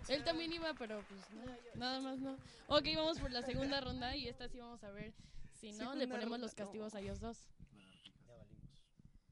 Él 0.08 0.24
también 0.24 0.52
iba, 0.52 0.74
pero 0.74 1.04
pues 1.08 1.22
no, 1.32 1.58
nada 1.76 2.00
más 2.02 2.20
no. 2.20 2.38
Ok, 2.68 2.86
vamos 2.96 3.20
por 3.20 3.32
la 3.32 3.42
segunda 3.42 3.80
ronda 3.82 4.16
y 4.16 4.28
esta 4.28 4.48
sí 4.48 4.60
vamos 4.60 4.84
a 4.84 4.92
ver. 4.92 5.14
Si 5.54 5.72
no, 5.74 5.94
le 5.96 6.08
ponemos 6.08 6.32
ronda, 6.32 6.46
los 6.46 6.56
castigos 6.56 6.96
a 6.96 7.00
ellos 7.00 7.20
dos. 7.20 7.46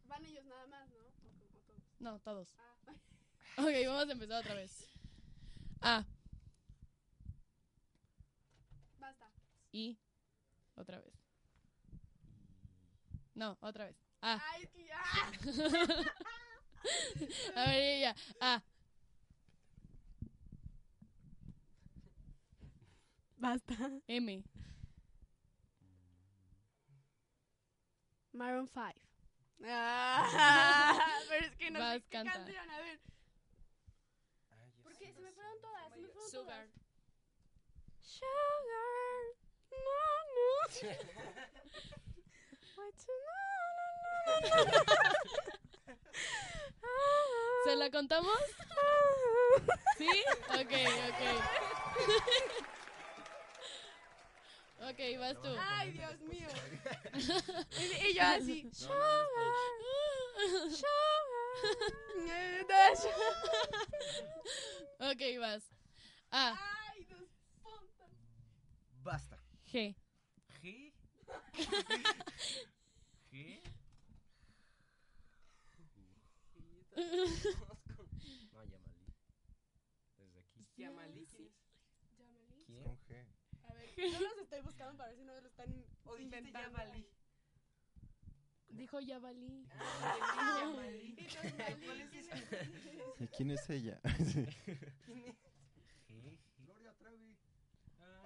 Van 0.07 0.23
ellos 0.25 0.45
nada 0.45 0.67
más, 0.67 0.89
¿no? 0.89 0.95
O, 0.97 1.57
o 1.57 1.61
todos. 1.61 1.83
No, 1.99 2.19
todos. 2.19 2.55
Ah. 2.57 3.61
Ok, 3.61 3.73
vamos 3.87 4.09
a 4.09 4.11
empezar 4.11 4.39
otra 4.39 4.53
vez. 4.53 4.87
A, 5.81 6.05
Basta. 8.99 9.31
I, 9.71 9.97
otra 10.75 10.99
vez. 10.99 11.13
No, 13.33 13.57
otra 13.61 13.85
vez. 13.85 13.97
A. 14.21 14.39
Ay, 14.51 14.63
es 14.63 14.71
que 14.71 14.85
ya. 14.85 15.01
Hallelujah. 17.55 18.15
Ah. 18.41 18.57
Uh, 18.57 18.59
Basta. 23.37 23.75
M. 24.07 24.43
Maroon 28.33 28.67
5. 28.67 28.93
Ah, 29.65 30.99
pero 31.29 31.45
es 31.45 31.55
que 31.55 31.69
no 31.71 31.79
Vas 31.79 31.95
sé 31.95 32.01
qué 32.03 32.09
canta. 32.17 32.33
canción, 32.33 32.69
a 32.69 32.79
ver. 32.79 32.99
Porque 34.83 35.13
se 35.13 35.21
me 35.21 35.31
fueron 35.33 35.59
todas, 35.61 35.93
se 35.93 35.99
me 35.99 36.07
fueron 36.07 36.29
Sugar. 36.31 36.67
Sugar. 38.01 39.35
No, 39.71 40.01
no. 40.35 40.89
What's 42.77 43.07
no, 43.07 43.13
no, 44.41 44.55
no, 44.55 44.73
no, 44.73 44.73
no. 44.73 46.58
¿Se 47.65 47.75
la 47.75 47.89
contamos? 47.91 48.37
¿Sí? 49.97 50.09
Ok, 50.49 50.73
ok. 51.09 51.21
ok, 54.89 54.99
vas 55.19 55.41
tú. 55.41 55.55
Ay, 55.59 55.91
Dios 55.91 56.19
mío. 56.21 56.47
Y, 58.07 58.13
yo 58.13 58.23
así. 58.23 58.69
Ok, 64.99 65.21
vas. 65.39 65.63
A, 66.31 66.55
Ay, 66.91 67.03
dos 67.05 67.29
puntos. 67.61 68.09
Basta. 69.01 69.37
G. 69.65 69.95
G. 70.61 70.93
G. 73.31 73.68
No, 78.51 78.63
Yamalí. 78.65 79.05
Desde 80.17 80.39
aquí. 80.39 80.67
Yamalí, 80.77 81.25
¿quién 81.27 81.45
es? 81.45 81.53
Yamalí. 82.17 82.63
¿Quién? 82.65 82.83
Con 82.83 82.97
G. 82.99 83.25
A 83.63 83.73
ver, 83.73 83.95
yo 83.95 84.19
los 84.19 84.37
estoy 84.37 84.61
buscando 84.61 84.97
para 84.97 85.09
ver 85.09 85.17
si 85.17 85.23
no 85.25 85.33
lo 85.39 85.47
están 85.47 85.85
inventando. 86.19 86.79
Dijo 88.69 88.99
Yabalí. 88.99 89.67
¿Y 93.19 93.27
quién 93.27 93.51
es 93.51 93.69
ella? 93.69 93.99
Gloria 96.57 96.93
Trevi. 96.97 97.37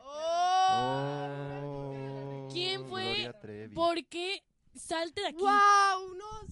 Oh, 0.05 1.89
¿Quién 2.51 2.86
fue? 2.88 3.03
Gloria 3.03 3.39
Trevi. 3.39 3.74
¿Por 3.74 4.05
qué? 4.07 4.43
Salte 4.76 5.21
de 5.21 5.28
aquí. 5.28 5.38
¡Wow! 5.38 6.15
No, 6.15 6.47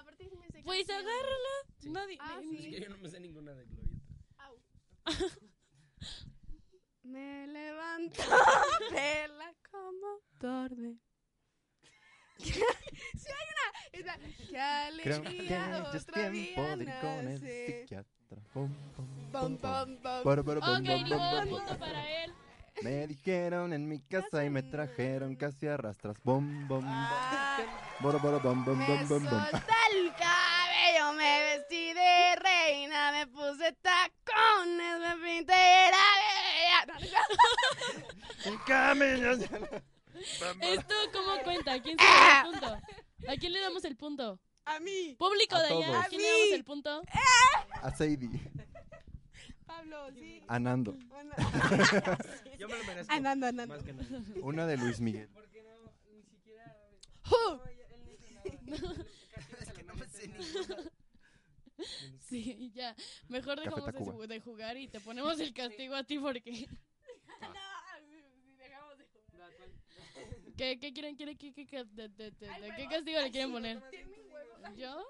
Aparte 0.00 0.28
sí 0.28 0.36
me 0.36 0.48
sé 0.48 0.62
Pues 0.64 0.86
canciones. 0.86 1.06
agárrala. 1.06 1.54
Nadie. 2.00 2.16
Ah, 2.20 2.40
Es 2.42 2.48
que 2.74 2.80
yo 2.80 2.88
no 2.88 2.96
me 2.98 3.08
sé 3.08 3.20
ninguna 3.20 3.52
de. 3.52 3.66
Au. 4.38 4.58
Me 7.02 7.46
levanto 7.46 8.22
de 8.92 9.28
la 9.28 9.54
cama 9.62 10.18
tarde. 10.38 10.96
sí 12.38 12.52
hay 12.52 13.46
una. 13.52 13.66
Es 13.92 14.04
la, 14.06 14.16
qué 14.18 15.02
Creo 15.02 15.22
que 15.22 15.28
alegría 15.28 15.78
es 15.78 16.02
otro 16.04 16.12
tiempo 16.14 16.32
día 16.32 16.76
de 16.76 16.84
ir 16.84 16.90
con 17.00 17.10
el 17.10 17.24
nace. 17.34 17.80
psiquiatra. 17.80 18.10
Pum, 18.52 18.72
pum, 18.94 19.06
Pum, 19.32 19.32
pum, 19.32 19.56
pum, 19.58 19.96
pum. 19.96 20.22
Para, 20.22 20.42
para, 20.44 20.60
pum, 20.60 20.68
Ok, 20.70 20.84
pum, 20.86 21.02
ni 21.02 21.10
pum, 21.10 21.18
modo, 21.18 21.40
pum. 21.40 21.48
punto 21.58 21.78
para 21.78 22.24
él. 22.24 22.32
Me 22.82 23.06
dijeron 23.06 23.72
en 23.72 23.88
mi 23.88 24.00
casa 24.00 24.44
y 24.44 24.50
me 24.50 24.62
trajeron 24.62 25.36
casi 25.36 25.66
a 25.66 25.76
rastras. 25.76 26.16
Bom, 26.24 26.66
bom, 26.66 26.80
bom. 26.80 27.06
Bora, 28.00 28.18
bora, 28.18 28.38
bom, 28.38 28.64
bom, 28.64 28.78
Me 28.78 28.86
bom, 28.86 29.08
bom, 29.08 29.24
bom. 29.24 29.40
solté 29.50 29.74
el 29.92 30.12
cabello, 30.14 31.12
me 31.12 31.42
vestí 31.42 31.92
de 31.92 32.36
reina, 32.36 33.12
me 33.12 33.26
puse 33.26 33.72
tacones, 33.82 34.98
me 35.00 35.16
pinté 35.24 35.52
y 35.52 35.88
era 35.88 35.98
bella. 36.86 37.20
¿Esto 40.62 40.94
cómo 41.12 41.42
cuenta? 41.44 41.80
¿Quién 41.82 41.98
se 41.98 42.04
da 42.04 42.40
el 42.40 42.50
punto? 42.50 42.66
¿A 43.28 43.36
quién 43.38 43.52
le 43.52 43.60
damos 43.60 43.84
el 43.84 43.96
punto? 43.96 44.40
A 44.64 44.80
mí. 44.80 45.16
Público 45.18 45.56
A 45.56 45.62
de 45.62 45.68
allá. 45.68 46.00
¿a 46.00 46.04
quién 46.06 46.22
le 46.22 46.28
damos 46.28 46.52
el 46.54 46.64
punto? 46.64 47.02
A 47.82 47.94
Sadie. 47.94 48.40
Pablo, 49.80 50.10
sí. 50.18 50.42
A 50.48 50.58
Nando. 50.58 50.92
Yo 52.58 52.68
me 52.68 52.78
lo 52.78 52.84
merezco. 52.84 53.12
Andando, 53.12 53.46
andando. 53.46 53.74
Más 53.74 53.82
que 53.84 53.92
nada. 53.92 54.08
Una 54.42 54.66
de 54.66 54.76
Luis 54.76 55.00
Miguel. 55.00 55.28
Porque 55.32 55.62
no, 55.62 55.92
ni 56.14 56.22
siquiera. 56.22 56.76
Ju. 57.24 57.60
Es 59.60 59.72
que 59.72 59.82
no 59.82 59.94
me 59.94 60.06
sé 60.06 60.28
ninguna. 60.28 60.76
Sí, 62.20 62.70
ya. 62.74 62.94
Mejor 63.28 63.58
dejamos 63.58 64.18
de, 64.18 64.26
de 64.28 64.40
jugar 64.40 64.76
y 64.76 64.86
te 64.88 65.00
ponemos 65.00 65.40
el 65.40 65.52
castigo 65.54 65.94
a 65.94 66.04
ti 66.04 66.18
porque... 66.18 66.68
¿Qué, 70.56 70.78
qué 70.78 70.92
quieren? 70.92 71.16
quieren 71.16 71.38
qué, 71.38 71.52
qué, 71.54 71.66
qué- 71.66 71.84
de, 71.84 72.08
de- 72.10 72.30
de- 72.32 72.60
de 72.60 72.70
qué 72.76 72.86
castigo 72.86 73.18
le 73.20 73.30
quieren 73.30 73.50
poner? 73.50 73.82
¿Yo? 74.76 75.02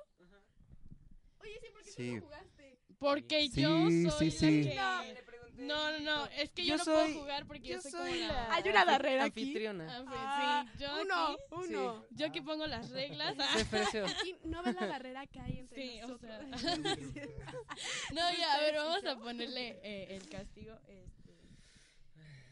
Oye, 1.40 1.58
sí, 1.60 1.68
¿por 1.72 1.82
qué 1.82 1.90
Sí. 1.90 2.08
tú 2.10 2.14
no 2.16 2.20
jugaste? 2.22 2.59
Porque 3.00 3.48
Sí, 3.48 3.62
yo 3.62 3.88
sí, 3.88 4.10
soy 4.10 4.30
sí. 4.30 4.62
la 4.74 5.02
que... 5.04 5.30
No, 5.62 5.90
no, 5.92 6.00
no, 6.00 6.26
es 6.38 6.50
que 6.52 6.64
yo, 6.64 6.68
Yo 6.70 6.76
no 6.78 6.84
soy- 6.84 6.94
puedo 7.12 7.20
jugar 7.20 7.46
porque 7.46 7.68
yo, 7.68 7.74
yo 7.76 7.80
soy, 7.82 7.90
soy 7.90 8.12
como 8.20 8.32
la... 8.32 8.48
la- 8.48 8.54
Hay 8.54 8.68
una 8.70 8.84
barrera 8.86 9.24
aquí. 9.24 9.40
Anfitriona. 9.42 9.86
Ah, 9.90 10.02
pues, 10.06 10.18
Ah, 10.22 10.66
sí, 10.72 10.82
yo 10.82 11.02
uno, 11.02 11.26
aquí, 11.28 11.42
uno. 11.74 12.06
yo 12.10 12.26
aquí 12.26 12.40
pongo 12.40 12.66
las 12.66 12.90
reglas. 12.90 13.36
ah. 13.38 13.48
Se 13.56 13.62
ofreció. 13.62 14.06
Aquí 14.06 14.36
no 14.44 14.62
ves 14.62 14.74
la 14.80 14.86
barrera 14.86 15.26
que 15.26 15.38
hay 15.40 15.58
entre 15.58 15.82
Sí, 15.82 16.00
o 16.02 16.08
nosotros. 16.08 16.60
sea. 16.60 16.76
No, 18.14 18.20
ya, 18.38 18.54
a 18.54 18.60
ver, 18.60 18.74
vamos 18.76 19.04
a 19.04 19.16
ponerle 19.18 19.78
eh, 19.82 20.16
el 20.16 20.28
castigo. 20.30 20.74
Este. 20.88 21.34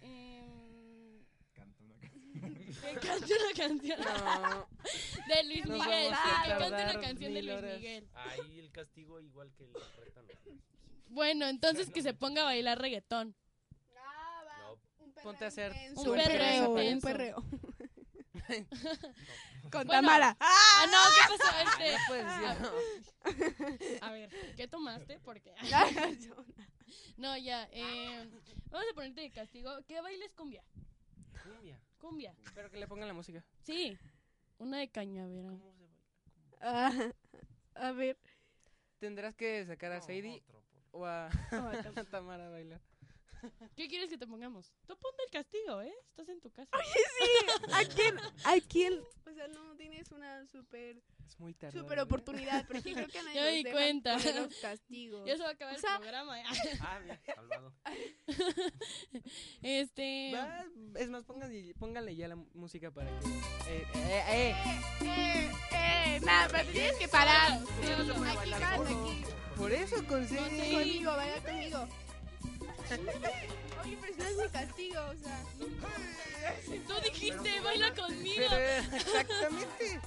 Em, 0.02 0.67
que 2.80 2.94
cante 3.06 3.32
una 3.34 3.52
canción. 3.56 4.00
No. 4.00 4.68
De 5.34 5.44
Luis 5.44 5.66
Nos 5.66 5.78
Miguel. 5.78 6.10
vamos 6.12 6.18
Sí, 6.24 6.42
que 6.42 6.48
cante 6.58 6.66
una 6.66 7.00
canción 7.00 7.18
de 7.18 7.28
mil 7.42 7.46
Luis 7.46 7.58
horas. 7.58 7.76
Miguel. 7.76 8.08
Ahí 8.14 8.58
el 8.58 8.70
castigo 8.72 9.20
igual 9.20 9.52
que 9.54 9.64
el 9.64 9.72
reto, 9.74 10.22
¿no? 10.22 10.28
Bueno, 11.08 11.46
entonces 11.48 11.90
que 11.90 12.02
se 12.02 12.14
ponga 12.14 12.42
a 12.42 12.44
bailar 12.44 12.78
reggaetón. 12.80 13.34
Ah, 13.96 14.42
va. 14.46 14.58
No. 14.58 14.72
Un 15.04 15.12
perreo 15.12 15.24
Ponte 15.24 15.44
a 15.44 15.48
hacer 15.48 15.72
intenso, 15.72 16.00
un 16.02 16.08
un 16.08 16.14
perreo 16.16 16.38
perreo, 16.38 16.70
un 16.70 16.78
intenso. 16.82 17.06
perreo. 17.06 17.44
Con 19.70 19.86
Bueno. 19.86 19.90
Tamara. 20.02 20.36
Ah, 20.40 20.86
no, 20.90 20.98
¿qué 21.14 21.36
pasó? 21.36 21.56
Este, 21.58 21.92
No 21.92 21.98
puedes 22.08 22.26
decir 22.26 24.00
no. 24.00 24.06
a 24.06 24.10
ver, 24.12 24.30
¿qué 24.56 24.68
tomaste? 24.68 25.18
Porque. 25.20 25.54
No, 27.18 27.36
ya. 27.36 27.68
Eh, 27.72 28.30
vamos 28.70 28.86
a 28.90 28.94
ponerte 28.94 29.20
de 29.22 29.30
castigo. 29.30 29.70
Que 29.86 30.00
bailes 30.00 30.30
cumbia. 30.34 30.62
Cumbia. 31.42 31.78
Cumbia. 31.98 32.34
Pero 32.54 32.70
que 32.70 32.76
le 32.78 32.86
pongan 32.88 33.08
la 33.08 33.14
música. 33.14 33.44
Sí. 33.64 33.98
Una 34.58 34.78
de 34.78 34.88
cañavera. 34.88 35.50
¿Cómo 35.50 35.72
se 35.72 35.84
baila? 35.84 35.98
Ah, 36.60 36.92
a 37.74 37.92
ver. 37.92 38.16
Tendrás 38.98 39.34
que 39.34 39.64
sacar 39.66 39.92
a 39.92 39.96
No, 39.96 40.02
Sadie 40.02 40.42
otro, 40.46 40.62
por- 40.90 41.00
o 41.00 41.06
a 41.06 41.30
Oh, 41.52 41.56
a 41.56 42.04
Tamara 42.10 42.46
a 42.46 42.50
bailar. 42.50 42.80
¿Qué 43.76 43.86
quieres 43.88 44.10
que 44.10 44.18
te 44.18 44.26
pongamos? 44.26 44.72
Tú 44.86 44.96
ponte 44.96 45.22
el 45.24 45.30
castigo, 45.30 45.80
¿eh? 45.80 45.94
Estás 46.08 46.28
en 46.28 46.40
tu 46.40 46.50
casa. 46.50 46.70
¿A 47.72 47.84
quién? 47.84 48.16
¿A 48.44 48.56
quién? 48.68 49.00
O 49.26 49.32
sea, 49.32 49.46
no 49.48 49.76
tienes 49.76 50.10
una 50.10 50.44
super 50.48 51.00
Es 51.28 51.38
muy 51.38 51.52
tarde. 51.54 51.78
super 51.78 52.00
oportunidad, 52.00 52.66
porque 52.66 52.94
creo 52.94 53.06
que 53.06 53.22
nadie 53.22 53.34
nos 53.40 53.44
me 53.44 53.50
di 53.52 53.62
deja 53.64 53.76
cuenta. 53.76 54.16
poner 54.16 54.34
los 54.36 54.54
castigos. 54.62 55.26
Ya 55.26 55.36
se 55.36 55.42
va 55.42 55.48
a 55.50 55.52
acabar 55.52 55.76
O 55.76 55.78
sea- 55.78 55.94
el 55.94 56.00
programa. 56.00 56.36
Ah, 56.80 56.98
bien, 57.00 57.20
salvado. 57.36 57.72
Este. 59.62 60.32
Va, 60.34 60.64
es 60.96 61.08
más, 61.10 61.24
pónganle, 61.24 61.74
pónganle 61.78 62.16
ya 62.16 62.28
la 62.28 62.36
música 62.54 62.90
para 62.90 63.10
que. 63.20 63.26
Eh, 63.28 63.86
eh, 63.94 64.24
eh. 64.28 64.54
Eh, 65.02 65.50
eh, 65.72 66.20
nada, 66.24 66.48
pero 66.50 66.64
te 66.66 66.72
tienes 66.72 66.96
que 66.96 67.08
parar. 67.08 67.58
Sí, 67.58 67.88
no 67.98 68.04
se 68.06 68.12
puede 68.14 68.30
Aquí, 68.30 68.50
solo. 68.50 68.82
aquí. 69.06 69.24
Por 69.56 69.72
eso 69.72 70.06
conseguí. 70.06 70.72
Conmigo, 70.74 71.10
vaya 71.16 71.42
conmigo. 71.42 71.88
Oye, 73.84 73.98
pero 74.00 74.14
si 74.14 74.18
no 74.20 74.24
es 74.28 74.36
mi 74.36 74.48
castigo, 74.50 75.00
o 75.10 75.14
sea. 75.16 75.44
Tú 76.86 76.94
dijiste, 77.04 77.60
baila 77.60 77.94
conmigo. 77.94 78.36
Pero, 78.48 78.96
exactamente. 78.96 80.00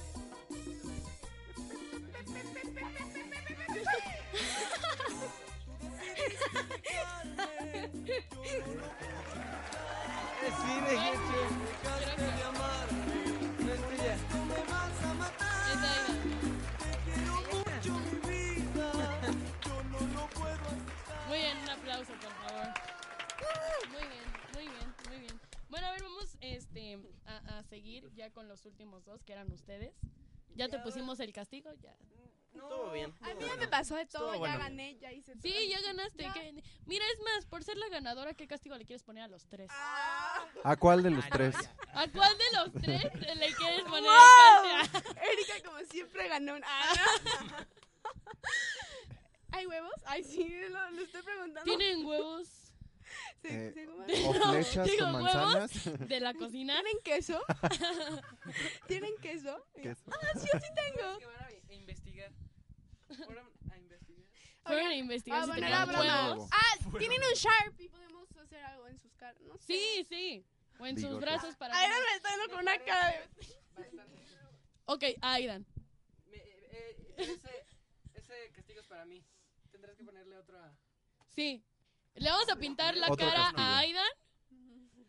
Muy 21.28 21.38
bien, 21.38 21.56
un 21.58 21.68
aplauso, 21.70 22.12
por 22.14 22.32
favor. 22.32 22.68
Muy 23.90 24.02
bien, 24.08 24.24
muy 24.54 24.68
bien, 24.68 24.94
muy 25.08 25.18
bien. 25.18 25.40
Bueno, 25.70 25.86
a 25.86 25.92
ver, 25.92 26.02
vamos 26.02 26.36
este, 26.40 26.98
a, 27.24 27.58
a 27.58 27.62
seguir 27.62 28.12
ya 28.14 28.30
con 28.30 28.48
los 28.48 28.66
últimos 28.66 29.04
dos, 29.04 29.22
que 29.24 29.32
eran 29.32 29.50
ustedes. 29.52 29.94
Ya 30.54 30.68
te 30.68 30.78
pusimos 30.80 31.20
el 31.20 31.32
castigo, 31.32 31.72
ya. 31.80 31.96
Estuvo 32.54 32.90
bien. 32.92 33.12
A 33.22 33.34
mí 33.34 33.44
ya 33.46 33.56
me 33.56 33.68
pasó 33.68 33.96
de 33.96 34.06
todo, 34.06 34.32
Estuvo 34.32 34.46
ya 34.46 34.52
bueno. 34.52 34.58
gané, 34.58 34.98
ya 34.98 35.12
hice 35.12 35.32
todo. 35.32 35.42
Sí, 35.42 35.68
ya 35.68 35.80
ganaste. 35.80 36.22
Ya. 36.22 36.32
¿qué? 36.32 36.62
Mira, 36.86 37.04
es 37.14 37.20
más, 37.22 37.46
por 37.46 37.64
ser 37.64 37.76
la 37.78 37.88
ganadora, 37.88 38.34
¿qué 38.34 38.46
castigo 38.46 38.76
le 38.76 38.84
quieres 38.84 39.02
poner 39.02 39.24
a 39.24 39.28
los 39.28 39.46
tres? 39.46 39.68
Ah, 39.72 40.44
¿A 40.64 40.76
cuál 40.76 41.02
de 41.02 41.10
los 41.10 41.26
tres? 41.28 41.54
¿A 41.94 42.06
cuál 42.08 42.36
de 42.38 42.44
los 42.58 42.72
tres 42.82 43.02
le 43.36 43.54
quieres 43.54 43.82
poner 43.84 44.10
¡Wow! 44.10 44.64
el? 44.66 45.32
Erika, 45.32 45.68
como 45.68 45.78
siempre, 45.90 46.28
ganó 46.28 46.54
un. 46.56 46.62
Ah, 46.64 46.92
no. 47.50 47.56
¿Hay 49.54 49.66
huevos? 49.66 49.92
Ay, 50.06 50.24
sí, 50.24 50.48
lo, 50.70 50.90
lo 50.90 51.02
estoy 51.02 51.22
preguntando. 51.22 51.62
¿Tienen 51.64 52.06
huevos? 52.06 52.48
Sí, 53.42 53.48
Eh. 53.48 53.74
¿O 54.26 54.32
flechas 54.52 54.86
Digo, 54.86 55.04
con 55.04 55.14
huevos 55.16 55.34
manzanas? 55.34 56.08
de 56.08 56.20
la 56.20 56.32
cocina. 56.32 56.74
¿Tienen 56.80 57.02
queso? 57.04 57.42
¿Tienen 58.86 59.14
queso? 59.20 59.66
Queso. 59.74 60.02
Ah, 60.10 60.38
sí, 60.38 60.48
sí 60.52 60.68
tengo. 60.74 61.18
Investigar. 61.82 62.32
Fueron 63.26 63.46
a 63.70 63.76
investigar. 63.76 64.26
Fueron 64.64 64.86
a 64.86 64.94
investigar 64.94 65.38
Ah, 65.40 65.42
si 65.42 65.48
bueno, 65.50 65.66
tenían 65.66 65.82
era 65.82 65.92
broma. 65.92 66.28
huevos. 66.30 66.50
Ah, 66.52 66.98
tienen 66.98 67.20
un 67.22 67.34
Sharpie. 67.34 67.88
Podemos 67.90 68.36
hacer 68.36 68.62
algo 68.64 68.86
en 68.88 68.98
sus 68.98 69.12
caras. 69.14 69.40
No 69.42 69.56
sé. 69.58 69.64
Sí, 69.66 70.06
sí. 70.08 70.46
O 70.78 70.86
en 70.86 70.98
sus 70.98 71.20
brazos 71.20 71.56
para. 71.56 71.76
Aidan 71.78 72.00
me 72.08 72.16
está 72.16 72.30
dando 72.30 72.48
con 72.54 72.60
una 72.60 72.78
cara 72.78 73.08
de. 73.08 73.28
Ok, 74.86 75.04
Aidan. 75.20 75.66
Me- 76.30 76.36
eh, 76.36 76.70
eh, 76.70 77.14
ese, 77.18 77.66
ese 78.14 78.52
castigo 78.52 78.80
es 78.80 78.86
para 78.86 79.04
mí. 79.04 79.22
Tendrás 79.70 79.96
que 79.96 80.04
ponerle 80.04 80.36
otro 80.38 80.58
a. 80.58 80.72
Sí. 81.34 81.64
¿Le 82.14 82.30
vamos 82.30 82.48
a 82.48 82.56
pintar 82.56 82.96
la 82.96 83.06
Otro 83.10 83.16
cara 83.26 83.40
castigo. 83.42 83.60
a 83.62 83.78
Aidan? 83.78 84.10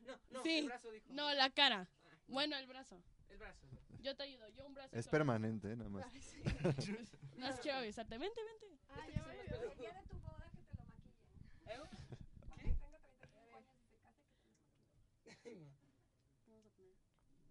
No, 0.05 0.19
no, 0.31 0.43
Sí. 0.43 0.57
el 0.59 0.65
brazo 0.65 0.91
dijo. 0.91 1.05
No, 1.11 1.31
la 1.33 1.49
cara. 1.49 1.87
Bueno, 2.27 2.55
el 2.57 2.65
brazo. 2.67 3.01
El 3.29 3.37
brazo. 3.37 3.67
Yo 4.03 4.15
te 4.17 4.23
ayudo. 4.23 4.49
Yo 4.49 4.65
un 4.65 4.73
brazo. 4.73 4.95
Es 4.95 5.07
permanente, 5.07 5.71
¿eh? 5.71 5.75
nada 5.77 5.89
más. 5.89 6.05
No 7.37 7.47
es 7.47 7.59
quiero 7.61 7.77
avisarte. 7.79 8.17
Vente, 8.17 8.41
vente. 8.43 8.77
Ah, 8.89 9.07
ya 9.09 9.23
veo. 9.23 9.43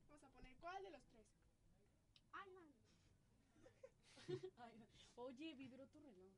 Vamos 0.09 0.25
a 0.25 0.29
poner 0.31 0.57
¿cuál 0.57 0.83
de 0.83 0.91
los 0.91 1.05
tres? 1.09 1.27
Aidan. 2.33 2.75
Oye, 5.17 5.55
vibró 5.55 5.87
tu 5.89 6.01
reloj. 6.01 6.33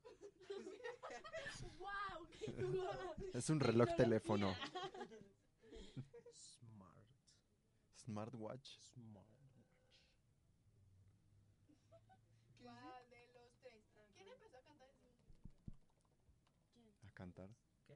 ¡Wow! 1.78 2.28
¡Qué 2.38 2.52
cool! 2.54 3.30
Es 3.34 3.50
un 3.50 3.60
reloj 3.60 3.94
teléfono. 3.96 4.54
Smart. 6.32 7.04
Smartwatch. 7.96 8.78
¿Cuál 12.64 13.10
de 13.10 13.26
los 13.34 13.52
tres? 13.60 13.84
¿Quién 14.16 14.28
empezó 14.28 14.56
a 14.56 14.62
cantar 14.62 14.88
ese 14.88 15.04
¿A 17.24 17.26
cantar? 17.26 17.48
¿Tú? 17.86 17.94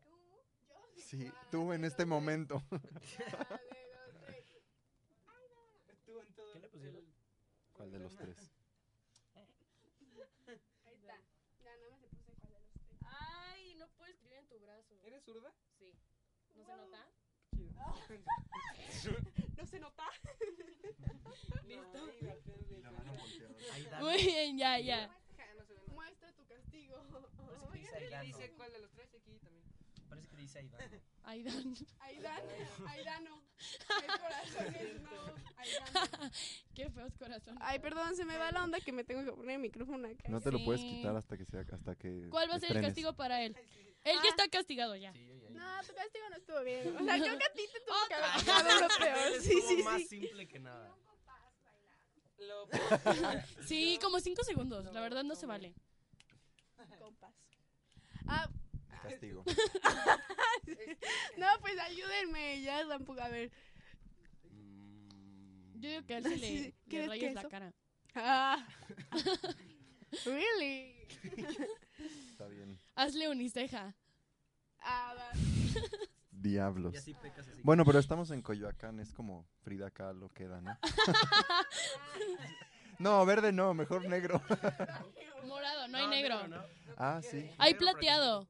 ¿Yo? 0.67 0.75
Sí, 1.11 1.29
¿Cuál 1.29 1.51
tú 1.51 1.73
en 1.75 1.85
este 1.85 2.07
momento. 2.07 2.63
¿Cuál 2.71 2.81
de 3.61 3.93
los 3.93 4.15
tres? 4.25 4.47
Tú 6.07 6.19
en 6.19 6.33
todo. 6.33 6.51
¿Qué 6.55 6.61
le 6.61 6.69
pusieron? 6.69 7.05
¿Cuál 7.75 7.91
de 7.93 7.99
los 7.99 8.17
tres? 8.17 8.51
Ahí 9.37 9.45
está. 10.95 11.21
Ya 11.63 11.77
no 11.77 11.91
me 11.91 11.99
se 11.99 12.09
puse 12.09 12.33
cuál 12.37 12.55
de 12.55 12.61
los 12.61 12.73
tres. 12.73 12.89
Ay, 13.05 13.75
no 13.75 13.87
puedo 13.99 14.11
escribir 14.11 14.39
en 14.39 14.49
tu 14.49 14.59
brazo. 14.61 14.99
¿Eres 15.03 15.23
zurda? 15.25 15.53
Sí. 15.79 15.93
¿No 16.57 16.65
se 16.65 16.75
nota? 16.79 17.07
¿No 19.59 19.67
se 19.67 19.79
nota? 19.79 20.05
Listo. 21.67 22.09
Ahí 23.75 23.85
da. 23.85 24.01
Muy 24.01 24.17
bien, 24.25 24.57
ya, 24.57 24.79
ya. 24.81 25.15
Muestra 25.95 26.33
tu 26.33 26.47
castigo. 26.47 26.97
Parece 27.37 27.67
que 27.69 27.79
dice 27.79 27.88
Aquí 27.88 27.88
Aidano. 28.05 28.25
dice 28.25 28.53
cuál 28.57 28.73
de 28.73 28.79
los 28.81 28.91
tres 28.93 29.09
aquí 29.15 29.39
también. 29.39 29.65
Parece 30.09 30.29
que 30.29 30.37
dice 30.37 30.59
Aidano. 30.59 31.01
Aidan. 31.25 31.75
Aidano. 32.01 32.51
Aidano. 32.89 33.43
El 34.01 34.21
corazón 34.21 34.75
es 34.75 35.01
no. 35.03 35.35
Aidano. 35.59 36.31
Qué 36.75 36.89
feos 36.91 37.13
corazones. 37.19 37.61
Ay, 37.63 37.79
perdón, 37.81 38.17
se 38.17 38.25
me 38.25 38.39
va 38.39 38.51
la 38.53 38.65
onda 38.65 38.81
que 38.81 38.93
me 38.93 39.05
tengo 39.05 39.25
que 39.25 39.33
poner 39.33 39.57
el 39.57 39.61
micrófono 39.61 40.09
acá. 40.09 40.29
No 40.29 40.41
te 40.41 40.51
lo 40.53 40.65
puedes 40.65 40.81
quitar 40.81 41.15
hasta 41.17 41.37
que 41.37 41.45
sea 41.45 41.65
hasta 41.73 41.95
que 41.97 42.29
¿Cuál 42.31 42.49
va 42.51 42.55
a 42.55 42.59
ser 42.61 42.71
el 42.71 42.77
estrenes. 42.77 42.89
castigo 42.91 43.13
para 43.15 43.43
él? 43.43 43.55
Él 44.05 44.17
ya 44.23 44.31
está 44.31 44.49
castigado 44.49 44.97
ya. 44.97 45.13
No, 45.13 45.81
tu 45.87 45.93
castigo 45.95 46.25
no 46.31 46.37
estuvo 46.37 46.63
bien. 46.63 46.97
O 46.97 47.05
sea, 47.05 47.15
creo 47.19 47.39
que 47.39 47.45
a 47.45 47.53
ti 47.53 47.63
te 47.73 47.81
tuvo 47.81 47.97
que 48.09 48.15
haber 48.15 48.29
Ah, 48.31 48.81
lo 48.81 49.05
peor. 49.05 49.43
Sí, 49.43 49.53
estuvo 49.59 49.69
sí, 49.69 49.83
más 49.83 50.01
sí. 50.03 50.09
simple 50.09 50.49
que 50.49 50.59
nada. 50.61 50.97
Lo... 52.39 52.69
Sí, 53.67 53.99
como 54.01 54.21
cinco 54.21 54.45
segundos. 54.45 54.85
La 54.95 55.01
verdad 55.01 55.25
no 55.25 55.35
se 55.35 55.45
vale. 55.47 55.75
Ah, 58.29 58.49
Castigo. 59.03 59.43
no, 61.39 61.47
pues 61.61 61.79
ayúdenme. 61.79 62.63
Ya 62.63 62.87
tampoco. 62.87 63.21
A 63.21 63.29
ver. 63.29 63.51
Yo 65.75 65.89
digo 65.89 66.07
que 66.07 66.15
a 66.15 66.19
él 66.19 66.25
se 66.25 66.37
le, 66.37 66.51
le 66.61 66.75
¿quieres 66.89 67.09
rayes 67.09 67.35
la 67.35 67.43
queso? 67.43 67.51
cara. 67.51 67.73
Ah. 68.15 68.67
really? 70.25 70.95
Está 72.31 72.47
bien. 72.49 72.79
Hazle 72.95 73.29
uniceja. 73.29 73.95
Ah, 74.81 75.15
va. 75.17 75.31
Diablos. 76.31 76.95
Y 76.95 76.99
así 76.99 77.15
pecas 77.15 77.49
así. 77.49 77.61
Bueno, 77.63 77.85
pero 77.85 77.99
estamos 77.99 78.31
en 78.31 78.43
Coyoacán, 78.43 79.01
es 79.01 79.13
como 79.13 79.47
Frida 79.63 79.91
Kahlo 79.91 80.29
queda, 80.29 80.61
¿no? 80.61 80.79
no, 82.99 83.27
verde 83.27 83.53
no, 83.53 83.75
mejor 83.75 84.09
negro. 84.09 84.41
No 85.89 85.99
hay 85.99 86.05
No, 86.05 86.11
negro. 86.11 86.49
¿no? 86.49 86.65
ah, 86.97 87.21
sí. 87.23 87.51
Hay 87.59 87.73
Negro, 87.73 87.79
pero 87.79 87.79
plateado. 87.79 88.49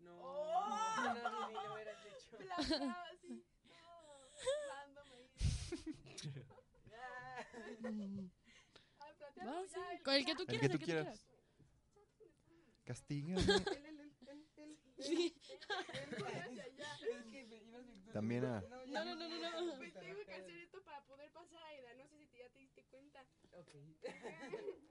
No, 0.00 1.14
no, 1.14 1.14
no, 1.30 1.48
ni 1.48 1.54
lo 1.54 1.74
hubieras 1.74 1.98
hecho. 2.06 2.36
Plateado, 2.38 2.94
así. 3.12 3.44
todo 3.68 4.30
random 4.68 5.08
ahí. 5.12 5.30
Ah, 9.00 9.06
plateado, 9.18 9.50
Vas, 9.52 9.70
ya, 9.72 9.92
el- 9.92 10.02
Con 10.02 10.14
el 10.14 10.24
que 10.24 10.34
tú 10.34 10.42
El 10.42 10.46
quieras. 10.48 10.60
que 10.70 10.78
tú 10.78 10.84
quieras. 10.84 11.26
Sí. 14.98 15.34
hacia 16.28 16.64
allá. 16.64 16.98
También 18.12 18.44
a... 18.44 18.60
No, 18.60 18.84
no, 18.86 19.14
no, 19.16 19.28
no, 19.28 19.38
no. 19.66 19.76
Pues 19.78 19.92
tengo 19.94 20.24
que 20.24 20.34
hacer 20.34 20.56
esto 20.58 20.82
para 20.84 21.02
poder 21.06 21.30
pasar, 21.32 21.62
Aida. 21.64 21.94
No 21.94 22.06
sé 22.06 22.18
si 22.18 22.26
te- 22.26 22.38
ya 22.38 22.48
te 22.50 22.58
diste 22.58 22.84
cuenta. 22.84 23.24
Ok. 23.52 23.68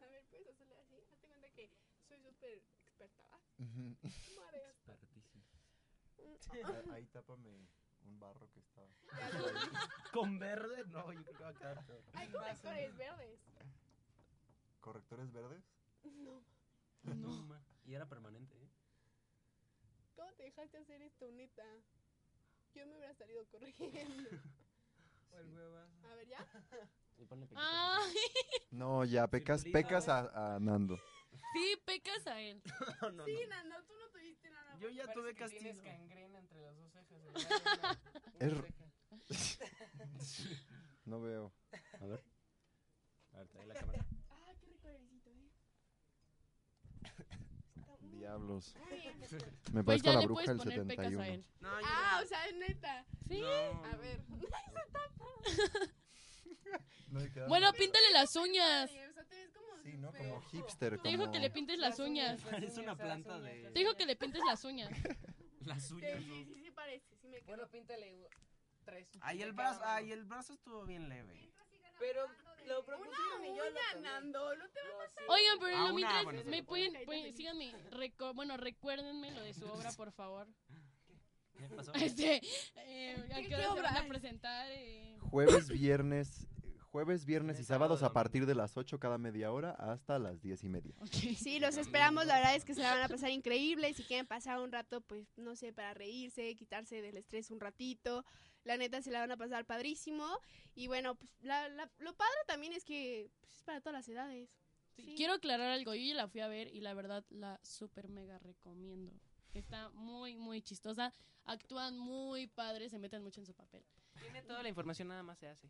A 0.01 0.07
ver, 0.07 0.23
puedes 0.29 0.47
hacerle 0.47 0.75
así. 0.75 0.95
Hazte 1.13 1.27
cuenta 1.27 1.47
que 1.51 1.69
soy 2.07 2.17
súper 2.33 2.61
experta, 2.85 3.21
¿va? 3.29 3.39
Ujú. 3.59 3.97
Madre. 4.39 4.69
Expertísimo. 4.69 5.43
Ahí- 6.93 7.05
tápame 7.07 7.49
un 7.49 8.19
barro 8.19 8.49
que 8.51 8.59
está. 8.59 8.81
¿Con 10.11 10.39
verde? 10.39 10.85
No, 10.87 11.11
yo 11.13 11.23
creo 11.23 11.37
que 11.37 11.43
va 11.43 11.49
a 11.49 11.53
quedar 11.53 11.85
peor. 11.85 12.03
Hay 12.13 12.27
correctores 12.29 12.97
verdes. 12.97 13.39
¿Correctores 14.79 15.31
verdes? 15.31 15.63
No. 16.03 16.43
No. 17.03 17.29
ma. 17.43 17.61
Y 17.85 17.93
era 17.93 18.07
permanente, 18.07 18.55
¿eh? 18.57 18.69
¿Cómo 20.15 20.31
te 20.33 20.43
dejaste 20.43 20.77
hacer 20.77 21.01
esto, 21.01 21.29
neta? 21.31 21.63
Yo 22.73 22.85
me 22.85 22.95
hubiera 22.97 23.13
salido 23.15 23.45
corrigiendo. 23.47 24.29
¿Cuál 25.29 25.49
hueva? 25.53 25.87
A 26.11 26.15
ver, 26.15 26.27
¿ya? 26.27 26.47
Y 27.17 27.25
ponle 27.25 27.47
Ay, 27.55 28.15
No, 28.71 29.03
ya, 29.05 29.27
pecas, 29.27 29.63
pecas 29.63 30.07
a, 30.07 30.55
a 30.55 30.59
Nando. 30.59 30.99
Sí, 31.53 31.77
pecas 31.85 32.27
a 32.27 32.39
él. 32.39 32.61
No, 33.01 33.11
no, 33.11 33.25
Sí, 33.25 33.33
no. 33.43 33.49
Nando, 33.49 33.83
tú 33.85 33.93
no 33.95 34.09
tuviste 34.11 34.49
nada. 34.51 34.77
Yo 34.79 34.89
ya 34.89 35.03
Parece 35.05 35.13
tuve 35.21 35.35
castigo. 35.35 35.61
Tienes 35.61 35.81
gangrena 35.81 36.39
entre 36.39 36.59
las 36.61 36.75
dos 36.77 36.91
cejas. 36.91 37.17
Es- 39.29 39.57
ceja. 39.57 39.75
No 41.05 41.19
veo. 41.21 41.51
A 41.99 42.05
ver. 42.05 42.23
A 43.33 43.37
ver, 43.39 43.47
trae 43.49 43.65
la 43.65 43.73
cámara. 43.73 44.05
Ah, 44.29 44.53
qué 44.59 44.65
rico 44.67 44.87
airecito, 44.87 45.29
¿eh? 45.31 45.49
Diablos. 48.01 48.75
Me 49.73 49.83
Pues 49.83 50.01
ya 50.03 50.11
a 50.11 50.15
la 50.15 50.21
bruja 50.21 50.43
del 50.43 50.57
poner 50.57 50.85
pecas 50.87 51.05
a 51.05 51.09
71. 51.09 51.23
él. 51.23 51.45
No, 51.59 51.69
Ah, 51.83 52.21
o 52.23 52.25
sea, 52.27 52.45
es 52.47 52.55
neta. 52.55 53.05
Sí. 53.27 53.41
no. 53.41 53.83
A 53.85 53.95
ver. 53.97 54.21
Bueno, 57.47 57.71
píntale 57.73 58.11
las 58.13 58.35
uñas. 58.35 58.89
Sí, 59.83 59.97
¿no? 59.97 60.11
Como 60.13 60.41
hipster. 60.43 60.99
Te 61.01 61.09
dijo 61.09 61.21
como- 61.23 61.31
que 61.33 61.39
le 61.39 61.49
pintes 61.49 61.79
las 61.79 61.99
uñas. 61.99 62.41
Parece 62.43 62.79
una 62.81 62.91
las 62.93 62.99
planta 63.01 63.37
uñas, 63.37 63.43
de- 63.51 63.71
Te 63.71 63.79
dijo 63.79 63.95
que 63.95 64.05
le 64.05 64.15
pintes 64.15 64.41
las 64.45 64.63
uñas. 64.63 64.89
Las 65.61 65.91
uñas. 65.91 66.19
sí, 66.23 66.45
sí, 66.45 66.55
sí 66.63 66.71
parece. 66.71 67.15
Sí 67.21 67.27
me. 67.27 67.39
Bueno, 67.41 67.67
píntale 67.69 68.27
tres. 68.83 69.11
Ay, 69.21 69.37
de 69.39 69.43
el 69.43 69.53
brazo, 69.53 69.81
ay, 69.83 70.11
el 70.11 70.23
brazo 70.25 70.53
estuvo 70.53 70.85
bien 70.85 71.07
leve. 71.07 71.51
Pero 71.99 72.25
lo 72.67 72.83
propusieron 72.83 73.45
y 73.45 73.49
yo 73.49 73.63
lo 73.65 73.69
uña, 73.69 73.79
tomé. 73.93 74.01
Nando. 74.01 74.55
No 74.55 74.67
te 74.69 74.79
va 74.79 74.87
a. 75.03 75.31
Oigan, 75.31 75.59
pero 75.59 75.77
Ah, 75.77 75.87
lo 75.89 75.93
mientras 75.93 76.23
bueno, 76.23 76.41
me 76.45 76.63
pueden, 76.63 76.95
Ahí 76.95 77.05
pueden- 77.05 77.37
síganme, 77.37 77.71
reco- 77.91 78.33
bueno, 78.33 78.57
recuérdenme 78.57 79.29
lo 79.31 79.41
de 79.41 79.53
su 79.53 79.65
obra, 79.67 79.91
por 79.97 80.11
favor. 80.11 80.47
¿Qué 81.57 81.69
pasó? 81.75 81.91
Este, 82.15 82.41
eh, 82.77 83.15
¿a 83.31 83.35
¿Qué- 83.35 83.41
qué 83.43 83.49
qué 83.49 83.55
hora 83.55 83.63
se 83.63 83.69
van 83.69 83.77
obra? 83.77 83.99
a 83.99 84.07
presentar? 84.07 84.67
Eh, 84.71 85.15
Jueves, 85.19 85.69
viernes, 85.69 86.47
Jueves, 86.91 87.25
viernes 87.25 87.57
y 87.57 87.63
sábados 87.63 88.03
a 88.03 88.11
partir 88.11 88.45
de 88.45 88.53
las 88.53 88.75
8 88.75 88.99
cada 88.99 89.17
media 89.17 89.53
hora 89.53 89.71
hasta 89.71 90.19
las 90.19 90.41
10 90.41 90.61
y 90.65 90.67
media. 90.69 90.93
Sí, 91.37 91.57
los 91.59 91.77
esperamos. 91.77 92.25
La 92.25 92.35
verdad 92.35 92.55
es 92.55 92.65
que 92.65 92.73
se 92.73 92.81
la 92.81 92.93
van 92.93 93.03
a 93.03 93.07
pasar 93.07 93.29
increíble. 93.29 93.93
Si 93.93 94.03
quieren 94.03 94.27
pasar 94.27 94.59
un 94.59 94.73
rato, 94.73 94.99
pues 94.99 95.37
no 95.37 95.55
sé, 95.55 95.71
para 95.71 95.93
reírse, 95.93 96.53
quitarse 96.57 97.01
del 97.01 97.15
estrés 97.15 97.49
un 97.49 97.61
ratito. 97.61 98.25
La 98.65 98.75
neta 98.75 99.01
se 99.01 99.09
la 99.09 99.21
van 99.21 99.31
a 99.31 99.37
pasar 99.37 99.65
padrísimo. 99.65 100.25
Y 100.75 100.87
bueno, 100.87 101.15
pues 101.15 101.31
la- 101.41 101.69
la- 101.69 101.89
lo 101.99 102.13
padre 102.13 102.35
también 102.45 102.73
es 102.73 102.83
que 102.83 103.31
pues, 103.39 103.55
es 103.55 103.63
para 103.63 103.79
todas 103.79 103.93
las 103.93 104.09
edades. 104.09 104.49
Sí, 104.97 105.13
Quiero 105.15 105.33
aclarar 105.33 105.71
algo, 105.71 105.95
yo 105.95 106.03
ya 106.03 106.15
la 106.15 106.27
fui 106.27 106.41
a 106.41 106.49
ver 106.49 106.67
y 106.75 106.81
la 106.81 106.93
verdad 106.93 107.23
la 107.29 107.57
super 107.63 108.09
mega 108.09 108.37
recomiendo. 108.39 109.13
Está 109.53 109.89
muy, 109.91 110.35
muy 110.35 110.61
chistosa, 110.61 111.13
actúan 111.45 111.97
muy 111.97 112.47
padres, 112.47 112.91
se 112.91 112.99
meten 112.99 113.23
mucho 113.23 113.39
en 113.39 113.45
su 113.45 113.53
papel. 113.53 113.81
Tiene 114.19 114.41
toda 114.41 114.61
la 114.61 114.67
información, 114.69 115.07
nada 115.07 115.23
más 115.23 115.37
se 115.39 115.47
hace. 115.47 115.69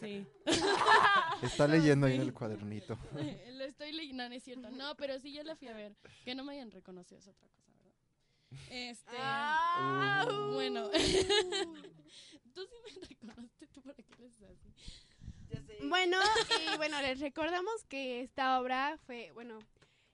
Sí. 0.00 0.26
Está 1.42 1.68
leyendo 1.68 2.06
ahí 2.06 2.16
en 2.16 2.22
el 2.22 2.32
cuadernito. 2.32 2.98
Lo 3.52 3.64
estoy 3.64 3.92
leyendo, 3.92 4.28
no 4.28 4.34
es 4.34 4.42
cierto. 4.42 4.70
No, 4.70 4.96
pero 4.96 5.18
sí 5.20 5.32
yo 5.32 5.42
la 5.42 5.56
fui 5.56 5.68
a 5.68 5.74
ver. 5.74 5.96
Que 6.24 6.34
no 6.34 6.44
me 6.44 6.54
hayan 6.54 6.70
reconocido 6.70 7.18
es 7.18 7.28
otra 7.28 7.48
cosa, 7.48 7.72
¿verdad? 7.72 7.92
Este. 8.70 9.16
Ah. 9.18 10.26
Bueno. 10.52 10.90
Tú 12.54 12.60
sí 12.66 12.76
me 12.84 13.06
reconociste, 13.06 13.66
¿tú 13.68 13.80
para 13.80 13.96
qué 13.96 14.14
le 14.18 14.26
haces 14.26 14.42
así? 14.42 15.88
Bueno, 15.88 16.18
y 16.60 16.76
bueno, 16.76 17.00
les 17.00 17.18
recordamos 17.18 17.84
que 17.88 18.20
esta 18.20 18.60
obra 18.60 18.98
fue, 19.06 19.30
bueno, 19.32 19.58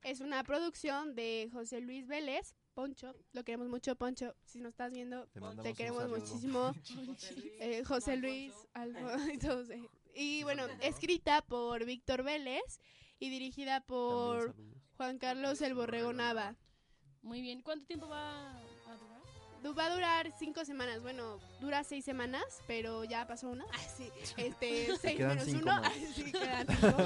es 0.03 0.21
una 0.21 0.45
producción 0.45 1.15
de 1.17 1.49
José 1.53 1.81
Luis 1.81 2.07
Vélez, 2.07 2.55
Poncho, 2.79 3.13
lo 3.33 3.43
queremos 3.43 3.67
mucho, 3.69 3.97
Poncho, 3.97 4.37
si 4.45 4.61
nos 4.61 4.71
estás 4.71 4.93
viendo, 4.93 5.27
Te 5.65 5.75
queremos 5.75 6.09
muchísimo. 6.09 6.73
Eh, 7.59 7.83
José 7.85 8.17
Luis, 8.17 8.53
Alfo- 8.73 8.95
y 9.35 9.39
todos, 9.39 9.69
eh. 9.71 9.83
Y 10.15 10.45
bueno, 10.45 10.65
escrita 10.81 11.43
por 11.43 11.85
Víctor 11.85 12.23
Vélez 12.23 12.63
y 13.19 13.31
dirigida 13.31 13.81
por 13.81 14.55
Juan 14.97 15.19
Carlos 15.19 15.61
El 15.61 15.75
Borrego 15.75 16.13
Nava. 16.13 16.55
Muy 17.23 17.41
bien. 17.41 17.63
¿Cuánto 17.63 17.85
tiempo 17.87 18.07
va 18.07 18.53
a 18.57 18.97
durar? 18.97 19.21
Du- 19.65 19.75
Va 19.75 19.87
a 19.87 19.95
durar 19.95 20.33
cinco 20.39 20.65
semanas. 20.65 21.03
Bueno, 21.03 21.41
dura 21.61 21.83
seis 21.83 22.05
semanas, 22.05 22.45
pero 22.69 23.03
ya 23.03 23.27
pasó 23.27 23.49
una. 23.49 23.65
Ah, 23.73 23.89
sí. 23.97 24.09
Este, 24.37 24.97
seis 24.99 25.19
menos 25.19 25.43
cinco 25.47 25.63
uno. 25.63 25.73
Ah, 25.83 25.93
sí, 26.15 26.31
quedan 26.31 26.67
cinco. 26.69 26.97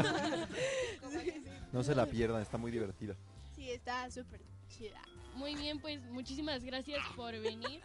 Sí, 1.11 1.31
sí. 1.31 1.45
No 1.73 1.83
se 1.83 1.95
la 1.95 2.05
pierdan, 2.05 2.43
está 2.43 2.59
muy 2.59 2.71
divertida. 2.71 3.17
Sí, 3.55 3.71
está 3.71 4.11
súper 4.11 4.43
chida. 4.69 5.01
Muy 5.35 5.55
bien, 5.55 5.81
pues 5.81 6.01
muchísimas 6.11 6.63
gracias 6.65 7.01
por 7.17 7.33
venir. 7.39 7.81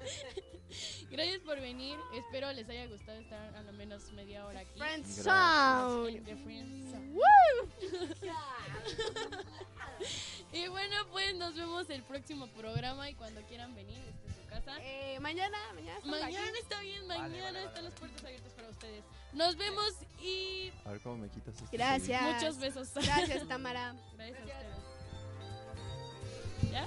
gracias 1.10 1.40
por 1.40 1.60
venir. 1.60 1.96
Espero 2.14 2.52
les 2.52 2.68
haya 2.68 2.86
gustado 2.86 3.18
estar 3.18 3.54
a 3.56 3.62
lo 3.62 3.72
menos 3.72 4.10
media 4.12 4.46
hora 4.46 4.60
aquí. 4.60 4.78
Friend 4.78 5.04
Gracias. 5.04 5.24
Sound. 5.24 6.08
En 6.16 6.24
The 6.24 6.36
Friend 6.36 6.90
Sound. 6.90 7.14
¡Woo! 7.14 7.68
y 10.52 10.68
bueno, 10.68 10.96
pues 11.12 11.34
nos 11.36 11.54
vemos 11.54 11.88
el 11.90 12.02
próximo 12.02 12.46
programa 12.48 13.08
y 13.10 13.14
cuando 13.14 13.40
quieran 13.42 13.74
venir, 13.74 13.98
esta 13.98 14.28
es 14.28 14.34
su 14.36 14.46
casa. 14.48 14.76
Eh, 14.82 15.18
mañana, 15.20 15.58
mañana. 15.74 16.00
Mañana 16.04 16.48
aquí. 16.48 16.58
está 16.60 16.80
bien, 16.80 17.06
mañana 17.06 17.28
vale, 17.28 17.42
vale, 17.42 17.64
están 17.64 17.84
las 17.84 17.94
puertas 17.94 18.24
abiertas 18.24 18.52
para 18.54 18.68
ustedes. 18.68 19.04
Nos 19.32 19.56
vemos 19.56 19.94
y 20.20 20.70
A 20.84 20.90
ver 20.90 21.00
cómo 21.00 21.16
me 21.18 21.28
quitas 21.28 21.54
este 21.54 21.76
Gracias. 21.76 22.22
muchos 22.22 22.58
besos. 22.58 22.92
Gracias, 22.94 23.46
Tamara. 23.48 23.94
Gracias 24.16 24.40
a 24.40 24.44
ustedes. 24.44 24.81
¿Ya? 26.70 26.86